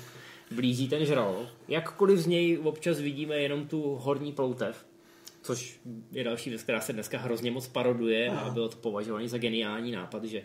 blíží 0.50 0.88
ten 0.88 1.04
žralok. 1.04 1.48
Jakkoliv 1.68 2.18
z 2.18 2.26
něj 2.26 2.58
občas 2.58 3.00
vidíme 3.00 3.36
jenom 3.36 3.66
tu 3.66 3.82
horní 3.82 4.32
ploutev, 4.32 4.86
což 5.48 5.80
je 6.12 6.24
další 6.24 6.50
věc, 6.50 6.62
která 6.62 6.80
se 6.80 6.92
dneska 6.92 7.18
hrozně 7.18 7.50
moc 7.50 7.68
paroduje 7.68 8.28
Aha. 8.28 8.40
a 8.40 8.50
bylo 8.50 8.68
to 8.68 8.76
považovaný 8.76 9.28
za 9.28 9.38
geniální 9.38 9.92
nápad, 9.92 10.24
že 10.24 10.42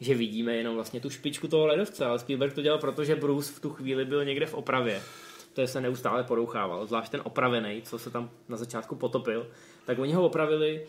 že 0.00 0.14
vidíme 0.14 0.54
jenom 0.56 0.74
vlastně 0.74 1.00
tu 1.00 1.10
špičku 1.10 1.48
toho 1.48 1.66
ledovce, 1.66 2.04
ale 2.04 2.18
Spielberg 2.18 2.54
to 2.54 2.62
dělal 2.62 2.78
proto, 2.78 3.04
že 3.04 3.16
Bruce 3.16 3.52
v 3.52 3.60
tu 3.60 3.70
chvíli 3.70 4.04
byl 4.04 4.24
někde 4.24 4.46
v 4.46 4.54
opravě. 4.54 5.02
To 5.52 5.66
se 5.66 5.80
neustále 5.80 6.24
porouchával, 6.24 6.86
zvlášť 6.86 7.12
ten 7.12 7.20
opravený, 7.24 7.82
co 7.82 7.98
se 7.98 8.10
tam 8.10 8.30
na 8.48 8.56
začátku 8.56 8.94
potopil, 8.94 9.46
tak 9.86 9.98
oni 9.98 10.12
ho 10.12 10.26
opravili 10.26 10.86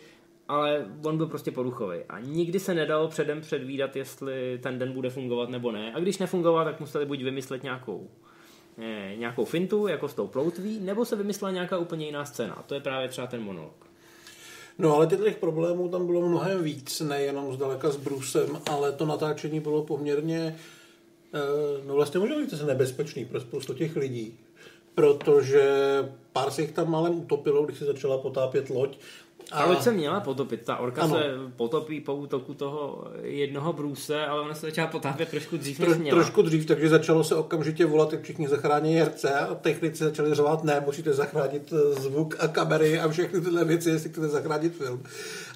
ale 0.48 0.86
on 1.04 1.16
byl 1.16 1.26
prostě 1.26 1.50
poruchový. 1.50 1.98
A 2.08 2.20
nikdy 2.20 2.60
se 2.60 2.74
nedalo 2.74 3.08
předem 3.08 3.40
předvídat, 3.40 3.96
jestli 3.96 4.58
ten 4.62 4.78
den 4.78 4.92
bude 4.92 5.10
fungovat 5.10 5.50
nebo 5.50 5.72
ne. 5.72 5.92
A 5.94 6.00
když 6.00 6.18
nefungoval, 6.18 6.64
tak 6.64 6.80
museli 6.80 7.06
buď 7.06 7.22
vymyslet 7.22 7.62
nějakou, 7.62 8.10
nějakou 9.16 9.44
fintu, 9.44 9.86
jako 9.86 10.08
s 10.08 10.14
tou 10.14 10.26
ploutví, 10.26 10.80
nebo 10.80 11.04
se 11.04 11.16
vymyslela 11.16 11.52
nějaká 11.52 11.78
úplně 11.78 12.06
jiná 12.06 12.24
scéna. 12.24 12.54
A 12.54 12.62
to 12.62 12.74
je 12.74 12.80
právě 12.80 13.08
třeba 13.08 13.26
ten 13.26 13.42
monolog. 13.42 13.84
No 14.78 14.94
ale 14.94 15.06
těch 15.06 15.36
problémů 15.36 15.88
tam 15.88 16.06
bylo 16.06 16.28
mnohem 16.28 16.62
víc, 16.62 17.00
nejenom 17.00 17.54
zdaleka 17.54 17.90
s 17.90 17.96
Brusem, 17.96 18.58
ale 18.70 18.92
to 18.92 19.06
natáčení 19.06 19.60
bylo 19.60 19.84
poměrně, 19.84 20.56
eh, 21.34 21.38
no 21.86 21.94
vlastně 21.94 22.20
možná 22.20 22.40
říct, 22.40 22.58
se 22.58 22.66
nebezpečný 22.66 23.24
pro 23.24 23.40
spoustu 23.40 23.74
těch 23.74 23.96
lidí, 23.96 24.38
protože 24.94 25.68
pár 26.32 26.50
se 26.50 26.62
jich 26.62 26.72
tam 26.72 26.90
málem 26.90 27.18
utopilo, 27.18 27.64
když 27.64 27.78
se 27.78 27.84
začala 27.84 28.18
potápět 28.18 28.70
loď 28.70 28.98
a 29.52 29.64
loď 29.64 29.82
se 29.82 29.92
měla 29.92 30.20
potopit. 30.20 30.62
Ta 30.64 30.76
orka 30.76 31.02
ano. 31.02 31.14
se 31.14 31.22
potopí 31.56 32.00
po 32.00 32.14
útoku 32.14 32.54
toho 32.54 33.04
jednoho 33.22 33.72
brůse, 33.72 34.26
ale 34.26 34.40
ona 34.40 34.54
se 34.54 34.66
začala 34.66 34.88
potápět 34.88 35.28
trošku 35.28 35.56
dřív, 35.56 35.78
než 35.78 35.98
měla. 35.98 36.16
Trošku 36.16 36.42
dřív, 36.42 36.66
takže 36.66 36.88
začalo 36.88 37.24
se 37.24 37.34
okamžitě 37.34 37.86
volat, 37.86 38.12
jak 38.12 38.22
všichni 38.22 38.48
zachrání 38.48 38.94
herce 38.94 39.34
a 39.34 39.54
technici 39.54 40.04
začali 40.04 40.34
řovat, 40.34 40.64
ne, 40.64 40.82
musíte 40.86 41.12
zachránit 41.12 41.72
eh, 41.72 42.00
zvuk 42.00 42.36
a 42.38 42.48
kamery 42.48 43.00
a 43.00 43.08
všechny 43.08 43.40
tyhle 43.40 43.64
věci, 43.64 43.90
jestli 43.90 44.10
chcete 44.10 44.28
zachránit 44.28 44.76
film. 44.76 45.02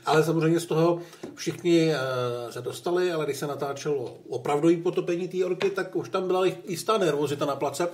Ale 0.07 0.25
samozřejmě 0.25 0.61
z 0.61 0.67
toho 0.67 1.01
všichni 1.35 1.89
uh, 1.89 2.51
se 2.51 2.63
dostali, 2.63 3.13
ale 3.13 3.25
když 3.25 3.37
se 3.37 3.47
natáčelo 3.47 4.17
opravdový 4.29 4.77
potopení 4.77 5.29
té 5.29 5.45
orky, 5.45 5.71
tak 5.71 5.97
už 5.97 6.09
tam 6.09 6.27
byla 6.27 6.45
jistá 6.69 6.99
nervozita 6.99 7.47
na 7.47 7.57
place. 7.57 7.89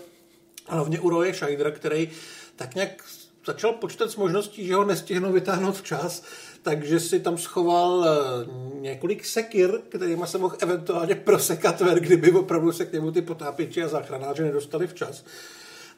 Hlavně 0.69 1.01
u 1.01 1.11
Roje 1.11 1.35
Scheidera, 1.35 1.71
který 1.71 2.11
tak 2.57 2.75
nějak 2.75 3.05
začal 3.47 3.73
počítat 3.73 4.11
s 4.11 4.17
možností, 4.17 4.67
že 4.67 4.75
ho 4.75 4.85
nestihnou 4.85 5.33
vytáhnout 5.33 5.77
včas, 5.77 6.25
takže 6.63 7.01
si 7.01 7.21
tam 7.21 7.39
schoval 7.39 8.05
eh, 8.05 8.81
několik 8.81 9.25
sekir, 9.25 9.81
kterýma 9.89 10.27
se 10.27 10.39
mohl 10.39 10.57
eventuálně 10.61 11.15
prosekat 11.15 11.81
ver, 11.81 12.01
kdyby 12.01 12.33
opravdu 12.33 12.73
se 12.73 12.87
k 12.87 12.93
němu 12.93 13.13
ty 13.13 13.23
potápěči 13.23 13.83
a 13.83 13.89
záchranáři 13.89 14.43
nedostali 14.43 14.87
včas. 14.87 15.25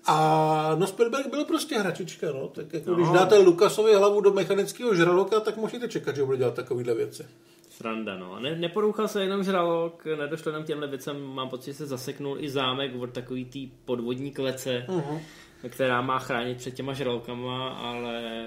A 0.08 0.76
no 0.78 0.86
Spielberg 0.86 1.26
byl 1.26 1.44
prostě 1.44 1.78
hračička, 1.78 2.26
no. 2.32 2.48
Tak 2.48 2.74
jako 2.74 2.90
no. 2.90 2.96
když 2.96 3.08
dáte 3.08 3.38
Lukasovi 3.38 3.94
hlavu 3.94 4.20
do 4.20 4.32
mechanického 4.32 4.94
žraloka, 4.94 5.40
tak 5.40 5.56
můžete 5.56 5.88
čekat, 5.88 6.16
že 6.16 6.24
bude 6.24 6.38
dělat 6.38 6.54
takovéhle 6.54 6.94
věci. 6.94 7.26
Sranda, 7.70 8.16
no. 8.16 8.40
Ne, 8.40 8.56
neporouchal 8.56 9.08
se 9.08 9.22
jenom 9.22 9.44
žralok, 9.44 10.04
nedošlo 10.18 10.50
jenom 10.50 10.64
těmhle 10.64 10.86
věcem, 10.86 11.22
mám 11.22 11.48
pocit, 11.48 11.72
že 11.72 11.74
se 11.74 11.86
zaseknul 11.86 12.36
i 12.40 12.50
zámek 12.50 12.92
od 13.00 13.10
takový 13.10 13.44
tý 13.44 13.70
podvodní 13.84 14.30
klece. 14.30 14.86
Uh-huh 14.88 15.20
která 15.68 16.00
má 16.00 16.18
chránit 16.18 16.58
před 16.58 16.74
těma 16.74 16.92
žralkama, 16.92 17.68
ale 17.68 18.46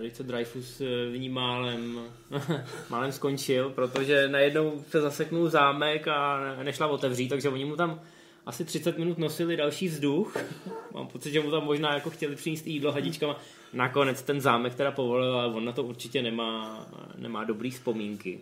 Richard 0.00 0.26
Dreyfus 0.26 0.80
v 1.12 1.18
ní 1.18 1.28
málem, 1.28 2.00
málem 2.90 3.12
skončil, 3.12 3.70
protože 3.70 4.28
najednou 4.28 4.84
se 4.88 5.00
zaseknul 5.00 5.48
zámek 5.48 6.08
a 6.08 6.38
nešla 6.62 6.86
otevřít, 6.86 7.28
takže 7.28 7.48
oni 7.48 7.64
mu 7.64 7.76
tam 7.76 8.00
asi 8.46 8.64
30 8.64 8.98
minut 8.98 9.18
nosili 9.18 9.56
další 9.56 9.88
vzduch. 9.88 10.36
Mám 10.94 11.06
pocit, 11.06 11.32
že 11.32 11.40
mu 11.40 11.50
tam 11.50 11.64
možná 11.64 11.94
jako 11.94 12.10
chtěli 12.10 12.36
přinést 12.36 12.66
jídlo 12.66 12.92
hadičkama. 12.92 13.36
Nakonec 13.72 14.22
ten 14.22 14.40
zámek 14.40 14.74
teda 14.74 14.90
povolil, 14.90 15.34
ale 15.34 15.54
on 15.54 15.64
na 15.64 15.72
to 15.72 15.82
určitě 15.82 16.22
nemá, 16.22 16.86
nemá 17.16 17.44
dobrý 17.44 17.70
vzpomínky. 17.70 18.40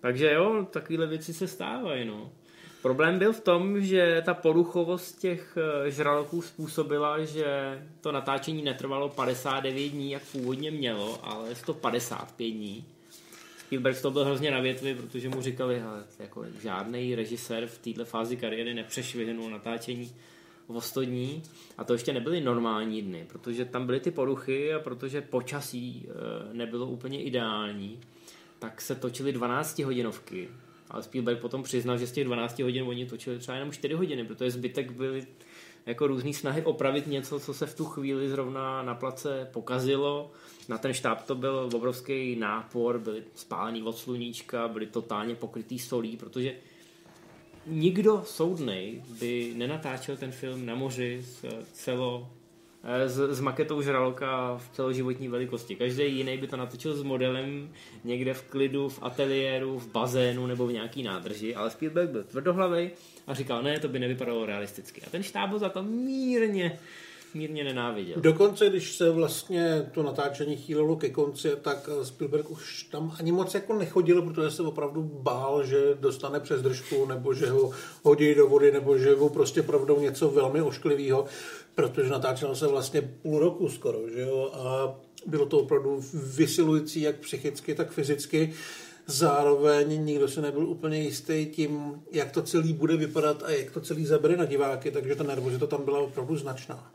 Takže 0.00 0.32
jo, 0.32 0.66
takovéhle 0.70 1.06
věci 1.06 1.34
se 1.34 1.48
stávají, 1.48 2.04
no. 2.04 2.30
Problém 2.82 3.18
byl 3.18 3.32
v 3.32 3.40
tom, 3.40 3.80
že 3.80 4.22
ta 4.26 4.34
poruchovost 4.34 5.18
těch 5.18 5.58
eh, 5.86 5.90
žraloků 5.90 6.42
způsobila, 6.42 7.24
že 7.24 7.78
to 8.00 8.12
natáčení 8.12 8.62
netrvalo 8.62 9.08
59 9.08 9.88
dní, 9.88 10.10
jak 10.10 10.22
původně 10.22 10.70
mělo, 10.70 11.18
ale 11.22 11.54
155 11.54 12.50
dní. 12.50 12.84
Spielberg 13.58 14.02
to 14.02 14.10
byl 14.10 14.24
hrozně 14.24 14.50
na 14.50 14.60
větvi, 14.60 14.94
protože 14.94 15.28
mu 15.28 15.42
říkali, 15.42 15.74
že 15.76 15.82
jako 16.22 16.44
žádný 16.62 17.14
režisér 17.14 17.66
v 17.66 17.78
této 17.78 18.04
fázi 18.04 18.36
kariéry 18.36 18.74
nepřešvihnul 18.74 19.50
natáčení 19.50 20.12
o 20.66 20.80
100 20.80 21.04
dní 21.04 21.42
a 21.78 21.84
to 21.84 21.92
ještě 21.92 22.12
nebyly 22.12 22.40
normální 22.40 23.02
dny, 23.02 23.26
protože 23.28 23.64
tam 23.64 23.86
byly 23.86 24.00
ty 24.00 24.10
poruchy 24.10 24.74
a 24.74 24.78
protože 24.78 25.20
počasí 25.20 26.06
eh, 26.08 26.54
nebylo 26.54 26.86
úplně 26.86 27.22
ideální, 27.22 28.00
tak 28.58 28.80
se 28.80 28.94
točily 28.94 29.32
12 29.32 29.78
hodinovky 29.78 30.48
ale 30.90 31.02
Spielberg 31.02 31.40
potom 31.40 31.62
přiznal, 31.62 31.98
že 31.98 32.06
z 32.06 32.12
těch 32.12 32.24
12 32.24 32.58
hodin 32.58 32.84
oni 32.88 33.06
točili 33.06 33.38
třeba 33.38 33.56
jenom 33.56 33.72
4 33.72 33.94
hodiny, 33.94 34.24
protože 34.24 34.50
zbytek 34.50 34.90
byly 34.90 35.26
jako 35.86 36.06
různý 36.06 36.34
snahy 36.34 36.62
opravit 36.62 37.06
něco, 37.06 37.40
co 37.40 37.54
se 37.54 37.66
v 37.66 37.76
tu 37.76 37.84
chvíli 37.84 38.28
zrovna 38.28 38.82
na 38.82 38.94
place 38.94 39.48
pokazilo. 39.52 40.30
Na 40.68 40.78
ten 40.78 40.94
štáb 40.94 41.22
to 41.22 41.34
byl 41.34 41.70
obrovský 41.74 42.36
nápor, 42.36 42.98
byly 42.98 43.22
spálený 43.34 43.82
od 43.82 43.98
sluníčka, 43.98 44.68
byly 44.68 44.86
totálně 44.86 45.34
pokrytý 45.34 45.78
solí, 45.78 46.16
protože 46.16 46.54
nikdo 47.66 48.22
soudnej 48.26 49.02
by 49.20 49.52
nenatáčel 49.56 50.16
ten 50.16 50.32
film 50.32 50.66
na 50.66 50.74
moři 50.74 51.22
s 51.22 51.44
celo 51.72 52.30
Eh, 52.32 52.37
s, 53.06 53.34
s 53.36 53.40
maketou 53.40 53.82
žraloka 53.82 54.56
v 54.56 54.70
celoživotní 54.72 55.28
velikosti. 55.28 55.76
Každý 55.76 56.16
jiný 56.16 56.38
by 56.38 56.46
to 56.46 56.56
natočil 56.56 56.96
s 56.96 57.02
modelem 57.02 57.70
někde 58.04 58.34
v 58.34 58.42
klidu, 58.42 58.88
v 58.88 58.98
ateliéru, 59.02 59.78
v 59.78 59.92
bazénu 59.92 60.46
nebo 60.46 60.66
v 60.66 60.72
nějaký 60.72 61.02
nádrži, 61.02 61.54
ale 61.54 61.70
Spielberg 61.70 62.10
byl 62.10 62.24
tvrdohlavý 62.24 62.90
a 63.26 63.34
říkal, 63.34 63.62
ne, 63.62 63.80
to 63.80 63.88
by 63.88 63.98
nevypadalo 63.98 64.46
realisticky. 64.46 65.02
A 65.06 65.10
ten 65.10 65.22
štáb 65.22 65.50
za 65.52 65.68
to 65.68 65.82
mírně 65.82 66.78
mírně 67.34 67.64
nenáviděl. 67.64 68.16
Dokonce, 68.20 68.68
když 68.68 68.96
se 68.96 69.10
vlastně 69.10 69.90
to 69.92 70.02
natáčení 70.02 70.56
chýlilo 70.56 70.96
ke 70.96 71.10
konci, 71.10 71.50
tak 71.62 71.88
Spielberg 72.02 72.50
už 72.50 72.82
tam 72.82 73.16
ani 73.18 73.32
moc 73.32 73.54
jako 73.54 73.74
nechodil, 73.74 74.22
protože 74.22 74.50
se 74.50 74.62
opravdu 74.62 75.02
bál, 75.02 75.64
že 75.64 75.78
dostane 76.00 76.40
přes 76.40 76.62
držku, 76.62 77.06
nebo 77.06 77.34
že 77.34 77.46
ho 77.50 77.70
hodí 78.02 78.34
do 78.34 78.48
vody, 78.48 78.72
nebo 78.72 78.98
že 78.98 79.14
ho 79.14 79.28
prostě 79.28 79.62
pravdou 79.62 80.00
něco 80.00 80.28
velmi 80.28 80.62
ošklivého 80.62 81.24
protože 81.78 82.10
natáčelo 82.10 82.56
se 82.56 82.66
vlastně 82.66 83.02
půl 83.02 83.38
roku 83.38 83.68
skoro, 83.68 83.98
že 84.14 84.20
jo, 84.20 84.50
a 84.54 84.94
bylo 85.26 85.46
to 85.46 85.58
opravdu 85.58 86.00
vysilující 86.12 87.00
jak 87.00 87.16
psychicky, 87.16 87.74
tak 87.74 87.90
fyzicky. 87.90 88.52
Zároveň 89.06 90.04
nikdo 90.04 90.28
se 90.28 90.40
nebyl 90.40 90.68
úplně 90.68 90.98
jistý 90.98 91.46
tím, 91.46 92.02
jak 92.12 92.32
to 92.32 92.42
celý 92.42 92.72
bude 92.72 92.96
vypadat 92.96 93.42
a 93.42 93.50
jak 93.50 93.70
to 93.70 93.80
celý 93.80 94.06
zabere 94.06 94.36
na 94.36 94.44
diváky, 94.44 94.90
takže 94.90 95.14
ta 95.14 95.24
nervozita 95.24 95.66
tam 95.66 95.84
byla 95.84 95.98
opravdu 95.98 96.36
značná. 96.36 96.90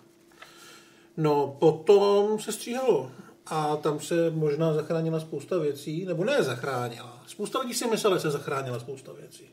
No, 1.17 1.57
potom 1.59 2.39
se 2.39 2.51
stříhalo 2.51 3.11
a 3.45 3.75
tam 3.75 3.99
se 3.99 4.29
možná 4.29 4.73
zachránila 4.73 5.19
spousta 5.19 5.57
věcí, 5.57 6.05
nebo 6.05 6.23
ne 6.23 6.43
zachránila. 6.43 7.23
Spousta 7.27 7.59
lidí 7.59 7.73
si 7.73 7.87
mysleli, 7.87 8.15
že 8.15 8.21
se 8.21 8.31
zachránila 8.31 8.79
spousta 8.79 9.13
věcí. 9.13 9.49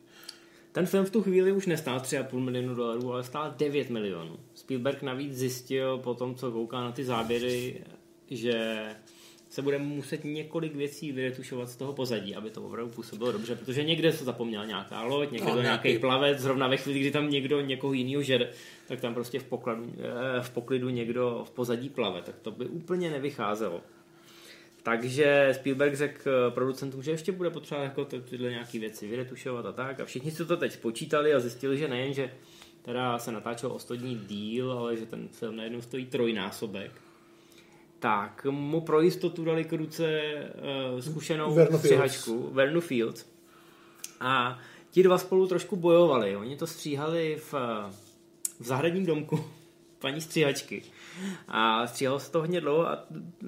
Ten 0.73 0.87
film 0.87 1.05
v 1.05 1.11
tu 1.11 1.23
chvíli 1.23 1.53
už 1.53 1.67
nestál 1.67 1.99
3,5 1.99 2.39
milionu 2.39 2.75
dolarů, 2.75 3.13
ale 3.13 3.25
stál 3.25 3.55
9 3.57 3.91
milionů. 3.91 4.37
Spielberg 4.55 5.03
navíc 5.03 5.37
zjistil 5.37 5.99
po 5.99 6.15
tom, 6.15 6.35
co 6.35 6.53
kouká 6.53 6.81
na 6.81 6.93
ty 6.93 7.05
záběry, 7.05 7.85
že 8.31 8.85
se 9.49 9.63
bude 9.63 9.79
muset 9.79 10.25
několik 10.25 10.75
věcí 10.75 11.13
vyretušovat 11.13 11.71
z 11.71 11.77
toho 11.77 11.93
pozadí, 11.93 12.35
aby 12.35 12.51
to 12.51 12.63
opravdu 12.63 12.93
působilo 12.93 13.33
dobře, 13.33 13.57
protože 13.57 13.85
někde 13.85 14.13
se 14.13 14.25
zapomněl 14.25 14.67
nějaká 14.67 15.03
loď, 15.03 15.31
někde 15.31 15.53
no, 15.53 15.63
nějaký 15.63 15.99
plavec, 15.99 16.39
zrovna 16.39 16.69
ve 16.69 16.77
chvíli, 16.77 17.01
kdy 17.01 17.11
tam 17.11 17.31
někdo 17.31 17.61
někoho 17.61 17.93
jiného 17.93 18.23
žere, 18.23 18.51
tak 18.89 19.01
tam 19.01 19.15
prostě 19.15 19.39
v, 19.39 19.45
pokladu, 19.45 19.93
eh, 19.99 20.43
v 20.43 20.51
poklidu 20.51 20.89
někdo 20.89 21.45
v 21.47 21.51
pozadí 21.51 21.89
plave, 21.89 22.23
tak 22.23 22.39
to 22.39 22.51
by 22.51 22.67
úplně 22.67 23.11
nevycházelo. 23.11 23.81
Takže 24.83 25.53
Spielberg 25.55 25.95
řekl 25.95 26.31
eh, 26.31 26.51
producentům, 26.51 27.03
že 27.03 27.11
ještě 27.11 27.33
bude 27.33 27.51
potřeba 27.51 27.83
jako 27.83 28.05
tyhle 28.05 28.51
nějaké 28.51 28.79
věci 28.79 29.09
vyretušovat 29.09 29.67
a 29.67 29.73
tak. 29.73 30.01
A 30.01 30.05
všichni 30.05 30.31
si 30.31 30.45
to 30.45 30.57
teď 30.57 30.73
spočítali 30.73 31.35
a 31.35 31.41
zjistili, 31.41 31.79
že 31.79 31.89
nejen, 31.89 32.15
že 32.15 32.31
teda 32.83 33.19
se 33.19 33.33
natáčel 33.33 33.73
o 33.73 33.79
100 33.79 33.97
dní 33.97 34.19
díl, 34.19 34.73
ale 34.73 34.97
že 34.97 35.07
ten 35.07 35.29
film 35.29 35.57
najednou 35.57 35.81
stojí 35.81 36.07
trojnásobek. 36.07 36.91
Tak 37.99 38.47
mu 38.51 38.81
pro 38.81 39.01
jistotu 39.01 39.45
dali 39.45 39.65
k 39.65 39.73
ruce 39.73 40.33
uh, 40.93 41.01
zkušenou 41.01 41.55
Verno 41.55 41.79
střihačku, 41.79 42.51
Vernu 42.53 42.81
Field. 42.81 43.27
A 44.21 44.59
ti 44.91 45.03
dva 45.03 45.19
spolu 45.19 45.47
trošku 45.47 45.77
bojovali. 45.77 46.37
Oni 46.37 46.57
to 46.57 46.67
stříhali 46.67 47.37
v, 47.37 47.53
v 48.61 48.67
zahradním 48.67 49.07
domku 49.07 49.45
paní 49.99 50.21
stříhačky. 50.21 50.83
A 51.49 51.87
stříhalo 51.87 52.21
se 52.21 52.33
to 52.33 52.41
hodně 52.41 52.61
dlouho 52.61 52.89
a 52.89 53.05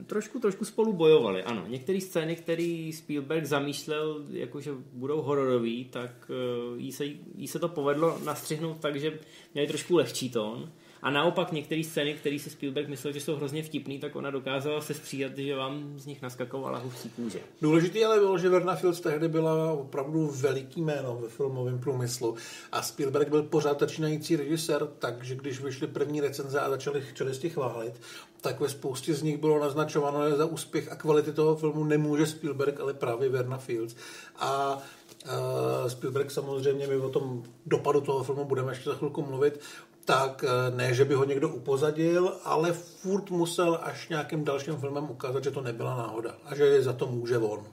trošku, 0.07 0.39
trošku 0.39 0.65
spolu 0.65 0.93
bojovali. 0.93 1.43
Ano, 1.43 1.65
některé 1.67 2.01
scény, 2.01 2.37
které 2.37 2.91
Spielberg 2.95 3.45
zamýšlel, 3.45 4.25
jakože 4.31 4.71
budou 4.93 5.23
hororový, 5.23 5.85
tak 5.85 6.31
uh, 6.31 6.81
jí, 6.81 6.93
se, 6.93 7.05
jí 7.35 7.49
se 7.49 7.59
to 7.59 7.69
povedlo 7.69 8.19
nastřihnout 8.25 8.81
tak, 8.81 8.97
že 8.97 9.19
měli 9.55 9.69
trošku 9.69 9.97
lehčí 9.97 10.31
tón. 10.31 10.73
A 11.03 11.11
naopak 11.11 11.53
některé 11.53 11.85
scény, 11.85 12.15
které 12.15 12.39
si 12.39 12.51
Spielberg 12.51 12.89
myslel, 12.89 13.13
že 13.13 13.21
jsou 13.21 13.37
hrozně 13.37 13.63
vtipný, 13.63 13.99
tak 13.99 14.17
ona 14.17 14.31
dokázala 14.31 14.81
se 14.81 14.95
střídat, 14.95 15.39
že 15.39 15.57
vám 15.57 15.99
z 15.99 16.07
nich 16.07 16.23
naskakovala 16.23 16.79
husí 16.79 17.11
kůže. 17.11 17.41
Důležitý 17.63 18.05
ale 18.05 18.19
bylo, 18.19 18.39
že 18.39 18.49
Verna 18.49 18.77
Fields 18.77 19.01
tehdy 19.01 19.29
byla 19.29 19.73
opravdu 19.73 20.31
veliký 20.35 20.83
jméno 20.83 21.19
ve 21.23 21.29
filmovém 21.29 21.79
průmyslu 21.79 22.37
a 22.73 22.83
Spielberg 22.83 23.29
byl 23.29 23.43
pořád 23.43 23.81
začínající 23.81 24.37
režisér, 24.37 24.89
takže 24.99 25.35
když 25.37 25.61
vyšly 25.61 25.87
první 25.87 26.21
recenze 26.21 26.61
a 26.61 26.71
začali 26.71 27.05
čelisti 27.15 27.51
chválit, 27.51 28.01
tak 28.41 28.61
ve 28.61 28.69
spoustě 28.69 29.15
z 29.15 29.23
nich 29.23 29.39
bylo 29.39 29.61
naznačováno, 29.61 30.31
že 30.31 30.37
za 30.37 30.45
úspěch 30.45 30.93
a 30.93 30.97
kvality 30.97 31.33
toho 31.33 31.57
filmu 31.57 31.85
nemůže 31.85 32.27
Spielberg, 32.27 32.81
ale 32.81 32.95
právě 32.95 33.29
Verna 33.29 33.59
Fields. 33.59 33.97
A 34.39 34.83
uh, 35.25 35.89
Spielberg 35.89 36.31
samozřejmě, 36.31 36.87
my 36.87 36.97
o 36.97 37.09
tom 37.09 37.43
dopadu 37.67 38.01
toho 38.01 38.25
filmu 38.25 38.45
budeme 38.45 38.73
ještě 38.73 38.91
za 38.91 38.97
chvilku 38.97 39.23
mluvit, 39.23 39.61
tak 40.05 40.45
ne, 40.75 40.95
že 40.95 41.05
by 41.05 41.15
ho 41.15 41.25
někdo 41.25 41.49
upozadil, 41.49 42.37
ale 42.45 42.73
furt 42.73 43.31
musel 43.31 43.81
až 43.83 44.09
nějakým 44.09 44.45
dalším 44.45 44.77
filmem 44.77 45.11
ukázat, 45.11 45.45
že 45.45 45.51
to 45.51 45.61
nebyla 45.61 45.97
náhoda 45.97 46.35
a 46.45 46.55
že 46.55 46.83
za 46.83 46.93
to 46.93 47.07
může 47.07 47.39
on. 47.39 47.67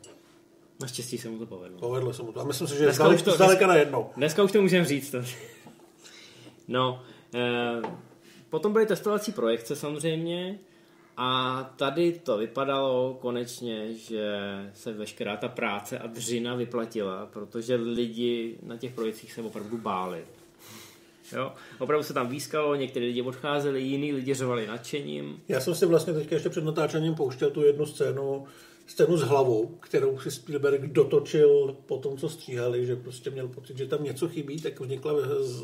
Naštěstí 0.81 1.17
se 1.17 1.29
mu 1.29 1.39
to 1.39 1.45
povedlo. 1.45 1.79
Povedlo 1.79 2.13
se 2.13 2.23
mu 2.23 2.31
to. 2.31 2.41
A 2.41 2.43
myslím 2.43 2.67
si, 2.67 2.77
že 2.77 2.83
dneska 2.83 3.03
zdaleka, 3.03 3.23
to, 3.23 3.31
zdaleka 3.31 3.67
na 3.67 3.75
jedno. 3.75 4.11
Dneska 4.17 4.43
už 4.43 4.51
to 4.51 4.61
můžeme 4.61 4.85
říct. 4.85 5.11
To. 5.11 5.17
No, 6.67 7.01
eh, 7.33 7.81
potom 8.49 8.73
byly 8.73 8.85
testovací 8.85 9.31
projekce 9.31 9.75
samozřejmě 9.75 10.59
a 11.17 11.63
tady 11.75 12.11
to 12.11 12.37
vypadalo 12.37 13.17
konečně, 13.21 13.93
že 13.93 14.31
se 14.73 14.93
veškerá 14.93 15.37
ta 15.37 15.47
práce 15.47 15.99
a 15.99 16.07
dřina 16.07 16.55
vyplatila, 16.55 17.25
protože 17.25 17.75
lidi 17.75 18.57
na 18.63 18.77
těch 18.77 18.93
projekcích 18.93 19.33
se 19.33 19.41
opravdu 19.41 19.77
báli. 19.77 20.25
Jo? 21.33 21.51
Opravdu 21.79 22.03
se 22.03 22.13
tam 22.13 22.29
výskalo, 22.29 22.75
někteří 22.75 23.05
lidi 23.05 23.21
odcházeli, 23.21 23.81
jiní 23.81 24.13
lidi 24.13 24.33
řovali 24.33 24.67
nadšením. 24.67 25.39
Já 25.47 25.59
jsem 25.59 25.75
si 25.75 25.85
vlastně 25.85 26.13
teďka 26.13 26.35
ještě 26.35 26.49
před 26.49 26.63
natáčením 26.63 27.15
pouštěl 27.15 27.49
tu 27.49 27.63
jednu 27.63 27.85
scénu, 27.85 28.45
scénu 28.87 29.17
s 29.17 29.21
hlavou, 29.21 29.67
kterou 29.79 30.19
si 30.19 30.31
Spielberg 30.31 30.81
dotočil 30.81 31.77
po 31.85 31.97
tom, 31.97 32.17
co 32.17 32.29
stříhali, 32.29 32.85
že 32.85 32.95
prostě 32.95 33.29
měl 33.29 33.47
pocit, 33.47 33.77
že 33.77 33.85
tam 33.85 34.03
něco 34.03 34.27
chybí, 34.27 34.61
tak 34.61 34.79
vznikla, 34.79 35.13
z, 35.39 35.63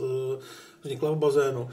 vznikla 0.82 1.12
v 1.12 1.18
bazénu. 1.18 1.70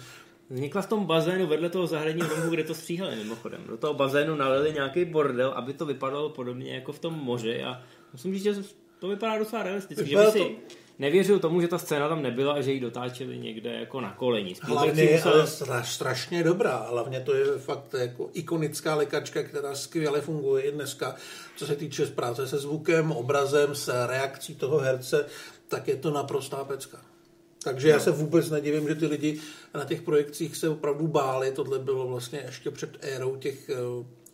Vznikla 0.50 0.82
v 0.82 0.86
tom 0.86 1.06
bazénu 1.06 1.46
vedle 1.46 1.70
toho 1.70 1.86
zahradního 1.86 2.28
domu, 2.28 2.50
kde 2.50 2.64
to 2.64 2.74
stříhali 2.74 3.16
mimochodem. 3.16 3.64
Do 3.68 3.76
toho 3.76 3.94
bazénu 3.94 4.36
nalili 4.36 4.72
nějaký 4.72 5.04
bordel, 5.04 5.50
aby 5.50 5.72
to 5.72 5.86
vypadalo 5.86 6.30
podobně 6.30 6.74
jako 6.74 6.92
v 6.92 6.98
tom 6.98 7.14
moři 7.14 7.62
a 7.62 7.82
musím 8.12 8.34
říct, 8.34 8.42
že 8.42 8.54
to 8.98 9.08
vypadá 9.08 9.38
docela 9.38 9.62
realisticky. 9.62 10.04
Vypadá 10.04 10.30
že 10.30 10.38
by 10.38 10.44
si 10.44 10.56
nevěřil 11.02 11.38
tomu, 11.38 11.60
že 11.60 11.68
ta 11.68 11.78
scéna 11.78 12.08
tam 12.08 12.22
nebyla 12.22 12.52
a 12.52 12.60
že 12.60 12.72
ji 12.72 12.80
dotáčeli 12.80 13.38
někde 13.38 13.72
jako 13.72 14.00
na 14.00 14.14
koleni. 14.14 14.54
Hlavně 14.60 15.02
je 15.02 15.16
musel... 15.16 15.32
ale 15.32 15.46
straš, 15.46 15.94
strašně 15.94 16.44
dobrá. 16.44 16.86
Hlavně 16.90 17.20
to 17.20 17.34
je 17.34 17.44
fakt 17.58 17.94
jako 17.98 18.30
ikonická 18.32 18.94
lékačka, 18.94 19.42
která 19.42 19.74
skvěle 19.74 20.20
funguje 20.20 20.62
i 20.62 20.72
dneska. 20.72 21.14
Co 21.56 21.66
se 21.66 21.76
týče 21.76 22.06
práce 22.06 22.48
se 22.48 22.58
zvukem, 22.58 23.12
obrazem, 23.12 23.74
s 23.74 24.06
reakcí 24.06 24.54
toho 24.54 24.78
herce, 24.78 25.26
tak 25.68 25.88
je 25.88 25.96
to 25.96 26.10
naprostá 26.10 26.64
pecka. 26.64 26.98
Takže 27.64 27.88
no. 27.88 27.94
já 27.94 28.00
se 28.00 28.10
vůbec 28.10 28.50
nedivím, 28.50 28.88
že 28.88 28.94
ty 28.94 29.06
lidi 29.06 29.40
na 29.74 29.84
těch 29.84 30.02
projekcích 30.02 30.56
se 30.56 30.68
opravdu 30.68 31.06
báli. 31.06 31.52
Tohle 31.52 31.78
bylo 31.78 32.08
vlastně 32.08 32.42
ještě 32.46 32.70
před 32.70 32.98
érou 33.00 33.36
těch 33.36 33.70
eh, 33.70 33.74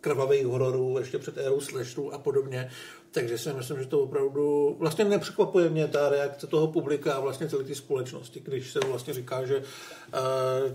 krvavých 0.01 0.45
hororů, 0.45 0.97
ještě 0.99 1.17
před 1.19 1.37
érou 1.37 1.59
slasherů 1.61 2.13
a 2.13 2.17
podobně. 2.17 2.69
Takže 3.11 3.37
si 3.37 3.53
myslím, 3.53 3.79
že 3.79 3.85
to 3.85 3.99
opravdu 3.99 4.75
vlastně 4.79 5.05
nepřekvapuje 5.05 5.69
mě 5.69 5.87
ta 5.87 6.09
reakce 6.09 6.47
toho 6.47 6.67
publika 6.67 7.13
a 7.13 7.19
vlastně 7.19 7.49
celé 7.49 7.63
té 7.63 7.75
společnosti, 7.75 8.39
když 8.39 8.71
se 8.71 8.79
vlastně 8.79 9.13
říká, 9.13 9.45
že 9.45 9.57
uh, 9.57 9.63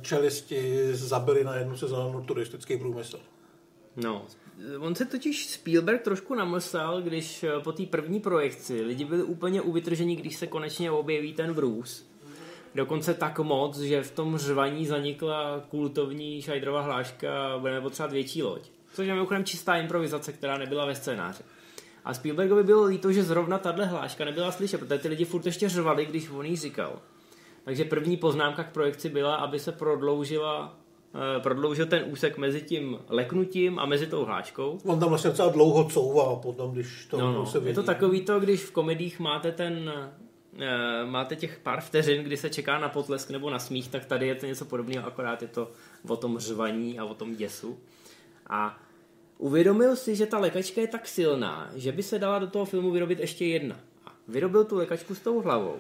čelisti 0.03 0.89
zabili 0.93 1.45
na 1.45 1.57
jednu 1.57 1.77
sezónu 1.77 2.25
turistický 2.25 2.77
průmysl. 2.77 3.21
No, 3.97 4.27
on 4.79 4.95
se 4.95 5.05
totiž 5.05 5.47
Spielberg 5.47 6.03
trošku 6.03 6.35
namlsal, 6.35 7.03
když 7.03 7.43
eh, 7.43 7.61
po 7.65 7.73
té 7.73 7.87
první 7.87 8.21
projekci 8.21 8.83
lidi 8.83 9.05
byli 9.05 9.23
úplně 9.23 9.61
uvytrženi, 9.61 10.17
když 10.17 10.37
se 10.37 10.47
konečně 10.47 10.91
objeví 10.91 11.33
ten 11.33 11.55
Bruce. 11.55 12.03
Dokonce 12.75 13.15
tak 13.15 13.39
moc, 13.39 13.79
že 13.79 14.03
v 14.03 14.11
tom 14.11 14.39
řvaní 14.39 14.87
zanikla 14.87 15.65
kultovní 15.69 16.43
šajdrová 16.43 16.81
hláška 16.81 17.59
budeme 17.59 17.81
potřebovat 17.81 18.13
větší 18.13 18.43
loď. 18.43 18.63
Což 18.93 19.07
je 19.07 19.15
mimochodem 19.15 19.45
čistá 19.45 19.77
improvizace, 19.77 20.33
která 20.33 20.59
nebyla 20.59 20.87
ve 20.87 20.95
scénáři. 20.95 21.43
A 22.05 22.15
Spielbergovi 22.15 22.63
bylo 22.63 22.85
líto, 22.85 23.13
že 23.13 23.23
zrovna 23.23 23.59
tahle 23.59 23.87
hláška 23.87 24.25
nebyla 24.25 24.53
slyšet, 24.53 24.79
protože 24.79 24.99
ty 24.99 25.09
lidi 25.09 25.25
furt 25.25 25.47
ještě 25.47 25.69
řvali, 25.69 26.07
když 26.07 26.31
on 26.31 26.47
jí 26.47 26.57
říkal. 26.57 26.99
Takže 27.65 27.85
první 27.85 28.17
poznámka 28.17 28.65
k 28.65 28.73
projekci 28.73 29.09
byla, 29.09 29.35
aby 29.35 29.59
se 29.59 29.73
prodloužila 29.73 30.77
eh, 31.37 31.41
prodloužil 31.41 31.87
ten 31.87 32.05
úsek 32.07 32.39
mezi 32.39 32.63
tím 32.63 32.99
leknutím 33.09 33.79
a 33.79 33.87
mezi 33.87 34.07
tou 34.07 34.25
hláškou. 34.25 34.79
On 34.85 35.01
tam 35.01 35.09
vlastně 35.09 35.31
docela 35.31 35.49
dlouho 35.49 35.85
couvá 35.85 36.37
potom, 36.37 36.73
když 36.73 37.07
to 37.07 37.19
no, 37.19 37.33
no. 37.33 37.47
se 37.47 37.59
vidí. 37.59 37.69
Je 37.69 37.75
to 37.75 37.83
takový 37.83 38.21
to, 38.21 38.41
když 38.41 38.65
v 38.65 38.71
komedích 38.71 39.21
máte 39.21 39.53
ten 39.53 39.93
eh, 40.59 41.07
máte 41.07 41.37
těch 41.37 41.59
pár 41.63 41.81
vteřin, 41.81 42.23
kdy 42.25 42.37
se 42.37 42.51
čeká 42.51 42.79
na 42.79 42.89
potlesk 42.89 43.31
nebo 43.31 43.51
na 43.51 43.59
smích, 43.59 43.89
tak 43.89 44.05
tady 44.05 44.27
je 44.27 44.35
to 44.35 44.47
něco 44.47 44.65
podobného, 44.65 45.07
akorát 45.07 45.43
je 45.43 45.49
to 45.49 45.71
o 46.09 46.17
tom 46.17 46.39
řvaní 46.39 46.99
a 46.99 47.05
o 47.05 47.15
tom 47.15 47.37
děsu. 47.37 47.79
A 48.51 48.79
Uvědomil 49.45 49.97
si, 49.97 50.17
že 50.17 50.27
ta 50.27 50.39
lékačka 50.39 50.81
je 50.81 50.87
tak 50.87 51.09
silná, 51.09 51.71
že 51.77 51.93
by 51.93 52.03
se 52.03 52.19
dala 52.19 52.39
do 52.39 52.47
toho 52.47 52.65
filmu 52.65 52.91
vyrobit 52.91 53.19
ještě 53.19 53.45
jedna. 53.47 53.81
A 54.07 54.13
vyrobil 54.29 54.65
tu 54.65 54.77
lékačku 54.77 55.15
s 55.15 55.21
tou 55.21 55.41
hlavou. 55.41 55.77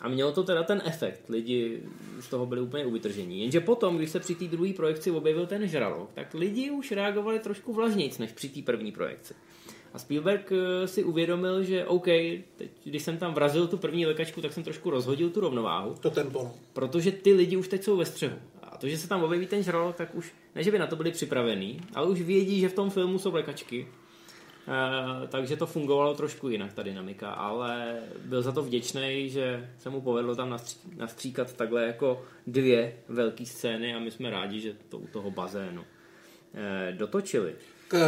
A 0.00 0.08
mělo 0.08 0.32
to 0.32 0.42
teda 0.42 0.62
ten 0.62 0.82
efekt. 0.84 1.28
Lidi 1.28 1.82
z 2.20 2.28
toho 2.28 2.46
byli 2.46 2.60
úplně 2.60 2.86
uvytržení. 2.86 3.40
Jenže 3.40 3.60
potom, 3.60 3.96
když 3.96 4.10
se 4.10 4.20
při 4.20 4.34
té 4.34 4.44
druhé 4.44 4.72
projekci 4.72 5.10
objevil 5.10 5.46
ten 5.46 5.68
žralok, 5.68 6.10
tak 6.14 6.34
lidi 6.34 6.70
už 6.70 6.92
reagovali 6.92 7.38
trošku 7.38 7.72
vlažnějc 7.72 8.18
než 8.18 8.32
při 8.32 8.48
té 8.48 8.62
první 8.62 8.92
projekci. 8.92 9.34
A 9.92 9.98
Spielberg 9.98 10.52
eh, 10.52 10.88
si 10.88 11.04
uvědomil, 11.04 11.62
že 11.62 11.84
OK, 11.84 12.06
teď, 12.56 12.70
když 12.84 13.02
jsem 13.02 13.18
tam 13.18 13.34
vrazil 13.34 13.66
tu 13.66 13.76
první 13.76 14.06
lékačku, 14.06 14.40
tak 14.40 14.52
jsem 14.52 14.62
trošku 14.62 14.90
rozhodil 14.90 15.30
tu 15.30 15.40
rovnováhu. 15.40 15.94
To 16.00 16.10
tempo. 16.10 16.52
Protože 16.72 17.12
ty 17.12 17.32
lidi 17.32 17.56
už 17.56 17.68
teď 17.68 17.82
jsou 17.84 17.96
ve 17.96 18.06
střehu 18.06 18.36
to, 18.80 18.88
že 18.88 18.98
se 18.98 19.08
tam 19.08 19.22
objeví 19.22 19.46
ten 19.46 19.62
žralok, 19.62 19.96
tak 19.96 20.14
už, 20.14 20.32
ne, 20.54 20.62
že 20.62 20.70
by 20.70 20.78
na 20.78 20.86
to 20.86 20.96
byli 20.96 21.10
připravení, 21.10 21.80
ale 21.94 22.06
už 22.06 22.20
vědí, 22.20 22.60
že 22.60 22.68
v 22.68 22.74
tom 22.74 22.90
filmu 22.90 23.18
jsou 23.18 23.34
lékačky. 23.34 23.88
Uh, 24.68 25.28
takže 25.28 25.56
to 25.56 25.66
fungovalo 25.66 26.14
trošku 26.14 26.48
jinak, 26.48 26.72
ta 26.72 26.82
dynamika, 26.82 27.30
ale 27.30 27.98
byl 28.24 28.42
za 28.42 28.52
to 28.52 28.62
vděčný, 28.62 29.30
že 29.30 29.70
se 29.78 29.90
mu 29.90 30.00
povedlo 30.00 30.36
tam 30.36 30.50
nastří, 30.50 30.78
nastříkat 30.96 31.52
takhle 31.52 31.86
jako 31.86 32.22
dvě 32.46 32.96
velké 33.08 33.46
scény 33.46 33.94
a 33.94 33.98
my 33.98 34.10
jsme 34.10 34.30
rádi, 34.30 34.60
že 34.60 34.74
to 34.88 34.98
u 34.98 35.06
toho 35.06 35.30
bazénu 35.30 35.80
uh, 35.80 36.96
dotočili. 36.96 37.54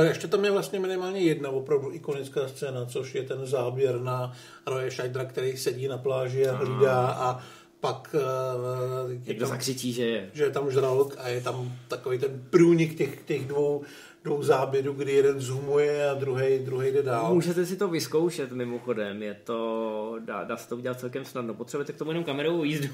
Ještě 0.09 0.29
tam 0.29 0.45
je 0.45 0.51
vlastně 0.51 0.81
minimálně 0.81 1.21
jedna 1.21 1.51
opravdu 1.51 1.93
ikonická 1.93 2.49
scéna, 2.49 2.87
což 2.87 3.15
je 3.15 3.23
ten 3.23 3.47
záběr 3.47 4.01
na 4.01 4.33
Roje 4.67 4.91
Scheidra, 4.91 5.25
který 5.25 5.57
sedí 5.57 5.89
na 5.89 5.99
pláži 5.99 6.49
a 6.49 6.57
hlídá 6.57 7.07
a 7.07 7.43
pak 7.83 8.15
uh, 8.15 9.11
je 9.25 9.35
tam, 9.35 9.49
zakřičí, 9.49 9.93
že 9.93 10.07
je. 10.07 10.31
Že 10.33 10.45
je 10.45 10.51
tam 10.51 10.71
žralok 10.71 11.17
a 11.19 11.29
je 11.29 11.41
tam 11.41 11.73
takový 11.89 12.19
ten 12.19 12.47
průnik 12.51 12.95
těch, 12.99 13.23
těch 13.23 13.47
dvou, 13.47 13.83
dvou 14.25 14.43
záběrů, 14.43 14.93
kdy 14.93 15.13
jeden 15.13 15.41
zoomuje 15.41 16.11
a 16.11 16.15
druhý, 16.15 16.59
druhý 16.59 16.93
jde 16.93 17.03
dál. 17.03 17.35
Můžete 17.35 17.67
si 17.67 17.77
to 17.77 17.89
vyzkoušet 17.89 18.53
mimochodem, 18.53 19.23
je 19.23 19.35
to, 19.35 20.17
dá, 20.21 20.45
dá 20.45 20.57
se 20.57 20.69
to 20.69 20.77
udělat 20.77 21.01
celkem 21.01 21.25
snadno. 21.25 21.55
Potřebujete 21.55 21.93
k 21.93 21.97
tomu 21.97 22.11
jenom 22.11 22.25
kamerovou 22.25 22.65
jízdu 22.65 22.89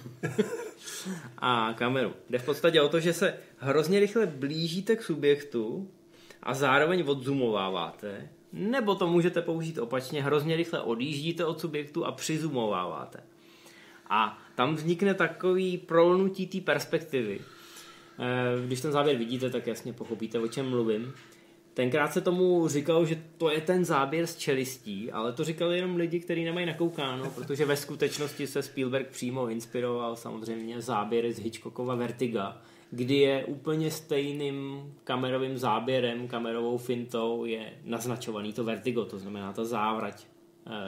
a 1.39 1.74
kameru. 1.78 2.12
Jde 2.30 2.39
v 2.39 2.45
podstatě 2.45 2.80
o 2.80 2.89
to, 2.89 3.01
že 3.01 3.12
se 3.12 3.34
hrozně 3.59 4.01
rychle 4.01 4.26
blížíte 4.26 4.97
k 4.97 5.03
subjektu 5.03 5.91
a 6.43 6.55
zároveň 6.55 7.05
odzumováváte, 7.07 8.28
nebo 8.53 8.95
to 8.95 9.07
můžete 9.07 9.43
použít 9.43 9.78
opačně, 9.78 10.22
hrozně 10.22 10.57
rychle 10.57 10.80
odjíždíte 10.80 11.45
od 11.45 11.61
subjektu 11.61 12.05
a 12.05 12.12
přizumováváte. 12.12 13.20
A 14.11 14.39
tam 14.59 14.74
vznikne 14.74 15.14
takový 15.14 15.78
prolnutí 15.78 16.46
té 16.46 16.61
perspektivy. 16.61 17.40
Eh, 18.18 18.66
když 18.66 18.80
ten 18.80 18.92
záběr 18.92 19.16
vidíte, 19.16 19.50
tak 19.50 19.66
jasně 19.66 19.92
pochopíte, 19.92 20.38
o 20.38 20.48
čem 20.48 20.70
mluvím. 20.70 21.12
Tenkrát 21.74 22.12
se 22.12 22.20
tomu 22.20 22.68
říkalo, 22.68 23.06
že 23.06 23.22
to 23.36 23.50
je 23.50 23.61
ten 23.61 23.84
záběr 23.84 24.26
z 24.26 24.36
čelistí, 24.36 25.12
ale 25.12 25.32
to 25.32 25.44
říkali 25.44 25.76
jenom 25.76 25.96
lidi, 25.96 26.20
kteří 26.20 26.44
nemají 26.44 26.66
nakoukáno, 26.66 27.30
protože 27.30 27.64
ve 27.64 27.76
skutečnosti 27.76 28.46
se 28.46 28.62
Spielberg 28.62 29.09
přímo 29.09 29.48
inspiroval 29.48 30.16
samozřejmě 30.16 30.80
záběry 30.80 31.32
z 31.32 31.38
Hitchcockova 31.38 31.94
Vertiga, 31.94 32.62
kdy 32.90 33.14
je 33.14 33.44
úplně 33.44 33.90
stejným 33.90 34.82
kamerovým 35.04 35.59
záběrem, 35.59 36.28
kamerovou 36.28 36.78
fintou 36.78 37.44
je 37.44 37.72
naznačovaný 37.84 38.52
to 38.52 38.64
vertigo, 38.64 39.04
to 39.04 39.18
znamená 39.18 39.52
ta 39.52 39.64
závrať 39.64 40.26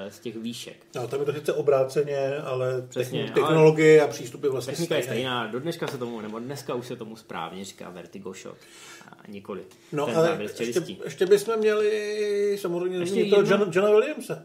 z 0.09 0.19
těch 0.19 0.37
výšek. 0.37 0.77
No, 0.95 1.09
tam 1.09 1.21
je 1.21 1.27
to 1.27 1.33
sice 1.33 1.53
obráceně, 1.53 2.37
ale 2.37 2.87
Přesně, 2.89 3.33
technologie 3.35 4.01
ale 4.01 4.09
a 4.09 4.13
přístupy 4.13 4.49
vlastně 4.49 4.73
Technika 4.73 4.97
je 4.97 5.03
stejná, 5.03 5.47
do 5.47 5.61
dneška 5.61 5.87
se 5.87 5.99
tomu, 5.99 6.21
nebo 6.21 6.39
dneska 6.39 6.75
už 6.75 6.87
se 6.87 6.97
tomu 6.97 7.17
správně 7.17 7.65
říká 7.65 7.91
vertigo 7.91 8.33
shot 8.33 8.57
a 9.09 9.17
nikoli 9.29 9.63
no, 9.93 10.07
ten 10.07 10.17
ale 10.17 10.39
ještě, 10.43 10.65
ještě 11.05 11.27
bychom 11.27 11.57
měli 11.57 12.59
samozřejmě 12.61 12.99
ještě 12.99 13.25
toho 13.25 13.43
Johna, 13.43 13.67
Johna 13.73 13.91
Williamsa. 13.91 14.43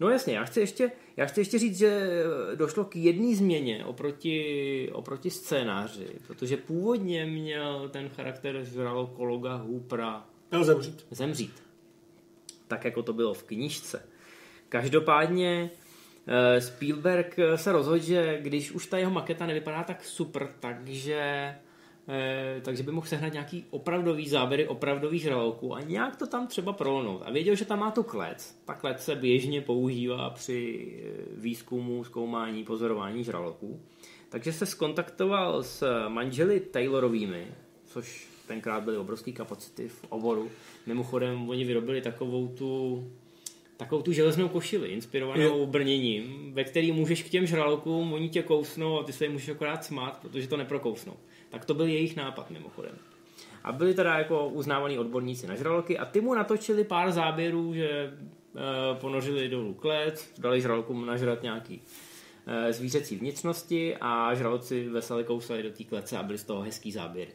No 0.00 0.10
jasně, 0.10 0.34
já 0.34 0.44
chci 0.44 0.60
ještě, 0.60 0.90
já 1.16 1.26
chci 1.26 1.40
ještě 1.40 1.58
říct, 1.58 1.78
že 1.78 2.22
došlo 2.54 2.84
k 2.84 2.96
jedné 2.96 3.36
změně 3.36 3.84
oproti, 3.84 4.90
oproti 4.92 5.30
scénáři, 5.30 6.08
protože 6.26 6.56
původně 6.56 7.26
měl 7.26 7.88
ten 7.88 8.08
charakter 8.08 8.64
žralokologa 8.64 9.54
Hoopera 9.54 10.26
zemřít. 10.62 11.06
zemřít. 11.10 11.62
Tak 12.68 12.84
jako 12.84 13.02
to 13.02 13.12
bylo 13.12 13.34
v 13.34 13.42
knižce. 13.42 14.11
Každopádně 14.72 15.70
eh, 16.26 16.60
Spielberg 16.60 17.36
se 17.56 17.72
rozhodl, 17.72 17.98
že 17.98 18.38
když 18.40 18.72
už 18.72 18.86
ta 18.86 18.98
jeho 18.98 19.10
maketa 19.10 19.46
nevypadá 19.46 19.84
tak 19.84 20.04
super, 20.04 20.48
takže 20.60 21.20
eh, 22.08 22.60
takže 22.62 22.82
by 22.82 22.92
mohl 22.92 23.06
sehnat 23.06 23.32
nějaký 23.32 23.64
opravdový 23.70 24.28
záběry 24.28 24.68
opravdových 24.68 25.22
žraloků 25.22 25.74
a 25.74 25.80
nějak 25.80 26.16
to 26.16 26.26
tam 26.26 26.46
třeba 26.46 26.72
prolnout. 26.72 27.22
A 27.24 27.30
věděl, 27.30 27.54
že 27.54 27.64
tam 27.64 27.78
má 27.78 27.90
tu 27.90 28.02
klec. 28.02 28.60
Ta 28.64 28.74
klec 28.74 29.04
se 29.04 29.14
běžně 29.14 29.60
používá 29.60 30.30
při 30.30 30.88
eh, 31.04 31.22
výzkumu, 31.36 32.04
zkoumání, 32.04 32.64
pozorování 32.64 33.24
žraloků. 33.24 33.80
Takže 34.28 34.52
se 34.52 34.66
skontaktoval 34.66 35.62
s 35.62 36.08
manželi 36.08 36.60
Taylorovými, 36.60 37.46
což 37.84 38.28
tenkrát 38.46 38.84
byly 38.84 38.96
obrovské 38.96 39.32
kapacity 39.32 39.88
v 39.88 40.04
oboru. 40.08 40.50
Mimochodem, 40.86 41.48
oni 41.48 41.64
vyrobili 41.64 42.00
takovou 42.00 42.48
tu 42.48 43.02
takovou 43.82 44.02
tu 44.02 44.12
železnou 44.12 44.48
košili, 44.48 44.88
inspirovanou 44.88 45.60
Je. 45.60 45.66
brněním, 45.66 46.52
ve 46.54 46.64
který 46.64 46.92
můžeš 46.92 47.22
k 47.22 47.28
těm 47.28 47.46
žralokům, 47.46 48.12
oni 48.12 48.28
tě 48.28 48.42
kousnou 48.42 48.98
a 48.98 49.02
ty 49.02 49.12
se 49.12 49.24
jim 49.24 49.32
můžeš 49.32 49.48
akorát 49.48 49.84
smát, 49.84 50.18
protože 50.22 50.48
to 50.48 50.56
neprokousnou. 50.56 51.16
Tak 51.50 51.64
to 51.64 51.74
byl 51.74 51.86
jejich 51.86 52.16
nápad 52.16 52.50
mimochodem. 52.50 52.94
A 53.64 53.72
byli 53.72 53.94
teda 53.94 54.18
jako 54.18 54.48
uznávaní 54.48 54.98
odborníci 54.98 55.46
na 55.46 55.54
žraloky 55.54 55.98
a 55.98 56.04
ty 56.04 56.20
mu 56.20 56.34
natočili 56.34 56.84
pár 56.84 57.12
záběrů, 57.12 57.74
že 57.74 57.90
e, 57.90 58.10
ponořili 58.94 59.48
dolů 59.48 59.74
klec, 59.74 60.32
dali 60.38 60.60
žralokům 60.60 61.06
nažrat 61.06 61.42
nějaký 61.42 61.82
e, 62.46 62.72
zvířecí 62.72 63.16
vnitřnosti 63.16 63.96
a 64.00 64.34
žraloci 64.34 64.88
veselé 64.88 65.24
kousali 65.24 65.62
do 65.62 65.70
té 65.70 65.84
klece 65.84 66.18
a 66.18 66.22
byly 66.22 66.38
z 66.38 66.44
toho 66.44 66.62
hezký 66.62 66.92
záběry. 66.92 67.32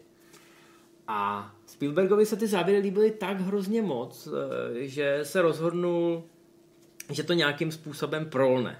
A 1.08 1.52
Spielbergovi 1.66 2.26
se 2.26 2.36
ty 2.36 2.48
záběry 2.48 2.82
líbily 2.82 3.12
tak 3.12 3.39
hrozně 3.39 3.82
moc, 3.82 4.28
eh, 4.28 4.88
že 4.88 5.20
se 5.24 5.41
rozhodnul, 5.41 6.24
že 7.10 7.24
to 7.24 7.34
nějakým 7.34 7.72
způsobem 7.72 8.26
prolne. 8.26 8.80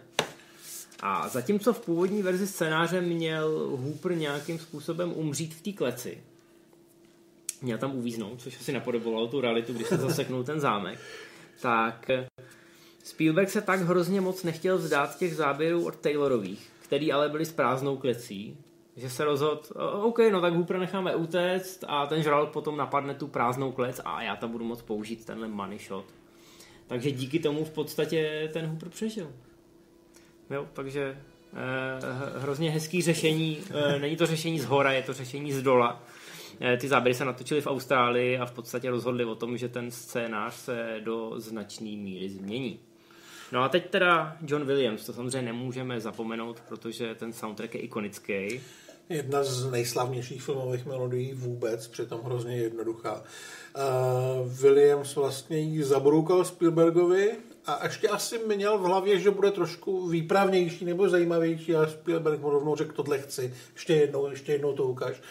A 1.00 1.28
zatímco 1.30 1.74
v 1.74 1.86
původní 1.86 2.24
verzi 2.24 2.48
scénáře 2.48 3.02
měl 3.02 3.78
Hooper 3.78 4.16
nějakým 4.18 4.60
způsobem 4.60 5.14
umřít 5.16 5.56
v 5.56 5.62
té 5.62 5.72
kleci, 5.72 6.24
měl 7.62 7.78
tam 7.78 7.96
uvíznout, 7.96 8.42
což 8.42 8.60
asi 8.60 8.74
napodobovalo 8.74 9.28
tu 9.28 9.42
realitu, 9.42 9.74
když 9.74 9.88
se 9.88 9.98
zaseknul 9.98 10.44
ten 10.44 10.60
zámek, 10.60 11.00
tak 11.62 12.10
Spielberg 13.04 13.50
se 13.50 13.62
tak 13.62 13.80
hrozně 13.80 14.22
moc 14.22 14.44
nechtěl 14.44 14.78
vzdát 14.78 15.18
těch 15.18 15.36
záběrů 15.36 15.86
od 15.86 15.96
Taylorových, 15.96 16.70
který 16.80 17.12
ale 17.12 17.30
byli 17.30 17.46
s 17.46 17.52
prázdnou 17.52 17.98
klecí, 17.98 18.58
že 18.96 19.10
se 19.10 19.24
rozhodl, 19.24 19.62
OK, 20.02 20.20
no 20.32 20.42
tak 20.42 20.54
Hoopera 20.54 20.80
necháme 20.80 21.16
utéct 21.16 21.84
a 21.88 22.06
ten 22.06 22.24
žralok 22.24 22.50
potom 22.50 22.78
napadne 22.78 23.14
tu 23.14 23.28
prázdnou 23.28 23.72
klec 23.72 24.02
a 24.06 24.22
já 24.22 24.36
tam 24.36 24.52
budu 24.52 24.66
moct 24.66 24.82
použít 24.82 25.26
tenhle 25.26 25.48
money 25.48 25.80
shot. 25.80 26.06
Takže 26.88 27.12
díky 27.12 27.40
tomu 27.40 27.66
v 27.66 27.70
podstatě 27.70 28.50
ten 28.54 28.66
Hooper 28.66 28.90
přežil. 28.90 29.34
Jo, 30.50 30.68
takže 30.74 31.18
eh, 31.54 32.40
hrozně 32.40 32.72
hezký 32.72 33.02
řešení. 33.02 33.58
Eh, 33.70 34.00
není 34.00 34.16
to 34.16 34.26
řešení 34.26 34.60
z 34.60 34.66
hora, 34.66 34.92
je 34.92 35.04
to 35.04 35.14
řešení 35.14 35.54
z 35.54 35.62
dola. 35.62 36.04
Eh, 36.62 36.78
ty 36.78 36.88
záběry 36.88 37.14
se 37.14 37.26
natočily 37.26 37.62
v 37.62 37.68
Austrálii 37.68 38.38
a 38.38 38.46
v 38.46 38.52
podstatě 38.52 38.90
rozhodli 38.90 39.26
o 39.26 39.36
tom, 39.36 39.58
že 39.58 39.70
ten 39.70 39.92
scénář 39.92 40.54
se 40.54 41.02
do 41.04 41.34
značné 41.38 41.90
míry 41.90 42.30
změní. 42.30 42.80
No 43.52 43.64
a 43.64 43.70
teď 43.70 43.90
teda 43.90 44.38
John 44.48 44.66
Williams, 44.66 45.06
to 45.06 45.14
samozřejmě 45.14 45.42
nemůžeme 45.42 46.00
zapomenout, 46.00 46.62
protože 46.68 47.16
ten 47.16 47.34
soundtrack 47.34 47.76
je 47.76 47.82
ikonický. 47.82 48.62
Jedna 49.10 49.44
z 49.44 49.72
nejslavnějších 49.72 50.44
filmových 50.44 50.86
melodií 50.86 51.34
vůbec, 51.34 51.88
přitom 51.88 52.22
hrozně 52.24 52.58
jednoduchá. 52.58 53.24
Uh, 53.24 54.52
Williams 54.62 55.16
vlastně 55.16 55.60
ji 55.60 55.84
zabroukal 55.84 56.46
Spielbergovi 56.46 57.32
a 57.66 57.84
ještě 57.84 58.10
asi 58.10 58.40
měl 58.48 58.78
v 58.78 58.82
hlavě, 58.82 59.20
že 59.20 59.32
bude 59.32 59.52
trošku 59.52 60.08
výpravnější 60.08 60.86
nebo 60.86 61.10
zajímavější 61.10 61.76
a 61.76 61.88
Spielberg 61.88 62.42
mu 62.42 62.50
rovnou 62.50 62.76
řekl, 62.76 62.94
tohle 62.94 63.20
chci, 63.20 63.54
ještě 63.74 63.94
jednou, 63.94 64.30
ještě 64.30 64.52
jednou 64.52 64.74
to 64.74 64.84
ukáž. 64.84 65.22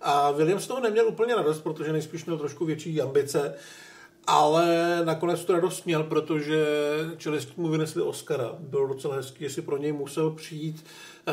A 0.00 0.30
Williams 0.30 0.66
toho 0.66 0.80
neměl 0.80 1.08
úplně 1.08 1.34
radost, 1.34 1.60
protože 1.60 1.92
nejspíš 1.92 2.24
měl 2.24 2.38
trošku 2.38 2.64
větší 2.64 3.00
ambice, 3.00 3.54
ale 4.26 5.00
nakonec 5.04 5.44
to 5.44 5.52
radost 5.52 5.86
měl, 5.86 6.02
protože 6.02 6.66
čelisti 7.16 7.52
mu 7.56 7.68
vynesli 7.68 8.02
Oscara. 8.02 8.50
Bylo 8.58 8.86
docela 8.86 9.16
hezký, 9.16 9.44
že 9.44 9.50
si 9.50 9.62
pro 9.62 9.76
něj 9.76 9.92
musel 9.92 10.30
přijít 10.30 10.84
eh, 11.26 11.32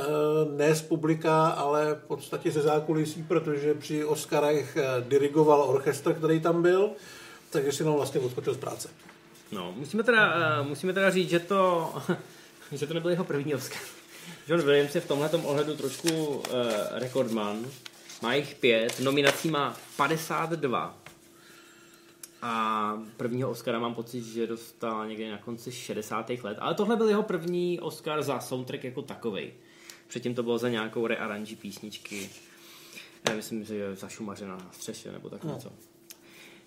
ne 0.57 0.75
z 0.75 0.81
publika, 0.81 1.47
ale 1.47 1.95
v 1.95 2.07
podstatě 2.07 2.51
ze 2.51 2.61
zákulisí, 2.61 3.23
protože 3.23 3.73
při 3.73 4.05
Oscarech 4.05 4.77
eh, 4.77 5.03
dirigoval 5.07 5.61
orchestr, 5.61 6.13
který 6.13 6.39
tam 6.39 6.61
byl, 6.61 6.89
takže 7.49 7.71
si 7.71 7.83
nám 7.83 7.93
vlastně 7.93 8.19
odskočil 8.19 8.53
z 8.53 8.57
práce. 8.57 8.89
No, 9.51 9.73
musíme 9.77 10.03
teda, 10.03 10.35
uh, 10.59 10.67
musíme 10.67 10.93
teda 10.93 11.09
říct, 11.09 11.29
že 11.29 11.39
to, 11.39 11.93
že 12.71 12.87
to 12.87 12.93
nebyl 12.93 13.11
jeho 13.11 13.23
první 13.23 13.55
Oscar. 13.55 13.81
John 14.47 14.61
Williams 14.61 14.95
je 14.95 15.01
v 15.01 15.07
tomhle 15.07 15.29
ohledu 15.29 15.75
trošku 15.75 16.09
uh, 16.25 16.41
rekordman. 16.91 17.65
Má 18.21 18.33
jich 18.33 18.55
pět, 18.55 18.99
nominací 18.99 19.49
má 19.49 19.77
52. 19.97 21.00
A 22.41 23.03
prvního 23.17 23.49
Oscara 23.49 23.79
mám 23.79 23.95
pocit, 23.95 24.23
že 24.23 24.47
dostal 24.47 25.07
někde 25.07 25.31
na 25.31 25.37
konci 25.37 25.71
60. 25.71 26.29
let. 26.29 26.57
Ale 26.61 26.73
tohle 26.73 26.95
byl 26.95 27.09
jeho 27.09 27.23
první 27.23 27.79
Oscar 27.79 28.23
za 28.23 28.39
soundtrack 28.39 28.83
jako 28.83 29.01
takovej. 29.01 29.53
Předtím 30.07 30.35
to 30.35 30.43
bylo 30.43 30.57
za 30.57 30.69
nějakou 30.69 31.07
rearanži 31.07 31.55
písničky. 31.55 32.29
Já 33.29 33.35
myslím, 33.35 33.63
že 33.63 33.95
za 33.95 34.09
Šumařena 34.09 34.55
na 34.57 34.69
střeše 34.71 35.11
nebo 35.11 35.29
tak 35.29 35.43
něco. 35.43 35.71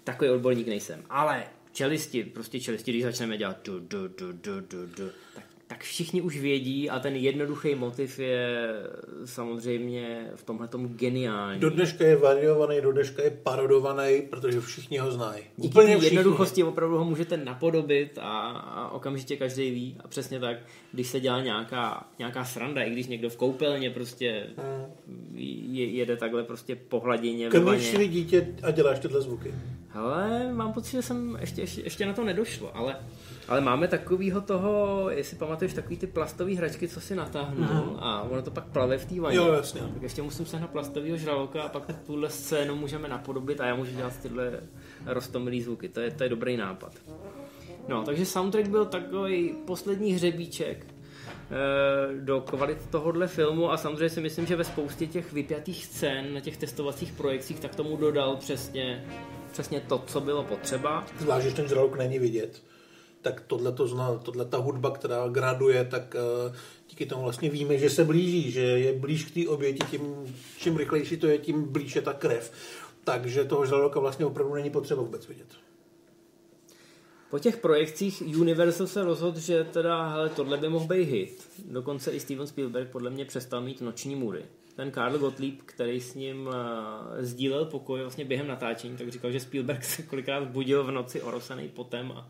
Takový 0.04 0.30
odborník 0.30 0.66
nejsem. 0.66 1.04
Ale 1.10 1.46
čelisti, 1.72 2.24
prostě 2.24 2.60
čelisti, 2.60 2.90
když 2.90 3.02
začneme 3.02 3.38
dělat 3.38 3.56
du, 3.64 3.80
du, 3.80 4.08
du, 4.08 4.32
du, 4.32 4.60
du, 4.60 4.86
du, 4.86 5.10
tak, 5.34 5.44
tak 5.66 5.82
všichni 5.82 6.22
už 6.22 6.38
vědí 6.40 6.90
a 6.90 6.98
ten 6.98 7.16
jednoduchý 7.16 7.74
motiv 7.74 8.18
je 8.18 8.58
samozřejmě 9.24 10.30
v 10.34 10.44
tomhle 10.44 10.68
tomu 10.68 10.88
geniální. 10.88 11.60
Do 11.60 11.70
dneška 11.70 12.04
je 12.04 12.16
variovaný, 12.16 12.80
do 12.80 12.92
dneška 12.92 13.22
je 13.22 13.30
parodovaný, 13.30 14.22
protože 14.30 14.60
všichni 14.60 14.98
ho 14.98 15.12
znají. 15.12 15.42
Díky 15.56 15.72
Úplně 15.72 15.98
všichni. 15.98 16.16
jednoduchosti 16.16 16.62
opravdu 16.64 16.98
ho 16.98 17.04
můžete 17.04 17.36
napodobit 17.36 18.18
a, 18.18 18.48
a 18.50 18.90
okamžitě 18.90 19.36
každý 19.36 19.70
ví. 19.70 19.96
A 20.04 20.08
přesně 20.08 20.40
tak, 20.40 20.56
když 20.92 21.06
se 21.06 21.20
dělá 21.20 21.42
nějaká, 21.42 22.08
nějaká 22.18 22.44
sranda, 22.44 22.82
i 22.82 22.90
když 22.90 23.06
někdo 23.06 23.30
v 23.30 23.36
koupelně 23.36 23.90
prostě 23.90 24.46
je, 25.34 25.86
jede 25.86 26.16
takhle 26.16 26.44
prostě 26.44 26.76
po 26.76 27.00
hladině. 27.00 27.50
ve 27.50 27.60
Krmíš 27.60 27.84
si 27.84 28.08
dítě 28.08 28.54
a 28.62 28.70
děláš 28.70 28.98
tyhle 28.98 29.22
zvuky. 29.22 29.54
Ale 29.95 30.53
mám 30.53 30.72
pocit, 30.72 30.90
že 30.90 31.03
jsem 31.03 31.38
ještě, 31.40 31.61
ještě, 31.61 31.80
ještě 31.80 32.07
na 32.07 32.12
to 32.12 32.24
nedošlo, 32.24 32.76
ale, 32.76 32.97
ale 33.49 33.61
máme 33.61 33.88
takovýho 33.88 34.40
toho, 34.40 35.07
jestli 35.11 35.36
pamatuješ, 35.36 35.74
takový 35.74 35.97
ty 35.97 36.07
plastové 36.07 36.55
hračky, 36.55 36.88
co 36.88 37.01
si 37.01 37.14
natáhnu 37.14 37.62
mm. 37.62 37.97
a 37.99 38.22
ono 38.22 38.42
to 38.42 38.51
pak 38.51 38.64
plave 38.64 38.99
v 38.99 39.05
té 39.05 39.20
vaně. 39.20 39.36
Jo, 39.36 39.53
jasně. 39.53 39.80
Tak 39.80 40.03
ještě 40.03 40.22
musím 40.22 40.47
sehnat 40.47 40.70
plastového 40.70 41.16
žraloka 41.16 41.62
a 41.62 41.68
pak 41.68 41.82
tuhle 42.07 42.30
scénu 42.30 42.76
můžeme 42.76 43.09
napodobit 43.09 43.61
a 43.61 43.66
já 43.66 43.74
můžu 43.74 43.97
dělat 43.97 44.20
tyhle 44.22 44.61
roztomilý 45.07 45.62
zvuky. 45.62 45.88
To 45.88 46.01
je, 46.01 46.11
to 46.11 46.22
je 46.22 46.28
dobrý 46.28 46.57
nápad. 46.57 46.92
No, 47.88 48.05
takže 48.05 48.26
soundtrack 48.26 48.68
byl 48.68 48.84
takový 48.84 49.55
poslední 49.66 50.12
hřebíček 50.12 50.86
eh, 50.86 52.20
do 52.20 52.40
kvalit 52.40 52.86
tohohle 52.90 53.26
filmu 53.26 53.72
a 53.72 53.76
samozřejmě 53.76 54.11
si 54.11 54.20
myslím, 54.20 54.47
že 54.47 54.57
ve 54.57 54.64
spoustě 54.64 55.07
těch 55.07 55.32
vypjatých 55.32 55.84
scén 55.84 56.34
na 56.34 56.40
těch 56.40 56.57
testovacích 56.57 57.12
projekcích 57.12 57.61
tak 57.61 57.74
tomu 57.74 57.97
dodal 57.97 58.36
přesně, 58.36 59.05
přesně 59.55 59.80
to, 59.80 60.02
co 60.07 60.20
bylo 60.20 60.44
potřeba. 60.44 61.07
Zvlášť, 61.18 61.46
že 61.46 61.55
ten 61.55 61.68
žralok 61.68 61.98
není 61.98 62.18
vidět. 62.18 62.62
Tak 63.22 63.40
tohle 63.46 64.44
ta 64.48 64.59
hudba, 64.59 64.90
která 64.90 65.28
graduje, 65.28 65.84
tak 65.84 66.14
uh, 66.14 66.55
díky 66.90 67.07
tomu 67.07 67.22
vlastně 67.22 67.50
víme, 67.50 67.78
že 67.78 67.90
se 67.90 68.05
blíží, 68.05 68.50
že 68.50 68.61
je 68.61 68.92
blíž 68.92 69.24
k 69.24 69.34
té 69.34 69.48
oběti, 69.48 69.86
tím 69.90 70.34
čím 70.59 70.76
rychlejší 70.76 71.16
to 71.16 71.26
je, 71.26 71.38
tím 71.38 71.72
blíž 71.72 71.96
je 71.96 72.02
ta 72.02 72.12
krev. 72.12 72.52
Takže 73.05 73.44
toho 73.44 73.66
žraloka 73.66 74.00
vlastně 74.00 74.26
opravdu 74.26 74.55
není 74.55 74.70
potřeba 74.70 75.02
vůbec 75.02 75.28
vidět. 75.28 75.48
Po 77.30 77.38
těch 77.38 77.56
projekcích 77.56 78.22
Universal 78.40 78.86
se 78.86 79.04
rozhodl, 79.04 79.40
že 79.40 79.64
teda, 79.64 80.08
hele, 80.08 80.28
tohle 80.28 80.56
by 80.56 80.68
mohl 80.68 80.86
být 80.86 81.04
hit. 81.04 81.50
Dokonce 81.70 82.10
i 82.10 82.20
Steven 82.20 82.46
Spielberg 82.46 82.90
podle 82.90 83.10
mě 83.10 83.24
přestal 83.24 83.60
mít 83.60 83.80
noční 83.80 84.14
můry. 84.14 84.44
Ten 84.76 84.90
Karl 84.90 85.18
Gottlieb, 85.18 85.54
který 85.64 86.00
s 86.00 86.14
ním 86.14 86.46
uh, 86.46 86.54
sdílel 87.18 87.64
pokoj 87.64 88.00
vlastně 88.00 88.24
během 88.24 88.46
natáčení, 88.46 88.96
tak 88.96 89.08
říkal, 89.08 89.30
že 89.30 89.40
Spielberg 89.40 89.84
se 89.84 90.02
kolikrát 90.02 90.44
budil 90.44 90.84
v 90.84 90.90
noci 90.90 91.22
orosený 91.22 91.68
potem 91.68 92.12
a 92.12 92.28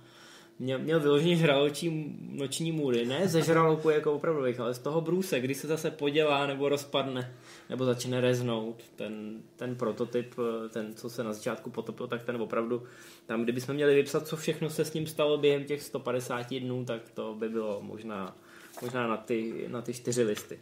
měl, 0.59 0.79
měl 0.79 1.01
vyloženě 1.01 1.37
žraločí 1.37 2.17
noční 2.31 2.73
můry, 2.73 3.07
ne 3.07 3.29
ze 3.29 3.43
žraloku 3.43 3.91
jako 3.91 4.13
opravdových, 4.13 4.61
ale 4.61 4.75
z 4.75 4.79
toho 4.79 5.01
brůse, 5.01 5.41
kdy 5.41 5.55
se 5.55 5.67
zase 5.67 5.91
podělá 5.91 6.47
nebo 6.47 6.69
rozpadne, 6.69 7.35
nebo 7.71 7.85
začne 7.85 8.21
reznout. 8.21 8.83
Ten, 8.97 9.43
ten 9.57 9.77
prototyp, 9.77 10.35
ten, 10.71 10.95
co 10.95 11.11
se 11.11 11.25
na 11.25 11.33
začátku 11.33 11.71
potopil, 11.71 12.07
tak 12.07 12.25
ten 12.25 12.43
opravdu, 12.43 12.83
tam 13.27 13.43
kdybychom 13.43 13.75
měli 13.75 13.95
vypsat, 13.95 14.27
co 14.27 14.37
všechno 14.37 14.71
se 14.71 14.85
s 14.85 14.93
ním 14.93 15.07
stalo 15.07 15.39
během 15.39 15.65
těch 15.65 15.83
150 15.83 16.55
dnů, 16.55 16.85
tak 16.85 17.11
to 17.15 17.35
by 17.35 17.49
bylo 17.49 17.81
možná, 17.83 18.37
možná 18.83 19.07
na 19.07 19.17
ty, 19.17 19.65
na 19.69 19.83
ty 19.83 19.95
čtyři 19.95 20.23
listy. 20.23 20.59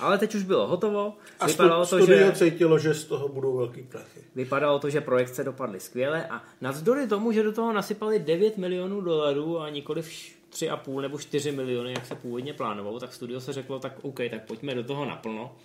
Ale 0.00 0.18
teď 0.18 0.34
už 0.34 0.42
bylo 0.42 0.66
hotovo. 0.66 1.14
A 1.40 1.46
vypadalo 1.46 1.86
to, 1.86 2.06
že 2.06 2.32
cítilo, 2.34 2.78
že 2.78 2.94
z 2.94 3.04
toho 3.04 3.28
budou 3.28 3.56
velký 3.56 3.82
prachy. 3.82 4.20
Vypadalo 4.34 4.78
to, 4.78 4.90
že 4.90 5.00
projekce 5.00 5.44
dopadly 5.44 5.80
skvěle 5.80 6.26
a 6.26 6.42
navzdory 6.60 7.06
tomu, 7.06 7.32
že 7.32 7.42
do 7.42 7.52
toho 7.52 7.72
nasypali 7.72 8.18
9 8.18 8.58
milionů 8.58 9.00
dolarů 9.00 9.60
a 9.60 9.70
nikoli 9.70 10.00
3,5 10.00 11.00
nebo 11.00 11.18
4 11.18 11.52
miliony, 11.52 11.92
jak 11.92 12.06
se 12.06 12.14
původně 12.14 12.54
plánovalo, 12.54 13.00
tak 13.00 13.12
studio 13.12 13.40
se 13.40 13.52
řeklo, 13.52 13.78
tak 13.78 13.92
OK, 14.02 14.18
tak 14.30 14.46
pojďme 14.46 14.74
do 14.74 14.84
toho 14.84 15.04
naplno. 15.04 15.56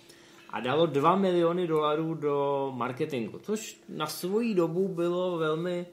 A 0.50 0.60
dalo 0.60 0.86
2 0.86 1.16
miliony 1.16 1.66
dolarů 1.66 2.14
do 2.14 2.70
marketingu, 2.74 3.38
což 3.38 3.80
na 3.88 4.06
svoji 4.06 4.54
dobu 4.54 4.88
bylo 4.88 5.38
velmi, 5.38 5.86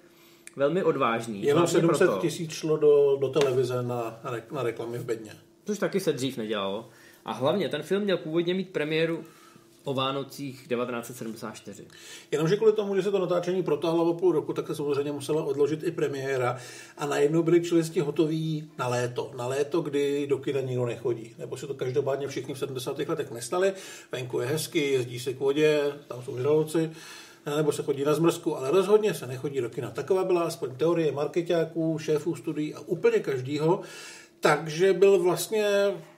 velmi 0.55 0.83
odvážný. 0.83 1.43
Jenom 1.43 1.67
700 1.67 2.09
tisíc 2.19 2.51
šlo 2.51 2.77
do, 2.77 3.17
do 3.21 3.29
televize 3.29 3.83
na, 3.83 4.19
na 4.51 4.63
reklamy 4.63 4.97
v 4.97 5.05
bedně. 5.05 5.31
Což 5.65 5.79
taky 5.79 5.99
se 5.99 6.13
dřív 6.13 6.37
nedělalo. 6.37 6.89
A 7.25 7.31
hlavně 7.31 7.69
ten 7.69 7.83
film 7.83 8.03
měl 8.03 8.17
původně 8.17 8.53
mít 8.53 8.69
premiéru 8.69 9.23
o 9.83 9.93
Vánocích 9.93 10.67
1974. 10.67 11.85
Jenomže 12.31 12.57
kvůli 12.57 12.73
tomu, 12.73 12.95
že 12.95 13.03
se 13.03 13.11
to 13.11 13.19
natáčení 13.19 13.63
protáhlo 13.63 14.05
o 14.05 14.13
půl 14.13 14.31
roku, 14.31 14.53
tak 14.53 14.67
se 14.67 14.75
samozřejmě 14.75 15.11
musela 15.11 15.43
odložit 15.43 15.83
i 15.83 15.91
premiéra 15.91 16.57
a 16.97 17.05
najednou 17.05 17.43
byli 17.43 17.61
čelisti 17.61 17.99
hotoví 17.99 18.69
na 18.77 18.87
léto. 18.87 19.31
Na 19.37 19.47
léto, 19.47 19.81
kdy 19.81 20.27
do 20.27 20.37
kina 20.37 20.61
nikdo 20.61 20.85
nechodí. 20.85 21.35
Nebo 21.37 21.57
se 21.57 21.67
to 21.67 21.73
každopádně 21.73 22.27
všichni 22.27 22.53
v 22.53 22.59
70. 22.59 22.99
letech 22.99 23.31
nestali. 23.31 23.73
Venku 24.11 24.39
je 24.39 24.47
hezky, 24.47 24.91
jezdí 24.91 25.19
se 25.19 25.33
k 25.33 25.39
vodě, 25.39 25.81
tam 26.07 26.23
jsou 26.23 26.37
žraloci 26.37 26.91
nebo 27.45 27.71
se 27.71 27.83
chodí 27.83 28.03
na 28.03 28.13
zmrzku, 28.13 28.57
ale 28.57 28.71
rozhodně 28.71 29.13
se 29.13 29.27
nechodí 29.27 29.61
do 29.61 29.69
kina. 29.69 29.91
Taková 29.91 30.23
byla 30.23 30.41
aspoň 30.41 30.75
teorie 30.75 31.11
marketáků, 31.11 31.99
šéfů 31.99 32.35
studií 32.35 32.73
a 32.75 32.79
úplně 32.79 33.19
každýho. 33.19 33.81
Takže 34.41 34.93
byl 34.93 35.19
vlastně 35.19 35.65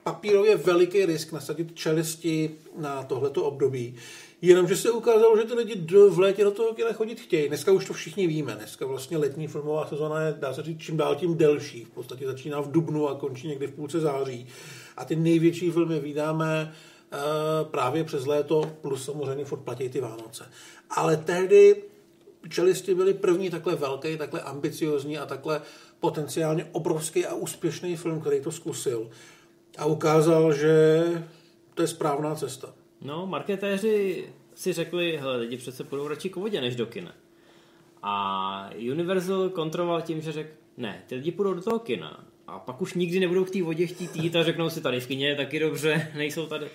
papírově 0.03 0.55
veliký 0.55 1.05
risk 1.05 1.32
nasadit 1.32 1.76
čelisti 1.76 2.55
na 2.78 3.03
tohleto 3.03 3.43
období. 3.43 3.95
Jenomže 4.41 4.78
se 4.78 4.91
ukázalo, 4.91 5.38
že 5.38 5.43
ty 5.43 5.53
lidi 5.53 5.88
v 6.09 6.19
létě 6.19 6.43
do 6.43 6.51
toho 6.51 6.74
kina 6.74 6.93
chodit 6.93 7.19
chtějí. 7.19 7.47
Dneska 7.47 7.71
už 7.71 7.86
to 7.86 7.93
všichni 7.93 8.28
víme. 8.28 8.55
Dneska 8.55 8.86
vlastně 8.86 9.17
letní 9.17 9.47
filmová 9.47 9.88
sezóna 9.88 10.21
je, 10.21 10.36
dá 10.39 10.53
se 10.53 10.63
říct, 10.63 10.82
čím 10.82 10.97
dál 10.97 11.15
tím 11.15 11.38
delší. 11.38 11.86
V 11.86 11.89
podstatě 11.89 12.26
začíná 12.26 12.61
v 12.61 12.71
dubnu 12.71 13.09
a 13.09 13.15
končí 13.15 13.47
někdy 13.47 13.67
v 13.67 13.71
půlce 13.71 13.99
září. 13.99 14.47
A 14.97 15.05
ty 15.05 15.15
největší 15.15 15.71
filmy 15.71 15.99
vydáme 15.99 16.74
uh, 17.13 17.19
právě 17.71 18.03
přes 18.03 18.26
léto, 18.26 18.71
plus 18.82 19.05
samozřejmě 19.05 19.45
furt 19.45 19.59
platí 19.59 19.89
ty 19.89 20.01
Vánoce. 20.01 20.45
Ale 20.89 21.17
tehdy 21.17 21.84
čelisti 22.49 22.95
byli 22.95 23.13
první 23.13 23.49
takhle 23.49 23.75
velký, 23.75 24.17
takhle 24.17 24.41
ambiciozní 24.41 25.17
a 25.17 25.25
takhle 25.25 25.61
potenciálně 25.99 26.65
obrovský 26.71 27.25
a 27.25 27.33
úspěšný 27.33 27.95
film, 27.95 28.21
který 28.21 28.41
to 28.41 28.51
zkusil 28.51 29.09
a 29.77 29.85
ukázal, 29.85 30.53
že 30.53 31.03
to 31.73 31.81
je 31.81 31.87
správná 31.87 32.35
cesta. 32.35 32.73
No, 33.01 33.27
marketéři 33.27 34.25
si 34.55 34.73
řekli, 34.73 35.17
hele, 35.17 35.37
lidi 35.37 35.57
přece 35.57 35.83
půjdou 35.83 36.07
radši 36.07 36.29
k 36.29 36.35
vodě 36.35 36.61
než 36.61 36.75
do 36.75 36.85
kina. 36.85 37.13
A 38.03 38.69
Universal 38.91 39.49
kontroloval 39.49 40.01
tím, 40.01 40.21
že 40.21 40.31
řekl, 40.31 40.49
ne, 40.77 41.03
ty 41.07 41.15
lidi 41.15 41.31
půjdou 41.31 41.53
do 41.53 41.61
toho 41.61 41.79
kina 41.79 42.25
a 42.47 42.59
pak 42.59 42.81
už 42.81 42.93
nikdy 42.93 43.19
nebudou 43.19 43.45
k 43.45 43.49
té 43.49 43.63
vodě 43.63 43.87
chtít 43.87 44.15
jít 44.15 44.35
a 44.35 44.43
řeknou 44.43 44.69
si 44.69 44.81
tady 44.81 44.99
v 44.99 45.07
kině 45.07 45.27
je 45.27 45.35
taky 45.35 45.59
dobře, 45.59 46.11
nejsou 46.15 46.45
tady, 46.45 46.67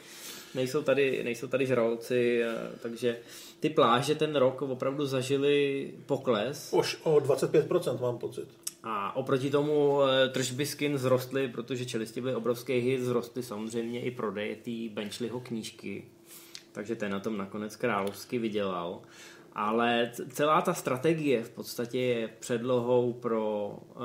nejsou 0.55 0.82
tady, 0.82 1.24
nejsou 1.24 1.46
tady 1.46 1.66
žralci, 1.66 2.42
takže 2.82 3.18
ty 3.61 3.70
pláže 3.70 4.14
ten 4.14 4.36
rok 4.36 4.62
opravdu 4.62 5.07
zažili 5.07 5.90
pokles. 6.07 6.72
Už 6.72 6.99
o 7.03 7.16
25% 7.16 8.01
mám 8.01 8.18
pocit. 8.18 8.49
A 8.82 9.16
oproti 9.16 9.51
tomu 9.51 10.03
eh, 10.03 10.28
tržby 10.28 10.66
skin 10.66 10.99
zrostly, 10.99 11.49
protože 11.49 11.86
čelisti 11.86 12.20
byly 12.20 12.34
obrovský 12.34 12.72
hit, 12.72 13.01
zrostly 13.01 13.42
samozřejmě 13.42 14.01
i 14.01 14.11
prodeje 14.11 14.57
té 14.57 14.94
Benčliho 14.94 15.40
knížky. 15.40 16.05
Takže 16.72 16.96
ten 16.96 17.12
na 17.12 17.20
tom 17.20 17.36
nakonec 17.36 17.76
královsky 17.76 18.38
vydělal. 18.38 19.01
Ale 19.61 20.11
celá 20.32 20.62
ta 20.62 20.74
strategie 20.74 21.44
v 21.44 21.50
podstatě 21.50 22.00
je 22.00 22.28
předlohou 22.38 23.12
pro 23.12 23.68
uh, 23.68 24.02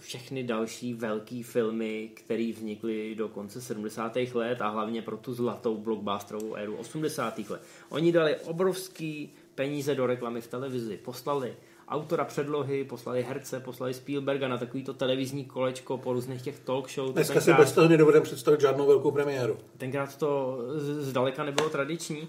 všechny 0.00 0.42
další 0.42 0.94
velké 0.94 1.42
filmy, 1.42 2.10
které 2.14 2.52
vznikly 2.56 3.14
do 3.14 3.28
konce 3.28 3.60
70. 3.60 4.16
let 4.34 4.62
a 4.62 4.68
hlavně 4.68 5.02
pro 5.02 5.16
tu 5.16 5.34
zlatou 5.34 5.76
blockbusterovou 5.76 6.54
éru 6.54 6.76
80. 6.76 7.38
let. 7.38 7.62
Oni 7.88 8.12
dali 8.12 8.36
obrovský 8.36 9.32
peníze 9.54 9.94
do 9.94 10.06
reklamy 10.06 10.40
v 10.40 10.46
televizi, 10.46 10.96
poslali 10.96 11.56
autora 11.88 12.24
předlohy, 12.24 12.84
poslali 12.84 13.22
herce, 13.22 13.60
poslali 13.60 13.94
Spielberga 13.94 14.48
na 14.48 14.58
takovýto 14.58 14.94
televizní 14.94 15.44
kolečko 15.44 15.98
po 15.98 16.12
různých 16.12 16.42
těch 16.42 16.58
talk 16.58 16.90
show. 16.90 17.12
Dneska 17.12 17.34
tenkrát, 17.34 17.56
si 17.56 17.62
bez 17.62 17.72
toho 17.72 17.88
nedovedeme 17.88 18.24
představit 18.24 18.60
žádnou 18.60 18.86
velkou 18.86 19.10
premiéru. 19.10 19.58
Tenkrát 19.78 20.16
to 20.16 20.58
zdaleka 21.00 21.44
nebylo 21.44 21.70
tradiční. 21.70 22.28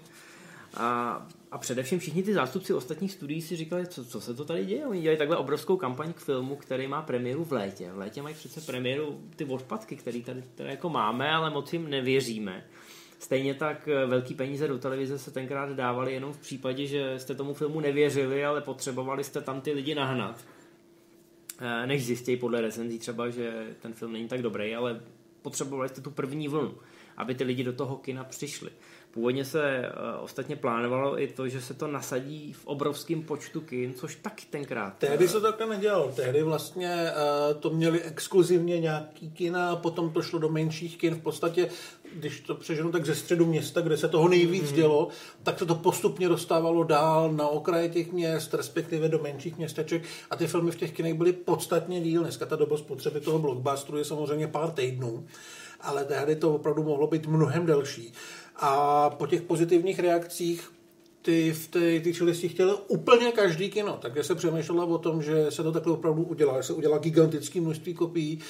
A, 0.74 1.26
a 1.52 1.58
především 1.58 1.98
všichni 1.98 2.22
ty 2.22 2.34
zástupci 2.34 2.74
ostatních 2.74 3.12
studií 3.12 3.42
si 3.42 3.56
říkali, 3.56 3.86
co, 3.86 4.04
co 4.04 4.20
se 4.20 4.34
to 4.34 4.44
tady 4.44 4.64
děje. 4.66 4.86
Oni 4.86 5.00
dělají 5.00 5.18
takhle 5.18 5.36
obrovskou 5.36 5.76
kampaň 5.76 6.12
k 6.12 6.20
filmu, 6.20 6.56
který 6.56 6.86
má 6.86 7.02
premiéru 7.02 7.44
v 7.44 7.52
létě. 7.52 7.92
V 7.92 7.98
létě 7.98 8.22
mají 8.22 8.34
přece 8.34 8.60
premiéru 8.60 9.20
ty 9.36 9.44
odpadky, 9.44 9.96
které 9.96 10.20
tady, 10.20 10.42
tady 10.54 10.70
jako 10.70 10.88
máme, 10.88 11.30
ale 11.30 11.50
moc 11.50 11.72
jim 11.72 11.90
nevěříme. 11.90 12.64
Stejně 13.18 13.54
tak 13.54 13.88
eh, 13.88 14.06
velký 14.06 14.34
peníze 14.34 14.68
do 14.68 14.78
televize 14.78 15.18
se 15.18 15.30
tenkrát 15.30 15.70
dávali 15.70 16.12
jenom 16.12 16.32
v 16.32 16.38
případě, 16.38 16.86
že 16.86 17.18
jste 17.18 17.34
tomu 17.34 17.54
filmu 17.54 17.80
nevěřili, 17.80 18.44
ale 18.44 18.60
potřebovali 18.60 19.24
jste 19.24 19.40
tam 19.40 19.60
ty 19.60 19.72
lidi 19.72 19.94
nahnat. 19.94 20.44
Eh, 21.58 21.86
než 21.86 22.06
zjistějí 22.06 22.36
podle 22.36 22.60
recenzí 22.60 22.98
třeba, 22.98 23.28
že 23.28 23.76
ten 23.82 23.92
film 23.92 24.12
není 24.12 24.28
tak 24.28 24.42
dobrý, 24.42 24.74
ale 24.74 25.00
potřebovali 25.42 25.88
jste 25.88 26.00
tu 26.00 26.10
první 26.10 26.48
vlnu, 26.48 26.74
aby 27.16 27.34
ty 27.34 27.44
lidi 27.44 27.64
do 27.64 27.72
toho 27.72 27.96
kina 27.96 28.24
přišli. 28.24 28.70
Původně 29.12 29.44
se 29.44 29.92
uh, 30.18 30.24
ostatně 30.24 30.56
plánovalo 30.56 31.20
i 31.20 31.28
to, 31.28 31.48
že 31.48 31.60
se 31.60 31.74
to 31.74 31.86
nasadí 31.86 32.52
v 32.52 32.66
obrovském 32.66 33.22
počtu 33.22 33.60
kin, 33.60 33.94
což 33.94 34.16
taky 34.16 34.44
tenkrát. 34.50 34.94
Tehdy 34.98 35.28
se 35.28 35.40
to 35.40 35.52
takhle 35.52 35.76
nedělalo. 35.76 36.12
Tehdy 36.16 36.42
vlastně 36.42 37.10
uh, 37.10 37.60
to 37.60 37.70
měli 37.70 38.02
exkluzivně 38.02 38.80
nějaký 38.80 39.30
kina 39.30 39.70
a 39.70 39.76
potom 39.76 40.10
to 40.10 40.22
šlo 40.22 40.38
do 40.38 40.48
menších 40.48 40.98
kin. 40.98 41.14
V 41.14 41.20
podstatě, 41.20 41.68
když 42.14 42.40
to 42.40 42.54
přeženu 42.54 42.92
tak 42.92 43.06
ze 43.06 43.14
středu 43.14 43.46
města, 43.46 43.80
kde 43.80 43.96
se 43.96 44.08
toho 44.08 44.28
nejvíc 44.28 44.70
mm. 44.70 44.76
dělo, 44.76 45.08
tak 45.42 45.58
se 45.58 45.66
to 45.66 45.74
postupně 45.74 46.28
dostávalo 46.28 46.84
dál 46.84 47.32
na 47.32 47.48
okraje 47.48 47.88
těch 47.88 48.12
měst, 48.12 48.54
respektive 48.54 49.08
do 49.08 49.18
menších 49.18 49.56
městeček 49.56 50.02
a 50.30 50.36
ty 50.36 50.46
filmy 50.46 50.70
v 50.70 50.76
těch 50.76 50.92
kinech 50.92 51.14
byly 51.14 51.32
podstatně 51.32 52.00
díl. 52.00 52.22
Dneska 52.22 52.46
ta 52.46 52.56
doba 52.56 52.76
spotřeby 52.76 53.20
toho 53.20 53.38
blockbusteru 53.38 53.98
je 53.98 54.04
samozřejmě 54.04 54.46
pár 54.48 54.70
týdnů 54.70 55.26
ale 55.82 56.04
tehdy 56.04 56.36
to 56.36 56.54
opravdu 56.54 56.82
mohlo 56.82 57.06
být 57.06 57.26
mnohem 57.26 57.66
delší. 57.66 58.12
A 58.56 59.10
po 59.10 59.26
těch 59.26 59.42
pozitivních 59.42 59.98
reakcích 59.98 60.72
ty 61.22 61.52
v 61.52 61.68
té 61.68 62.00
ty 62.00 62.14
čelisti 62.14 62.48
chtěl 62.48 62.78
úplně 62.88 63.32
každý 63.32 63.70
kino, 63.70 63.98
takže 64.02 64.24
se 64.24 64.34
přemýšlelo 64.34 64.86
o 64.86 64.98
tom, 64.98 65.22
že 65.22 65.50
se 65.50 65.62
to 65.62 65.72
takhle 65.72 65.92
opravdu 65.92 66.22
udělá, 66.22 66.60
že 66.60 66.66
se 66.66 66.72
udělá 66.72 66.98
gigantické 66.98 67.60
množství 67.60 67.94
kopií 67.94 68.40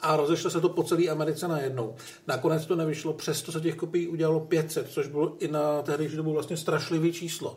a 0.00 0.16
rozešlo 0.16 0.50
se 0.50 0.60
to 0.60 0.68
po 0.68 0.82
celé 0.82 1.08
Americe 1.08 1.48
najednou. 1.48 1.94
Nakonec 2.26 2.66
to 2.66 2.76
nevyšlo, 2.76 3.12
přesto 3.12 3.52
se 3.52 3.60
těch 3.60 3.76
kopií 3.76 4.08
udělalo 4.08 4.40
500, 4.40 4.90
což 4.90 5.06
bylo 5.06 5.36
i 5.38 5.48
na 5.48 5.82
tehdejší 5.82 6.16
dobu 6.16 6.32
vlastně 6.32 6.56
strašlivý 6.56 7.12
číslo. 7.12 7.56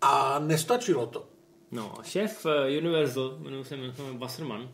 A 0.00 0.38
nestačilo 0.38 1.06
to. 1.06 1.26
No, 1.70 1.94
šéf 2.02 2.46
eh, 2.46 2.78
Universal, 2.78 3.38
jmenuje 3.38 3.64
se 3.64 3.76
Wasserman, 4.18 4.68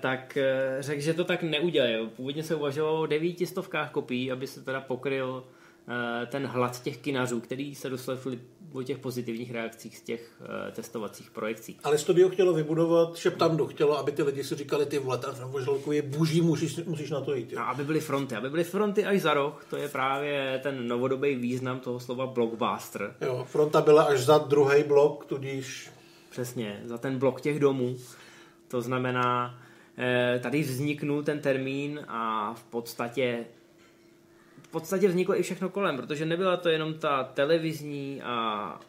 tak 0.00 0.36
eh, 0.36 0.76
řekl, 0.80 1.00
že 1.00 1.14
to 1.14 1.24
tak 1.24 1.42
neudělají. 1.42 2.08
Původně 2.08 2.42
se 2.42 2.54
uvažovalo 2.54 3.00
o 3.00 3.06
devítistovkách 3.06 3.90
kopií, 3.90 4.32
aby 4.32 4.46
se 4.46 4.60
teda 4.60 4.80
pokryl 4.80 5.44
eh, 5.88 6.26
ten 6.26 6.46
hlad 6.46 6.82
těch 6.82 6.96
kinařů, 6.96 7.40
který 7.40 7.74
se 7.74 7.90
doslechli 7.90 8.38
o 8.72 8.82
těch 8.82 8.98
pozitivních 8.98 9.50
reakcích 9.52 9.98
z 9.98 10.02
těch 10.02 10.42
testovacích 10.72 11.30
projekcí. 11.30 11.76
Ale 11.84 11.98
studio 11.98 12.28
chtělo 12.28 12.52
vybudovat 12.54 13.16
šeptandu, 13.16 13.66
chtělo, 13.66 13.98
aby 13.98 14.12
ty 14.12 14.22
lidi 14.22 14.44
si 14.44 14.54
říkali, 14.54 14.86
ty 14.86 14.98
vole, 14.98 15.18
ten 15.18 15.34
je 15.90 16.02
boží, 16.02 16.40
musíš, 16.40 16.76
musíš 16.76 17.10
na 17.10 17.20
to 17.20 17.34
jít. 17.34 17.52
Jo. 17.52 17.60
A 17.60 17.64
aby 17.64 17.84
byly 17.84 18.00
fronty, 18.00 18.34
aby 18.34 18.50
byly 18.50 18.64
fronty 18.64 19.04
až 19.04 19.20
za 19.20 19.34
rok, 19.34 19.66
to 19.70 19.76
je 19.76 19.88
právě 19.88 20.60
ten 20.62 20.88
novodobý 20.88 21.34
význam 21.34 21.80
toho 21.80 22.00
slova 22.00 22.26
blockbuster. 22.26 23.14
Jo, 23.20 23.46
fronta 23.50 23.80
byla 23.80 24.02
až 24.02 24.20
za 24.20 24.38
druhý 24.38 24.82
blok, 24.84 25.24
tudíž... 25.24 25.90
Přesně, 26.30 26.82
za 26.84 26.98
ten 26.98 27.18
blok 27.18 27.40
těch 27.40 27.60
domů. 27.60 27.96
To 28.68 28.82
znamená, 28.82 29.58
eh, 29.98 30.40
tady 30.42 30.62
vzniknul 30.62 31.22
ten 31.22 31.40
termín 31.40 32.00
a 32.08 32.54
v 32.54 32.64
podstatě 32.64 33.44
v 34.62 34.70
podstatě 34.70 35.08
vzniklo 35.08 35.38
i 35.38 35.42
všechno 35.42 35.68
kolem, 35.68 35.96
protože 35.96 36.26
nebyla 36.26 36.56
to 36.56 36.68
jenom 36.68 36.94
ta 36.94 37.24
televizní 37.24 38.22
a, 38.22 38.80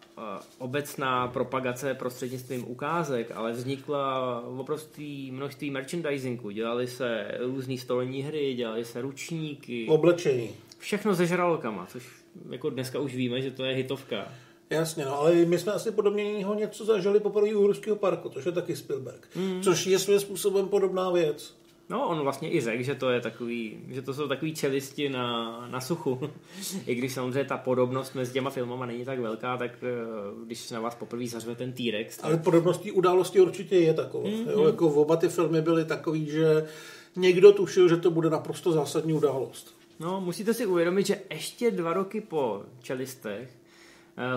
obecná 0.57 1.27
propagace 1.27 1.93
prostřednictvím 1.93 2.67
ukázek, 2.67 3.31
ale 3.35 3.51
vznikla 3.51 4.41
obrovské 4.41 5.27
množství 5.31 5.71
merchandisingu. 5.71 6.49
Dělali 6.49 6.87
se 6.87 7.31
různé 7.39 7.77
stolní 7.77 8.21
hry, 8.21 8.53
dělali 8.53 8.85
se 8.85 9.01
ručníky. 9.01 9.87
Oblečení. 9.89 10.49
Všechno 10.77 11.15
se 11.15 11.25
žralokama, 11.25 11.85
což 11.85 12.09
jako 12.49 12.69
dneska 12.69 12.99
už 12.99 13.15
víme, 13.15 13.41
že 13.41 13.51
to 13.51 13.63
je 13.63 13.75
hitovka. 13.75 14.27
Jasně, 14.69 15.05
no, 15.05 15.19
ale 15.19 15.35
my 15.35 15.59
jsme 15.59 15.73
asi 15.73 15.91
podobně 15.91 16.23
něco 16.33 16.85
zažili 16.85 17.19
poprvé 17.19 17.55
u 17.55 17.67
Ruského 17.67 17.95
parku, 17.95 18.29
což 18.29 18.45
je 18.45 18.51
taky 18.51 18.75
Spielberg. 18.75 19.27
Mm. 19.35 19.61
Což 19.63 19.85
je 19.85 19.99
svým 19.99 20.19
způsobem 20.19 20.67
podobná 20.67 21.11
věc. 21.11 21.59
No, 21.89 22.07
on 22.07 22.19
vlastně 22.19 22.53
i 22.53 22.61
řekl, 22.61 22.83
že 22.83 22.95
to 22.95 23.09
je 23.09 23.21
takový, 23.21 23.79
že 23.87 24.01
to 24.01 24.13
jsou 24.13 24.27
takový 24.27 24.55
čelisti 24.55 25.09
na, 25.09 25.67
na 25.71 25.81
suchu. 25.81 26.19
I 26.85 26.95
když 26.95 27.13
samozřejmě 27.13 27.45
ta 27.45 27.57
podobnost 27.57 28.15
mezi 28.15 28.33
těma 28.33 28.49
filmama 28.49 28.85
není 28.85 29.05
tak 29.05 29.19
velká, 29.19 29.57
tak 29.57 29.71
eh, 29.83 30.45
když 30.45 30.69
na 30.69 30.79
vás 30.79 30.95
poprvé 30.95 31.27
zařve 31.27 31.55
ten 31.55 31.73
T-Rex. 31.73 32.17
Tak... 32.17 32.25
Ale 32.25 32.37
podobnost 32.37 32.77
té 32.83 32.91
události 32.91 33.41
určitě 33.41 33.77
je 33.77 33.93
taková. 33.93 34.29
Mm-hmm. 34.29 34.51
Jo, 34.51 34.63
jako 34.63 34.87
oba 34.87 35.15
ty 35.15 35.29
filmy 35.29 35.61
byly 35.61 35.85
takový, 35.85 36.25
že 36.25 36.67
někdo 37.15 37.51
tušil, 37.51 37.89
že 37.89 37.97
to 37.97 38.11
bude 38.11 38.29
naprosto 38.29 38.71
zásadní 38.71 39.13
událost. 39.13 39.75
No, 39.99 40.21
musíte 40.21 40.53
si 40.53 40.65
uvědomit, 40.65 41.05
že 41.05 41.21
ještě 41.29 41.71
dva 41.71 41.93
roky 41.93 42.21
po 42.21 42.63
čelistech 42.81 43.58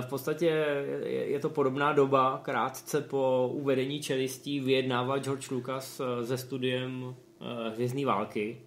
v 0.00 0.06
podstatě 0.06 0.66
je 1.04 1.40
to 1.40 1.50
podobná 1.50 1.92
doba, 1.92 2.40
krátce 2.44 3.00
po 3.00 3.50
uvedení 3.52 4.00
čelistí 4.00 4.60
vyjednával 4.60 5.18
George 5.18 5.50
Lucas 5.50 6.00
eh, 6.00 6.26
se 6.26 6.38
studiem 6.38 7.14
Eh, 7.42 7.70
Hvězdné 7.70 8.06
války. 8.06 8.60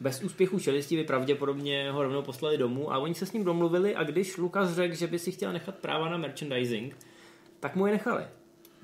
Bez 0.00 0.22
úspěchu 0.22 0.58
čelisti 0.58 0.96
by 0.96 1.04
pravděpodobně 1.04 1.90
ho 1.90 2.02
rovnou 2.02 2.22
poslali 2.22 2.58
domů 2.58 2.92
a 2.92 2.98
oni 2.98 3.14
se 3.14 3.26
s 3.26 3.32
ním 3.32 3.44
domluvili 3.44 3.94
a 3.94 4.02
když 4.02 4.36
Lukas 4.36 4.70
řekl, 4.70 4.94
že 4.94 5.06
by 5.06 5.18
si 5.18 5.32
chtěl 5.32 5.52
nechat 5.52 5.74
práva 5.74 6.08
na 6.08 6.16
merchandising, 6.16 6.96
tak 7.60 7.76
mu 7.76 7.86
je 7.86 7.92
nechali. 7.92 8.24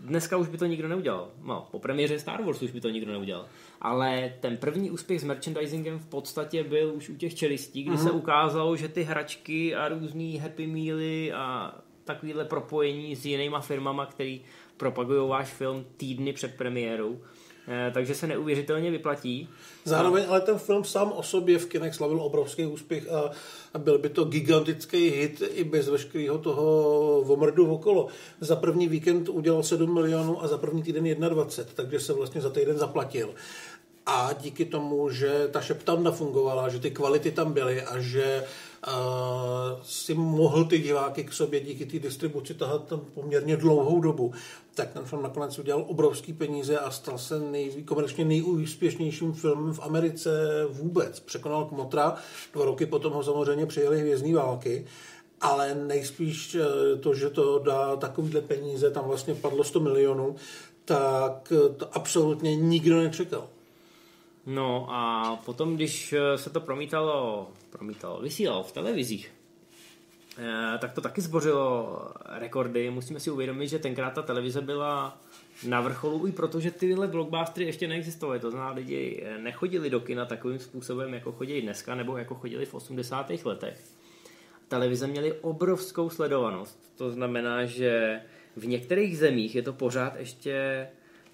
Dneska 0.00 0.36
už 0.36 0.48
by 0.48 0.58
to 0.58 0.66
nikdo 0.66 0.88
neudělal. 0.88 1.30
No, 1.42 1.68
po 1.70 1.78
premiéře 1.78 2.18
Star 2.18 2.42
Wars 2.42 2.62
už 2.62 2.70
by 2.70 2.80
to 2.80 2.88
nikdo 2.88 3.12
neudělal. 3.12 3.46
Ale 3.80 4.32
ten 4.40 4.56
první 4.56 4.90
úspěch 4.90 5.20
s 5.20 5.24
merchandisingem 5.24 5.98
v 5.98 6.06
podstatě 6.06 6.64
byl 6.64 6.94
už 6.94 7.08
u 7.08 7.16
těch 7.16 7.34
čelistí, 7.34 7.82
kdy 7.82 7.96
mm. 7.96 8.02
se 8.02 8.10
ukázalo, 8.10 8.76
že 8.76 8.88
ty 8.88 9.02
hračky 9.02 9.74
a 9.74 9.88
různý 9.88 10.38
Happy 10.38 10.66
Mealy 10.66 11.32
a 11.32 11.74
takovýhle 12.04 12.44
propojení 12.44 13.16
s 13.16 13.26
jinýma 13.26 13.60
firmama, 13.60 14.06
který 14.06 14.42
propagují 14.76 15.28
váš 15.28 15.48
film 15.48 15.84
týdny 15.96 16.32
před 16.32 16.56
premiérou, 16.56 17.20
takže 17.94 18.14
se 18.14 18.26
neuvěřitelně 18.26 18.90
vyplatí. 18.90 19.48
Zároveň 19.84 20.24
ale 20.28 20.40
ten 20.40 20.58
film 20.58 20.84
sám 20.84 21.12
o 21.12 21.22
sobě 21.22 21.58
v 21.58 21.66
kinech 21.66 21.94
slavil 21.94 22.20
obrovský 22.20 22.66
úspěch 22.66 23.12
a, 23.12 23.30
a 23.74 23.78
byl 23.78 23.98
by 23.98 24.08
to 24.08 24.24
gigantický 24.24 25.10
hit 25.10 25.42
i 25.54 25.64
bez 25.64 25.88
veškerého 25.88 26.38
toho 26.38 27.22
vomrdu 27.24 27.74
okolo. 27.74 28.06
Za 28.40 28.56
první 28.56 28.88
víkend 28.88 29.28
udělal 29.28 29.62
7 29.62 29.94
milionů 29.94 30.42
a 30.42 30.48
za 30.48 30.58
první 30.58 30.82
týden 30.82 31.04
21, 31.04 31.72
takže 31.74 32.00
se 32.00 32.12
vlastně 32.12 32.40
za 32.40 32.50
týden 32.50 32.78
zaplatil. 32.78 33.34
A 34.06 34.32
díky 34.40 34.64
tomu, 34.64 35.10
že 35.10 35.48
ta 35.50 35.60
šeptanda 35.60 36.10
fungovala, 36.10 36.68
že 36.68 36.78
ty 36.78 36.90
kvality 36.90 37.30
tam 37.30 37.52
byly 37.52 37.82
a 37.82 37.98
že 37.98 38.42
uh, 38.42 38.69
si 39.82 40.14
mohl 40.14 40.64
ty 40.64 40.78
diváky 40.78 41.24
k 41.24 41.32
sobě 41.32 41.60
díky 41.60 41.86
té 41.86 41.98
distribuci 41.98 42.54
tahat 42.54 42.84
tam 42.86 43.00
poměrně 43.14 43.56
dlouhou 43.56 44.00
dobu, 44.00 44.32
tak 44.74 44.92
ten 44.92 45.04
film 45.04 45.22
nakonec 45.22 45.58
udělal 45.58 45.84
obrovský 45.88 46.32
peníze 46.32 46.78
a 46.78 46.90
stal 46.90 47.18
se 47.18 47.40
nej, 47.40 47.82
komerčně 47.84 48.24
nejúspěšnějším 48.24 49.32
filmem 49.32 49.74
v 49.74 49.80
Americe 49.82 50.30
vůbec. 50.68 51.20
Překonal 51.20 51.64
Kmotra, 51.64 52.14
dva 52.52 52.64
roky 52.64 52.86
potom 52.86 53.12
ho 53.12 53.22
samozřejmě 53.22 53.66
přijeli 53.66 54.00
Hvězdní 54.00 54.32
války, 54.34 54.86
ale 55.40 55.74
nejspíš 55.74 56.54
eh, 56.54 56.96
to, 56.96 57.14
že 57.14 57.30
to 57.30 57.58
dá 57.58 57.96
takovýhle 57.96 58.40
peníze, 58.40 58.90
tam 58.90 59.04
vlastně 59.04 59.34
padlo 59.34 59.64
100 59.64 59.80
milionů, 59.80 60.36
tak 60.84 61.52
to 61.76 61.96
absolutně 61.96 62.56
nikdo 62.56 62.96
nečekal. 62.96 63.48
No 64.46 64.86
a 64.90 65.36
potom, 65.44 65.76
když 65.76 66.12
eh, 66.12 66.38
se 66.38 66.50
to 66.50 66.60
promítalo, 66.60 67.48
promítalo, 67.70 68.20
vysílalo 68.20 68.62
v 68.62 68.72
televizích, 68.72 69.32
eh, 70.38 70.78
tak 70.78 70.92
to 70.92 71.00
taky 71.00 71.20
zbořilo 71.20 71.98
rekordy. 72.28 72.90
Musíme 72.90 73.20
si 73.20 73.30
uvědomit, 73.30 73.68
že 73.68 73.78
tenkrát 73.78 74.10
ta 74.10 74.22
televize 74.22 74.60
byla 74.60 75.18
na 75.66 75.80
vrcholu 75.80 76.26
i 76.26 76.32
protože 76.32 76.70
tyhle 76.70 77.08
blockbustery 77.08 77.66
ještě 77.66 77.88
neexistovaly. 77.88 78.40
To 78.40 78.50
znamená, 78.50 78.72
lidi 78.72 79.22
eh, 79.24 79.38
nechodili 79.38 79.90
do 79.90 80.00
kina 80.00 80.26
takovým 80.26 80.58
způsobem, 80.58 81.14
jako 81.14 81.32
chodí 81.32 81.62
dneska, 81.62 81.94
nebo 81.94 82.16
jako 82.16 82.34
chodili 82.34 82.66
v 82.66 82.74
80. 82.74 83.30
letech. 83.44 83.80
Televize 84.68 85.06
měly 85.06 85.32
obrovskou 85.32 86.10
sledovanost. 86.10 86.78
To 86.96 87.10
znamená, 87.10 87.64
že 87.64 88.20
v 88.56 88.66
některých 88.66 89.18
zemích 89.18 89.54
je 89.54 89.62
to 89.62 89.72
pořád 89.72 90.16
ještě 90.16 90.88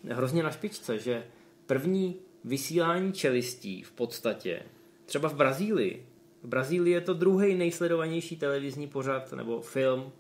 hrozně 0.09 0.43
na 0.43 0.51
špičce, 0.51 0.99
že 0.99 1.25
první 1.67 2.17
vysílání 2.47 3.12
čelistí 3.12 3.82
v 3.82 3.92
podstatě, 3.92 4.62
třeba 5.07 5.28
v 5.28 5.34
Brazílii. 5.34 6.07
V 6.42 6.49
Brazílii 6.49 6.94
je 6.94 7.01
to 7.01 7.14
druhý 7.14 7.55
nejsledovanější 7.55 8.36
televizní 8.36 8.86
pořad 8.88 9.32
nebo 9.32 9.61
film 9.61 10.12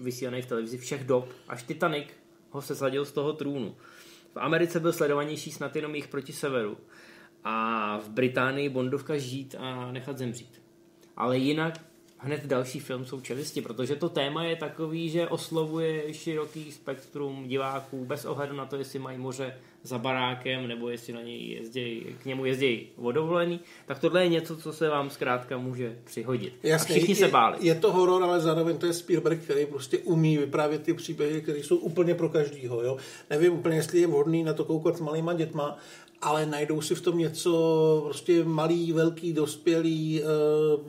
vysílaný 0.00 0.42
v 0.42 0.46
televizi 0.46 0.78
všech 0.78 1.04
dob. 1.04 1.28
Až 1.48 1.62
Titanic 1.62 2.08
ho 2.50 2.62
se 2.62 2.74
sladil 2.76 3.04
z 3.04 3.12
toho 3.12 3.32
trůnu. 3.32 3.76
V 4.34 4.36
Americe 4.36 4.80
byl 4.80 4.92
sledovanější 4.92 5.50
snad 5.50 5.76
jenom 5.76 5.94
jich 5.94 6.08
proti 6.08 6.32
severu. 6.32 6.76
A 7.44 7.98
v 7.98 8.08
Británii 8.08 8.68
Bondovka 8.68 9.18
žít 9.18 9.54
a 9.58 9.92
nechat 9.92 10.18
zemřít. 10.18 10.62
Ale 11.16 11.38
jinak 11.38 11.80
hned 12.24 12.46
další 12.46 12.80
film 12.80 13.06
jsou 13.06 13.20
čelisti, 13.20 13.62
protože 13.62 13.96
to 13.96 14.08
téma 14.08 14.44
je 14.44 14.56
takový, 14.56 15.10
že 15.10 15.28
oslovuje 15.28 16.14
široký 16.14 16.72
spektrum 16.72 17.48
diváků 17.48 18.04
bez 18.04 18.24
ohledu 18.24 18.56
na 18.56 18.66
to, 18.66 18.76
jestli 18.76 18.98
mají 18.98 19.18
moře 19.18 19.54
za 19.82 19.98
barákem 19.98 20.68
nebo 20.68 20.88
jestli 20.88 21.12
na 21.12 21.22
něj 21.22 21.48
jezdí, 21.48 22.06
k 22.22 22.24
němu 22.24 22.44
jezdí 22.44 22.88
vodovolený, 22.96 23.60
tak 23.86 23.98
tohle 23.98 24.22
je 24.22 24.28
něco, 24.28 24.56
co 24.56 24.72
se 24.72 24.88
vám 24.88 25.10
zkrátka 25.10 25.58
může 25.58 25.98
přihodit. 26.04 26.54
Jasně, 26.62 26.94
a 26.94 26.98
všichni 26.98 27.14
se 27.14 27.28
báli. 27.28 27.56
Je, 27.60 27.66
je 27.66 27.74
to 27.74 27.92
horor, 27.92 28.22
ale 28.22 28.40
zároveň 28.40 28.78
to 28.78 28.86
je 28.86 28.92
Spielberg, 28.92 29.42
který 29.42 29.66
prostě 29.66 29.98
umí 29.98 30.38
vyprávět 30.38 30.82
ty 30.82 30.94
příběhy, 30.94 31.42
které 31.42 31.58
jsou 31.58 31.76
úplně 31.76 32.14
pro 32.14 32.28
každýho. 32.28 32.82
Jo? 32.82 32.96
Nevím 33.30 33.52
úplně, 33.52 33.76
jestli 33.76 34.00
je 34.00 34.06
vhodný 34.06 34.44
na 34.44 34.52
to 34.52 34.64
koukat 34.64 34.96
s 34.96 35.00
malýma 35.00 35.32
dětma, 35.32 35.78
ale 36.22 36.46
najdou 36.46 36.80
si 36.80 36.94
v 36.94 37.00
tom 37.00 37.18
něco 37.18 38.00
prostě 38.04 38.44
malý, 38.44 38.92
velký, 38.92 39.32
dospělý, 39.32 40.22
uh, 40.22 40.80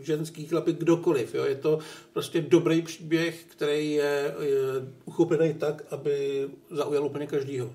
ženský 0.00 0.46
chlapy, 0.46 0.72
kdokoliv. 0.72 1.34
Jo. 1.34 1.44
Je 1.44 1.54
to 1.54 1.78
prostě 2.12 2.40
dobrý 2.40 2.82
příběh, 2.82 3.44
který 3.48 3.92
je, 3.92 4.34
je 4.40 4.58
uchopený 5.04 5.54
tak, 5.54 5.82
aby 5.90 6.48
zaujal 6.70 7.04
úplně 7.04 7.26
každýho. 7.26 7.72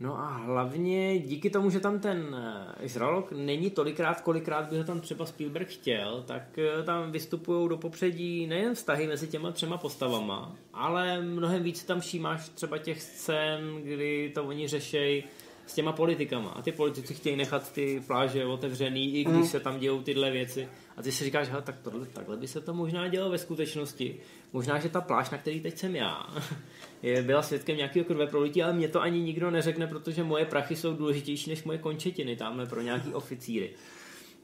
No 0.00 0.18
a 0.18 0.26
hlavně 0.26 1.18
díky 1.18 1.50
tomu, 1.50 1.70
že 1.70 1.80
tam 1.80 2.00
ten 2.00 2.36
eh, 2.82 2.88
Žralok 2.88 3.32
není 3.32 3.70
tolikrát, 3.70 4.20
kolikrát 4.20 4.68
by 4.68 4.78
ho 4.78 4.84
tam 4.84 5.00
třeba 5.00 5.26
Spielberg 5.26 5.68
chtěl, 5.68 6.24
tak 6.26 6.58
eh, 6.58 6.82
tam 6.82 7.12
vystupují 7.12 7.68
do 7.68 7.76
popředí 7.76 8.46
nejen 8.46 8.74
vztahy 8.74 9.06
mezi 9.06 9.28
těma 9.28 9.52
třema 9.52 9.78
postavama, 9.78 10.56
ale 10.72 11.20
mnohem 11.20 11.62
víc 11.62 11.84
tam 11.84 12.00
všímáš 12.00 12.48
třeba 12.48 12.78
těch 12.78 13.02
scén, 13.02 13.82
kdy 13.82 14.32
to 14.34 14.44
oni 14.44 14.68
řešejí 14.68 15.24
s 15.66 15.74
těma 15.74 15.92
politikama. 15.92 16.50
A 16.50 16.62
ty 16.62 16.72
politici 16.72 17.14
chtějí 17.14 17.36
nechat 17.36 17.72
ty 17.72 18.02
pláže 18.06 18.44
otevřený, 18.44 19.14
i 19.14 19.24
když 19.24 19.36
mm. 19.36 19.46
se 19.46 19.60
tam 19.60 19.78
dějou 19.78 20.02
tyhle 20.02 20.30
věci. 20.30 20.68
A 20.96 21.02
ty 21.02 21.12
si 21.12 21.24
říkáš, 21.24 21.48
hele, 21.48 21.62
tak 21.62 21.78
tohle, 21.82 22.06
takhle 22.06 22.36
by 22.36 22.48
se 22.48 22.60
to 22.60 22.74
možná 22.74 23.08
dělo 23.08 23.30
ve 23.30 23.38
skutečnosti. 23.38 24.16
Možná, 24.52 24.78
že 24.78 24.88
ta 24.88 25.00
pláž, 25.00 25.30
na 25.30 25.38
který 25.38 25.60
teď 25.60 25.78
jsem 25.78 25.96
já, 25.96 26.26
je, 27.02 27.22
byla 27.22 27.42
svědkem 27.42 27.76
nějakého 27.76 28.04
krve 28.04 28.26
prolití, 28.26 28.62
ale 28.62 28.72
mě 28.72 28.88
to 28.88 29.00
ani 29.00 29.20
nikdo 29.20 29.50
neřekne, 29.50 29.86
protože 29.86 30.24
moje 30.24 30.44
prachy 30.44 30.76
jsou 30.76 30.94
důležitější 30.94 31.50
než 31.50 31.64
moje 31.64 31.78
končetiny 31.78 32.36
tamhle 32.36 32.66
pro 32.66 32.80
nějaký 32.80 33.14
oficíry. 33.14 33.70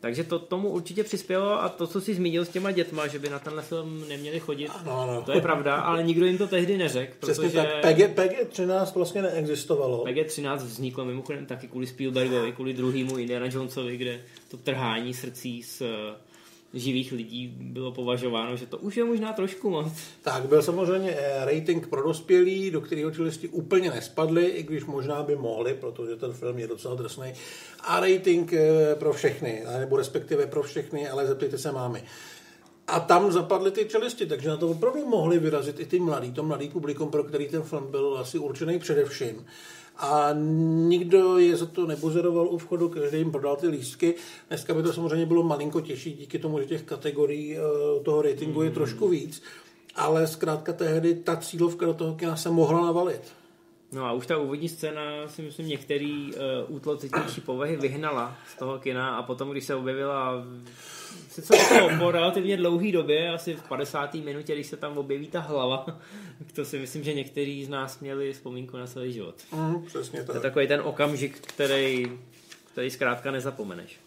Takže 0.03 0.25
to 0.25 0.39
tomu 0.39 0.69
určitě 0.69 1.05
přispělo 1.05 1.63
a 1.63 1.69
to, 1.69 1.87
co 1.87 2.01
si 2.01 2.15
zmínil 2.15 2.45
s 2.45 2.49
těma 2.49 2.71
dětma, 2.71 3.07
že 3.07 3.19
by 3.19 3.29
na 3.29 3.39
tenhle 3.39 3.63
film 3.63 4.09
neměli 4.09 4.41
chodit, 4.41 4.71
ano, 4.75 5.01
ano. 5.01 5.23
to 5.23 5.33
je 5.33 5.41
pravda, 5.41 5.77
ale 5.77 6.03
nikdo 6.03 6.27
jim 6.27 6.39
to 6.39 6.47
tehdy 6.47 6.79
neřekl. 6.79 7.13
Přesně 7.21 7.49
protože 7.49 7.69
tak, 7.83 7.95
PG, 7.95 7.99
PG-13 7.99 8.95
vlastně 8.95 9.23
neexistovalo. 9.23 10.05
PG-13 10.05 10.57
vzniklo 10.57 11.05
mimochodem 11.05 11.47
taky 11.47 11.69
kvůli 11.69 11.87
Spielbergovi, 11.87 12.53
kvůli 12.53 12.73
druhému 12.73 13.19
Indiana 13.19 13.47
Jonesovi, 13.53 13.97
kde 13.97 14.21
to 14.51 14.57
trhání 14.57 15.15
srdcí 15.15 15.63
s 15.63 15.83
živých 16.75 17.13
lidí 17.13 17.55
bylo 17.61 17.93
považováno, 17.93 18.57
že 18.57 18.67
to 18.67 18.79
už 18.79 18.97
je 18.97 19.05
možná 19.05 19.33
trošku 19.33 19.71
moc. 19.71 19.93
Tak, 20.23 20.47
byl 20.47 20.63
samozřejmě 20.63 21.17
eh, 21.19 21.45
rating 21.45 21.89
pro 21.89 22.03
dospělí, 22.03 22.71
do 22.71 22.81
kterého 22.81 23.11
čelisti 23.11 23.49
úplně 23.49 23.91
nespadly, 23.91 24.47
i 24.47 24.63
když 24.63 24.85
možná 24.85 25.23
by 25.23 25.37
mohli, 25.37 25.75
protože 25.75 26.17
ten 26.17 26.33
film 26.33 26.59
je 26.59 26.67
docela 26.67 26.95
drsný. 26.95 27.33
A 27.81 28.01
rating 28.01 28.53
eh, 28.53 28.95
pro 28.95 29.13
všechny, 29.13 29.63
nebo 29.79 29.97
respektive 29.97 30.47
pro 30.47 30.63
všechny, 30.63 31.09
ale 31.09 31.27
zeptejte 31.27 31.59
se 31.59 31.73
mámy. 31.73 32.05
A 32.87 33.01
tam 33.01 33.33
zapadly 33.33 33.71
ty 33.71 33.85
čelisti, 33.85 34.27
takže 34.27 34.49
na 34.49 34.57
to 34.57 34.69
opravdu 34.69 35.07
mohli 35.07 35.39
vyrazit 35.39 35.81
i 35.81 35.87
ty 35.87 36.01
mladí, 36.01 36.33
to 36.33 36.43
mladý 36.43 36.69
publikum, 36.69 37.11
pro 37.11 37.25
který 37.25 37.49
ten 37.49 37.63
film 37.63 37.91
byl 37.91 38.19
asi 38.21 38.39
určený 38.39 38.79
především. 38.79 39.47
A 39.97 40.29
nikdo 40.89 41.39
je 41.39 41.57
za 41.57 41.67
to 41.67 41.87
nebuzeroval 41.87 42.49
u 42.49 42.59
vchodu, 42.59 42.89
každý 42.89 43.19
jim 43.19 43.33
prodal 43.33 43.57
ty 43.57 43.67
lístky. 43.67 44.15
Dneska 44.49 44.75
by 44.75 44.83
to 44.83 44.93
samozřejmě 44.93 45.27
bylo 45.27 45.43
malinko 45.43 45.81
těžší 45.81 46.13
díky 46.13 46.39
tomu, 46.39 46.59
že 46.59 46.67
těch 46.67 46.83
kategorií 46.83 47.57
uh, 47.59 48.03
toho 48.03 48.23
ratingu 48.23 48.63
je 48.63 48.71
trošku 48.71 49.09
víc, 49.09 49.43
ale 49.95 50.27
zkrátka 50.27 50.73
tehdy 50.73 51.15
ta 51.15 51.37
cílovka 51.37 51.87
do 51.87 51.95
toho 51.95 52.15
kina 52.15 52.37
se 52.37 52.51
mohla 52.51 52.81
navalit. 52.81 53.42
No 53.93 54.07
a 54.07 54.13
už 54.13 54.27
ta 54.27 54.39
úvodní 54.39 54.69
scéna 54.69 55.29
si 55.29 55.43
myslím 55.43 55.69
některý 55.69 56.35
uh, 56.35 56.41
útlocitější 56.77 57.41
povahy 57.41 57.77
vyhnala 57.77 58.37
z 58.53 58.57
toho 58.57 58.79
kina 58.79 59.17
a 59.17 59.23
potom, 59.23 59.51
když 59.51 59.65
se 59.65 59.75
objevila 59.75 60.45
sice 61.33 61.55
to 61.79 61.89
po 61.99 62.11
relativně 62.11 62.57
dlouhý 62.57 62.93
době, 62.93 63.31
asi 63.31 63.55
v 63.55 63.63
50. 63.63 64.15
minutě, 64.15 64.55
když 64.55 64.67
se 64.67 64.77
tam 64.77 64.99
objeví 64.99 65.27
ta 65.27 65.41
hlava, 65.41 65.87
to 66.55 66.65
si 66.65 66.79
myslím, 66.79 67.05
že 67.05 67.15
některý 67.15 67.65
z 67.65 67.69
nás 67.69 68.01
měli 68.01 68.33
vzpomínku 68.33 68.77
na 68.77 68.87
celý 68.87 69.13
život. 69.13 69.35
Mm, 69.53 69.87
přesně 69.87 70.19
tak. 70.19 70.27
To 70.27 70.35
je 70.35 70.41
takový 70.41 70.69
ten 70.69 70.81
okamžik, 70.85 71.41
který, 71.41 72.19
který 72.73 72.91
zkrátka 72.91 73.31
nezapomeneš. 73.31 73.99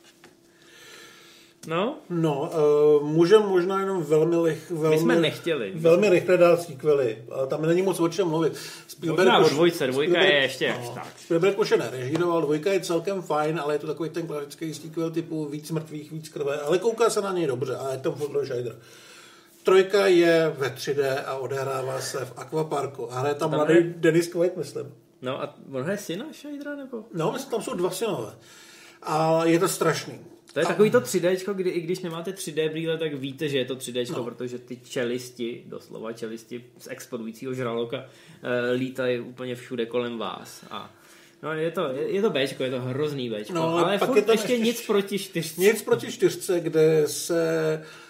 No? 1.67 1.97
No, 2.09 2.51
uh, 2.99 3.07
můžem 3.07 3.41
možná 3.41 3.79
jenom 3.79 4.03
velmi, 4.03 4.37
lich, 4.37 4.71
velmi, 4.71 4.95
My 4.95 5.01
jsme 5.01 5.15
nechtěli. 5.15 5.71
velmi 5.75 6.09
rychle 6.09 6.37
dát 6.37 6.61
sequely, 6.61 7.17
ale 7.31 7.47
tam 7.47 7.61
není 7.61 7.81
moc 7.81 7.99
o 7.99 8.07
čem 8.07 8.27
mluvit. 8.27 8.53
Spielberg 8.87 9.27
možná 9.27 9.45
o 9.45 9.49
dvojce, 9.49 9.87
dvojka 9.87 10.11
Spielberg, 10.11 10.33
je 10.33 10.41
ještě 10.41 10.75
no, 10.83 10.91
tak. 10.95 11.07
Spielberg 11.17 11.59
už 11.59 11.71
je 11.71 11.77
nerežíroval, 11.77 12.41
dvojka 12.41 12.73
je 12.73 12.79
celkem 12.79 13.21
fajn, 13.21 13.59
ale 13.59 13.73
je 13.73 13.79
to 13.79 13.87
takový 13.87 14.09
ten 14.09 14.27
klasický 14.27 14.73
sequel 14.73 15.11
typu 15.11 15.45
víc 15.45 15.71
mrtvých, 15.71 16.11
víc 16.11 16.29
krve, 16.29 16.59
ale 16.59 16.79
kouká 16.79 17.09
se 17.09 17.21
na 17.21 17.31
něj 17.31 17.47
dobře 17.47 17.75
a 17.75 17.91
je 17.91 17.97
tam 17.97 18.13
Fodor 18.13 18.45
Scheider. 18.45 18.75
Trojka 19.63 20.07
je 20.07 20.53
ve 20.57 20.67
3D 20.67 21.23
a 21.25 21.35
odehrává 21.35 22.01
se 22.01 22.25
v 22.25 22.33
akvaparku 22.37 23.13
a 23.13 23.19
hraje 23.19 23.35
tam, 23.35 23.49
tam 23.49 23.59
mladý 23.59 23.73
je... 23.73 23.93
Dennis 23.97 24.27
Quaid, 24.27 24.57
myslím. 24.57 24.93
No 25.21 25.41
a 25.41 25.55
on 25.73 25.83
hraje 25.83 25.97
syna 25.97 26.25
Scheidera, 26.31 26.75
nebo? 26.75 27.03
No, 27.13 27.31
myslím, 27.31 27.51
tam 27.51 27.61
jsou 27.61 27.73
dva 27.73 27.89
synové. 27.89 28.33
A 29.03 29.45
je 29.45 29.59
to 29.59 29.67
strašný. 29.67 30.19
To 30.55 30.59
je 30.59 30.65
takový 30.65 30.91
to 30.91 30.99
3D, 30.99 31.53
kdy 31.53 31.69
i 31.69 31.81
když 31.81 31.99
nemáte 31.99 32.31
3D 32.31 32.69
brýle, 32.69 32.97
tak 32.97 33.13
víte, 33.13 33.49
že 33.49 33.57
je 33.57 33.65
to 33.65 33.75
3D, 33.75 34.11
no. 34.11 34.23
protože 34.23 34.59
ty 34.59 34.79
čelisti, 34.83 35.63
doslova 35.65 36.13
čelisti 36.13 36.63
z 36.77 36.87
explodujícího 36.87 37.53
žraloka, 37.53 37.97
uh, 37.97 38.03
lítají 38.73 39.19
úplně 39.19 39.55
všude 39.55 39.85
kolem 39.85 40.17
vás. 40.17 40.65
A 40.71 40.93
No 41.43 41.53
je 41.53 41.71
to, 41.71 41.89
je, 41.91 42.11
je 42.11 42.21
to 42.21 42.29
Bčko, 42.29 42.63
je 42.63 42.69
to 42.69 42.81
hrozný 42.81 43.29
Bčko, 43.29 43.53
no, 43.53 43.69
ale, 43.69 43.83
ale 43.83 43.97
furt 43.97 44.15
je 44.15 44.33
ještě, 44.33 44.53
ještě 44.53 44.65
nic 44.65 44.87
proti 44.87 45.19
čtyřce. 45.19 45.61
Nic 45.61 45.81
proti 45.81 46.11
čtyřce, 46.11 46.59
kde 46.59 47.03
se 47.07 47.81
Eh, 47.81 48.04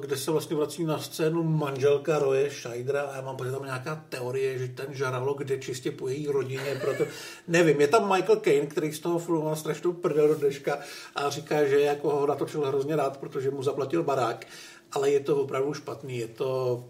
kde 0.00 0.16
se 0.16 0.30
vlastně 0.30 0.56
vrací 0.56 0.84
na 0.84 0.98
scénu 0.98 1.42
manželka 1.42 2.18
Roje 2.18 2.50
Scheidera 2.50 3.02
a 3.02 3.16
já 3.16 3.22
mám 3.22 3.36
pocit, 3.36 3.50
tam 3.50 3.64
nějaká 3.64 4.04
teorie, 4.08 4.58
že 4.58 4.68
ten 4.68 4.86
žaralo 4.90 5.34
kde 5.34 5.58
čistě 5.58 5.90
po 5.90 6.08
její 6.08 6.26
rodině, 6.26 6.78
proto 6.80 7.04
nevím, 7.48 7.80
je 7.80 7.88
tam 7.88 8.12
Michael 8.12 8.40
Caine, 8.40 8.66
který 8.66 8.92
z 8.92 8.98
toho 8.98 9.18
filmu 9.18 9.44
má 9.44 9.56
strašnou 9.56 9.92
prdel 9.92 10.28
do 10.28 10.34
dneška 10.34 10.78
a 11.14 11.30
říká, 11.30 11.64
že 11.64 11.80
jako 11.80 12.10
ho 12.10 12.26
natočil 12.26 12.66
hrozně 12.66 12.96
rád, 12.96 13.16
protože 13.16 13.50
mu 13.50 13.62
zaplatil 13.62 14.02
barák, 14.02 14.46
ale 14.92 15.10
je 15.10 15.20
to 15.20 15.36
opravdu 15.36 15.74
špatný, 15.74 16.18
je 16.18 16.28
to 16.28 16.84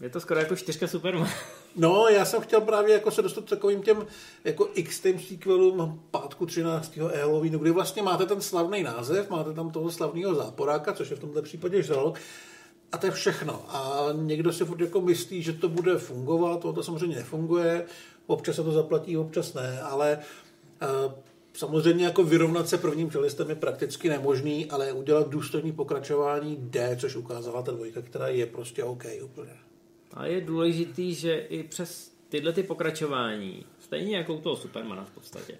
je 0.00 0.10
to 0.10 0.20
skoro 0.20 0.40
jako 0.40 0.56
čtyřka 0.56 0.86
Superman. 0.88 1.28
No, 1.76 2.08
já 2.08 2.24
jsem 2.24 2.40
chtěl 2.40 2.60
právě 2.60 2.94
jako 2.94 3.10
se 3.10 3.22
dostat 3.22 3.44
takovým 3.44 3.82
těm 3.82 4.06
jako 4.44 4.68
x 4.74 5.02
sequelům 5.28 6.02
pátku 6.10 6.46
13. 6.46 6.96
Halloweenu, 6.96 7.58
kdy 7.58 7.70
vlastně 7.70 8.02
máte 8.02 8.26
ten 8.26 8.40
slavný 8.40 8.82
název, 8.82 9.30
máte 9.30 9.52
tam 9.52 9.70
toho 9.70 9.90
slavného 9.90 10.34
záporáka, 10.34 10.92
což 10.92 11.10
je 11.10 11.16
v 11.16 11.20
tomto 11.20 11.42
případě 11.42 11.82
žralok, 11.82 12.18
a 12.92 12.98
to 12.98 13.06
je 13.06 13.12
všechno. 13.12 13.64
A 13.68 14.06
někdo 14.12 14.52
si 14.52 14.64
furt 14.64 14.80
jako 14.80 15.00
myslí, 15.00 15.42
že 15.42 15.52
to 15.52 15.68
bude 15.68 15.98
fungovat, 15.98 16.60
to, 16.60 16.72
to 16.72 16.82
samozřejmě 16.82 17.16
nefunguje, 17.16 17.86
občas 18.26 18.56
se 18.56 18.62
to 18.62 18.72
zaplatí, 18.72 19.16
občas 19.16 19.54
ne, 19.54 19.82
ale 19.82 20.18
uh, 20.82 21.12
samozřejmě 21.52 22.04
jako 22.04 22.24
vyrovnat 22.24 22.68
se 22.68 22.78
prvním 22.78 23.10
čelistem 23.10 23.48
je 23.48 23.56
prakticky 23.56 24.08
nemožný, 24.08 24.70
ale 24.70 24.92
udělat 24.92 25.28
důstojný 25.28 25.72
pokračování 25.72 26.56
D, 26.56 26.96
což 27.00 27.16
ukázala 27.16 27.62
ta 27.62 27.72
dvojka, 27.72 28.02
která 28.02 28.28
je 28.28 28.46
prostě 28.46 28.84
OK 28.84 29.04
úplně. 29.24 29.71
A 30.14 30.26
je 30.26 30.40
důležitý, 30.40 31.14
že 31.14 31.34
i 31.36 31.62
přes 31.62 32.12
tyhle 32.28 32.52
ty 32.52 32.62
pokračování, 32.62 33.64
stejně 33.78 34.16
jako 34.16 34.34
u 34.34 34.40
toho 34.40 34.56
Supermana 34.56 35.04
v 35.04 35.10
podstatě, 35.10 35.58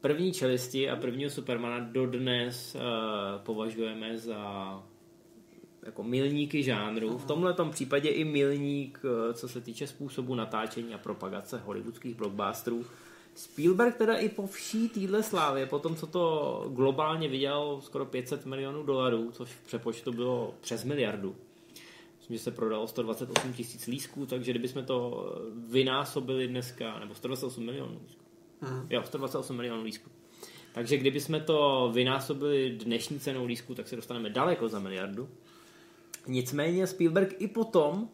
první 0.00 0.32
čelisti 0.32 0.90
a 0.90 0.96
prvního 0.96 1.30
Supermana 1.30 1.78
dodnes 1.78 2.74
uh, 2.74 2.80
považujeme 3.42 4.18
za 4.18 4.82
jako 5.82 6.02
milníky 6.02 6.62
žánru. 6.62 7.18
V 7.18 7.24
tomhle 7.24 7.54
případě 7.70 8.08
i 8.08 8.24
milník, 8.24 9.00
uh, 9.04 9.34
co 9.34 9.48
se 9.48 9.60
týče 9.60 9.86
způsobu 9.86 10.34
natáčení 10.34 10.94
a 10.94 10.98
propagace 10.98 11.58
hollywoodských 11.58 12.16
blockbusterů. 12.16 12.84
Spielberg 13.34 13.96
teda 13.96 14.16
i 14.16 14.28
po 14.28 14.46
vší 14.46 14.88
téhle 14.88 15.22
slávě, 15.22 15.66
po 15.66 15.78
tom, 15.78 15.96
co 15.96 16.06
to 16.06 16.64
globálně 16.74 17.28
vydělal 17.28 17.80
skoro 17.80 18.06
500 18.06 18.46
milionů 18.46 18.82
dolarů, 18.82 19.30
což 19.32 19.50
v 19.50 19.66
přepočtu 19.66 20.12
bylo 20.12 20.54
přes 20.60 20.84
miliardu, 20.84 21.36
myslím, 22.28 22.38
že 22.38 22.44
se 22.44 22.50
prodalo 22.50 22.86
128 22.86 23.52
tisíc 23.52 23.86
lísků, 23.86 24.26
takže 24.26 24.52
kdybychom 24.52 24.84
to 24.84 25.32
vynásobili 25.68 26.48
dneska, 26.48 26.98
nebo 26.98 27.14
128 27.14 27.64
milionů 27.64 28.00
lísků. 28.02 28.24
Hmm. 28.60 28.86
Jo, 28.90 29.02
128 29.04 29.56
milionů 29.56 29.82
lísků. 29.82 30.10
Takže 30.72 30.96
kdybychom 30.96 31.40
to 31.40 31.90
vynásobili 31.94 32.70
dnešní 32.70 33.20
cenou 33.20 33.46
lísků, 33.46 33.74
tak 33.74 33.88
se 33.88 33.96
dostaneme 33.96 34.30
daleko 34.30 34.68
za 34.68 34.78
miliardu. 34.78 35.28
Nicméně 36.26 36.86
Spielberg 36.86 37.34
i 37.38 37.48
potom 37.48 38.08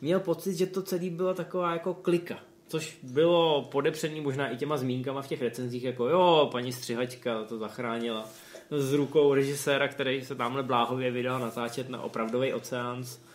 měl 0.00 0.20
pocit, 0.20 0.54
že 0.54 0.66
to 0.66 0.82
celé 0.82 1.10
byla 1.10 1.34
taková 1.34 1.72
jako 1.72 1.94
klika. 1.94 2.38
Což 2.68 2.98
bylo 3.02 3.62
podepřený 3.62 4.20
možná 4.20 4.48
i 4.48 4.56
těma 4.56 4.76
zmínkama 4.76 5.22
v 5.22 5.28
těch 5.28 5.42
recenzích, 5.42 5.82
jako 5.82 6.08
jo, 6.08 6.48
paní 6.52 6.72
střihačka 6.72 7.44
to 7.44 7.58
zachránila 7.58 8.28
s 8.70 8.92
rukou 8.92 9.34
režiséra, 9.34 9.88
který 9.88 10.24
se 10.24 10.34
tamhle 10.34 10.62
bláhově 10.62 11.10
vydal 11.10 11.38
natáčet 11.38 11.88
na 11.88 12.02
opravdový 12.02 12.52
oceánc 12.52 13.18
Eh, 13.18 13.33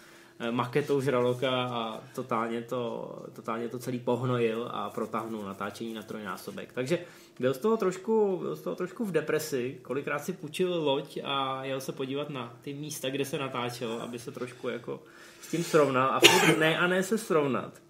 maketou 0.51 1.01
žraloka 1.01 1.63
a 1.63 2.01
totálně 2.15 2.61
to, 2.61 3.15
totálně 3.33 3.69
to 3.69 3.79
celý 3.79 3.99
pohnojil 3.99 4.69
a 4.71 4.89
protáhnul 4.89 5.45
natáčení 5.45 5.93
na 5.93 6.03
trojnásobek. 6.03 6.73
Takže 6.73 6.99
byl 7.39 7.53
z 7.53 7.57
toho 7.57 7.77
trošku, 7.77 8.37
byl 8.37 8.55
z 8.55 8.61
toho 8.61 8.75
trošku 8.75 9.05
v 9.05 9.11
depresi, 9.11 9.79
kolikrát 9.81 10.19
si 10.19 10.33
půjčil 10.33 10.83
loď 10.83 11.19
a 11.23 11.63
jel 11.63 11.81
se 11.81 11.91
podívat 11.91 12.29
na 12.29 12.57
ty 12.61 12.73
místa, 12.73 13.09
kde 13.09 13.25
se 13.25 13.37
natáčel, 13.37 14.01
aby 14.01 14.19
se 14.19 14.31
trošku 14.31 14.69
jako 14.69 15.03
s 15.41 15.51
tím 15.51 15.63
srovnal 15.63 16.09
a 16.09 16.19
furt 16.19 16.57
ne 16.57 16.77
a 16.77 16.87
ne 16.87 17.03
se 17.03 17.17
srovnat. 17.17 17.81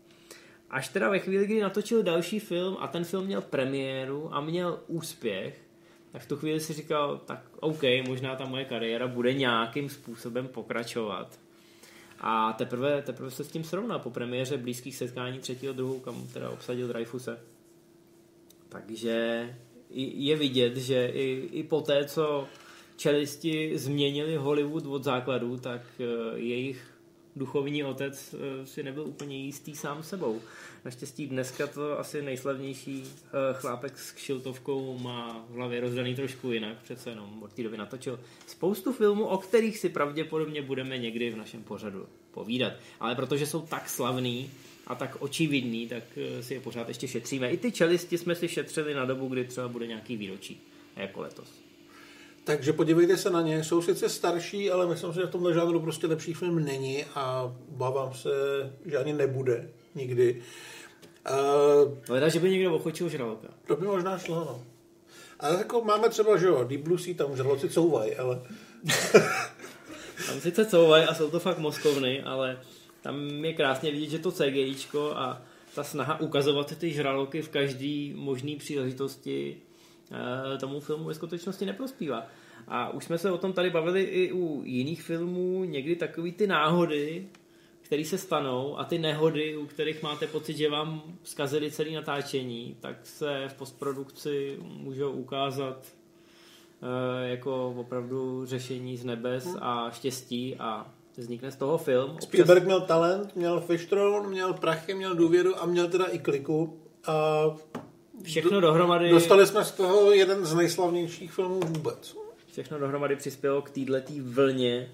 Až 0.69 0.89
teda 0.89 1.09
ve 1.09 1.19
chvíli, 1.19 1.45
kdy 1.45 1.61
natočil 1.61 2.03
další 2.03 2.39
film 2.39 2.77
a 2.79 2.87
ten 2.87 3.03
film 3.03 3.25
měl 3.25 3.41
premiéru 3.41 4.35
a 4.35 4.41
měl 4.41 4.79
úspěch, 4.87 5.61
tak 6.11 6.21
v 6.21 6.27
tu 6.27 6.37
chvíli 6.37 6.59
si 6.59 6.73
říkal, 6.73 7.17
tak 7.17 7.39
OK, 7.59 7.81
možná 8.07 8.35
ta 8.35 8.45
moje 8.45 8.65
kariéra 8.65 9.07
bude 9.07 9.33
nějakým 9.33 9.89
způsobem 9.89 10.47
pokračovat. 10.47 11.39
A 12.21 12.53
teprve, 12.53 13.01
teprve 13.01 13.31
se 13.31 13.43
s 13.43 13.47
tím 13.47 13.63
srovná 13.63 13.99
po 13.99 14.09
premiéře 14.09 14.57
blízkých 14.57 14.95
setkání 14.95 15.39
třetího 15.39 15.73
druhu, 15.73 15.99
kam 15.99 16.27
teda 16.33 16.49
obsadil 16.49 16.87
Dreyfuse. 16.87 17.39
Takže 18.69 19.49
je 19.89 20.35
vidět, 20.35 20.77
že 20.77 21.07
i, 21.07 21.49
i 21.51 21.63
po 21.63 21.81
té, 21.81 22.05
co 22.05 22.47
čelisti 22.97 23.77
změnili 23.77 24.35
Hollywood 24.35 24.85
od 24.85 25.03
základu, 25.03 25.57
tak 25.57 25.81
eh, 25.99 26.03
jejich 26.39 26.99
duchovní 27.35 27.83
otec 27.83 28.35
eh, 28.35 28.65
si 28.65 28.83
nebyl 28.83 29.03
úplně 29.03 29.37
jistý 29.37 29.75
sám 29.75 30.03
sebou. 30.03 30.41
Naštěstí 30.85 31.27
dneska 31.27 31.67
to 31.67 31.99
asi 31.99 32.21
nejslavnější 32.21 33.03
eh, 33.03 33.29
chlápek 33.53 33.97
s 33.97 34.11
kšiltovkou 34.11 34.97
má 34.97 35.45
v 35.49 35.53
hlavě 35.53 35.81
rozdaný 35.81 36.15
trošku 36.15 36.51
jinak, 36.51 36.77
přece 36.83 37.09
jenom 37.09 37.43
od 37.43 37.53
té 37.53 37.63
doby 37.63 37.77
natočil 37.77 38.19
spoustu 38.47 38.93
filmů, 38.93 39.25
o 39.25 39.37
kterých 39.37 39.77
si 39.77 39.89
pravděpodobně 39.89 40.61
budeme 40.61 40.97
někdy 40.97 41.29
v 41.29 41.37
našem 41.37 41.63
pořadu 41.63 42.07
povídat. 42.31 42.73
Ale 42.99 43.15
protože 43.15 43.45
jsou 43.45 43.61
tak 43.61 43.89
slavný 43.89 44.49
a 44.87 44.95
tak 44.95 45.17
očividný, 45.19 45.87
tak 45.87 46.03
eh, 46.17 46.43
si 46.43 46.53
je 46.53 46.59
pořád 46.59 46.87
ještě 46.87 47.07
šetříme. 47.07 47.51
I 47.51 47.57
ty 47.57 47.71
čelisti 47.71 48.17
jsme 48.17 48.35
si 48.35 48.47
šetřili 48.47 48.93
na 48.93 49.05
dobu, 49.05 49.27
kdy 49.27 49.45
třeba 49.45 49.67
bude 49.67 49.87
nějaký 49.87 50.17
výročí, 50.17 50.61
jako 50.95 51.21
letos. 51.21 51.47
Takže 52.43 52.73
podívejte 52.73 53.17
se 53.17 53.29
na 53.29 53.41
ně. 53.41 53.63
Jsou 53.63 53.81
sice 53.81 54.09
starší, 54.09 54.71
ale 54.71 54.87
myslím, 54.87 55.13
že 55.13 55.21
v 55.21 55.31
tomhle 55.31 55.53
žánru 55.53 55.79
prostě 55.79 56.07
lepší 56.07 56.33
film 56.33 56.65
není 56.65 57.05
a 57.05 57.55
bávám 57.69 58.13
se, 58.13 58.29
že 58.85 58.97
ani 58.97 59.13
nebude 59.13 59.69
nikdy. 59.95 60.41
Uh, 61.29 61.97
Leda, 62.09 62.29
že 62.29 62.39
by 62.39 62.49
někdo 62.49 62.75
ochočil 62.75 63.09
žraloka. 63.09 63.47
To 63.67 63.75
by 63.75 63.85
možná 63.85 64.17
šlo, 64.17 64.35
no. 64.35 64.63
Ale 65.39 65.57
jako 65.57 65.81
máme 65.81 66.09
třeba, 66.09 66.37
že 66.37 66.47
jo, 66.47 66.63
Deep 66.63 66.81
Blue 66.81 66.99
Sea, 66.99 67.13
tam 67.13 67.35
žraloci 67.35 67.69
couvají, 67.69 68.15
ale... 68.15 68.41
tam 70.27 70.39
sice 70.39 70.65
couvají 70.65 71.05
a 71.05 71.13
jsou 71.13 71.29
to 71.29 71.39
fakt 71.39 71.57
moskovny, 71.57 72.23
ale 72.23 72.59
tam 73.01 73.45
je 73.45 73.53
krásně 73.53 73.91
vidět, 73.91 74.09
že 74.09 74.19
to 74.19 74.31
CGIčko 74.31 75.11
a 75.15 75.41
ta 75.75 75.83
snaha 75.83 76.19
ukazovat 76.19 76.77
ty 76.77 76.93
žraloky 76.93 77.41
v 77.41 77.49
každý 77.49 78.13
možný 78.15 78.55
příležitosti 78.55 79.57
eh, 80.53 80.57
tomu 80.57 80.79
filmu 80.79 81.03
ve 81.03 81.13
skutečnosti 81.13 81.65
neprospívá. 81.65 82.27
A 82.67 82.89
už 82.89 83.03
jsme 83.03 83.17
se 83.17 83.31
o 83.31 83.37
tom 83.37 83.53
tady 83.53 83.69
bavili 83.69 84.03
i 84.03 84.31
u 84.31 84.61
jiných 84.65 85.01
filmů, 85.01 85.63
někdy 85.63 85.95
takový 85.95 86.31
ty 86.31 86.47
náhody, 86.47 87.27
které 87.89 88.05
se 88.05 88.17
stanou 88.17 88.79
a 88.79 88.83
ty 88.83 88.97
nehody, 88.97 89.57
u 89.57 89.65
kterých 89.65 90.03
máte 90.03 90.27
pocit, 90.27 90.57
že 90.57 90.69
vám 90.69 91.03
zkazili 91.23 91.71
celé 91.71 91.91
natáčení, 91.91 92.77
tak 92.79 92.95
se 93.03 93.45
v 93.47 93.53
postprodukci 93.53 94.57
můžou 94.61 95.11
ukázat 95.11 95.77
eh, 95.85 97.29
jako 97.29 97.75
opravdu 97.77 98.45
řešení 98.45 98.97
z 98.97 99.05
nebes 99.05 99.47
a 99.61 99.91
štěstí 99.91 100.55
a 100.55 100.91
vznikne 101.17 101.51
z 101.51 101.55
toho 101.55 101.77
film. 101.77 102.11
Občas... 102.11 102.23
Spielberg 102.23 102.63
měl 102.63 102.81
talent, 102.81 103.35
měl 103.35 103.61
Fishtron, 103.61 104.29
měl 104.29 104.53
prachy, 104.53 104.93
měl 104.93 105.15
důvěru 105.15 105.61
a 105.61 105.65
měl 105.65 105.87
teda 105.87 106.05
i 106.05 106.19
kliku. 106.19 106.79
A 107.07 107.43
Všechno 108.23 108.61
dohromady... 108.61 109.09
Dostali 109.09 109.47
jsme 109.47 109.65
z 109.65 109.71
toho 109.71 110.11
jeden 110.11 110.45
z 110.45 110.55
nejslavnějších 110.55 111.31
filmů 111.31 111.59
vůbec. 111.59 112.17
Všechno 112.51 112.79
dohromady 112.79 113.15
přispělo 113.15 113.61
k 113.61 113.69
této 113.69 114.13
vlně 114.21 114.91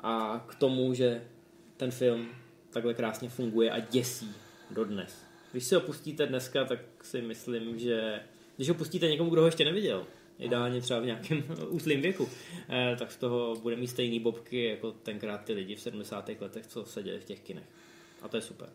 a 0.00 0.44
k 0.48 0.54
tomu, 0.54 0.94
že 0.94 1.22
ten 1.76 1.90
film 1.90 2.28
takhle 2.72 2.94
krásně 2.94 3.28
funguje 3.28 3.70
a 3.70 3.78
děsí 3.80 4.34
dodnes. 4.70 5.22
Když 5.52 5.64
si 5.64 5.74
ho 5.74 5.80
pustíte 5.80 6.26
dneska, 6.26 6.64
tak 6.64 6.80
si 7.02 7.22
myslím, 7.22 7.78
že 7.78 8.20
když 8.56 8.68
ho 8.68 8.74
pustíte 8.74 9.08
někomu, 9.08 9.30
kdo 9.30 9.40
ho 9.40 9.46
ještě 9.46 9.64
neviděl, 9.64 10.06
ideálně 10.38 10.80
třeba 10.80 11.00
v 11.00 11.06
nějakém 11.06 11.44
útlým 11.68 12.02
věku, 12.02 12.28
eh, 12.68 12.96
tak 12.98 13.12
z 13.12 13.16
toho 13.16 13.56
bude 13.62 13.76
mít 13.76 13.86
stejný 13.86 14.20
bobky 14.20 14.64
jako 14.64 14.92
tenkrát 14.92 15.44
ty 15.44 15.52
lidi 15.52 15.74
v 15.74 15.80
70. 15.80 16.28
letech, 16.40 16.66
co 16.66 16.84
seděli 16.84 17.20
v 17.20 17.24
těch 17.24 17.40
kinech. 17.40 17.66
A 18.22 18.28
to 18.28 18.36
je 18.36 18.42
super. 18.42 18.68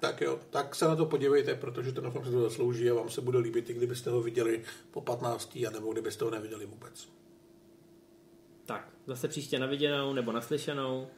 Tak 0.00 0.20
jo, 0.20 0.40
tak 0.50 0.74
se 0.74 0.84
na 0.84 0.96
to 0.96 1.06
podívejte, 1.06 1.54
protože 1.54 1.92
ten 1.92 2.10
film 2.10 2.24
se 2.24 2.30
to 2.30 2.42
zaslouží 2.42 2.90
a 2.90 2.94
vám 2.94 3.10
se 3.10 3.20
bude 3.20 3.38
líbit, 3.38 3.70
i 3.70 3.74
kdybyste 3.74 4.10
ho 4.10 4.22
viděli 4.22 4.64
po 4.90 5.00
15. 5.00 5.56
a 5.56 5.70
nebo 5.70 5.92
kdybyste 5.92 6.24
ho 6.24 6.30
neviděli 6.30 6.66
vůbec. 6.66 7.08
Tak, 8.66 8.88
zase 9.06 9.28
příště 9.28 9.58
na 9.58 9.66
viděnou 9.66 10.12
nebo 10.12 10.32
naslyšenou. 10.32 11.08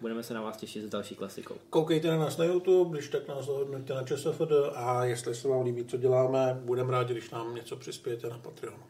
Budeme 0.00 0.22
se 0.22 0.34
na 0.34 0.42
vás 0.42 0.56
těšit 0.56 0.84
s 0.84 0.88
další 0.88 1.14
klasikou. 1.14 1.54
Koukejte 1.70 2.08
na 2.08 2.16
nás 2.16 2.36
na 2.36 2.44
YouTube, 2.44 2.98
když 2.98 3.08
tak 3.08 3.28
nás 3.28 3.46
zahodnoťte 3.46 3.94
na 3.94 4.02
ČSFD 4.02 4.52
a 4.74 5.04
jestli 5.04 5.34
se 5.34 5.48
vám 5.48 5.64
líbí, 5.64 5.84
co 5.84 5.96
děláme, 5.96 6.60
budeme 6.64 6.92
rádi, 6.92 7.12
když 7.12 7.30
nám 7.30 7.54
něco 7.54 7.76
přispějete 7.76 8.28
na 8.28 8.38
Patreon. 8.38 8.82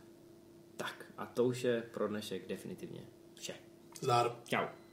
Tak 0.77 1.05
a 1.19 1.27
to 1.27 1.45
už 1.45 1.65
je 1.65 1.83
pro 1.95 2.09
dnešek 2.09 2.49
definitivně 2.49 3.01
vše. 3.35 3.55
Zdar. 4.01 4.37
Čau. 4.45 4.84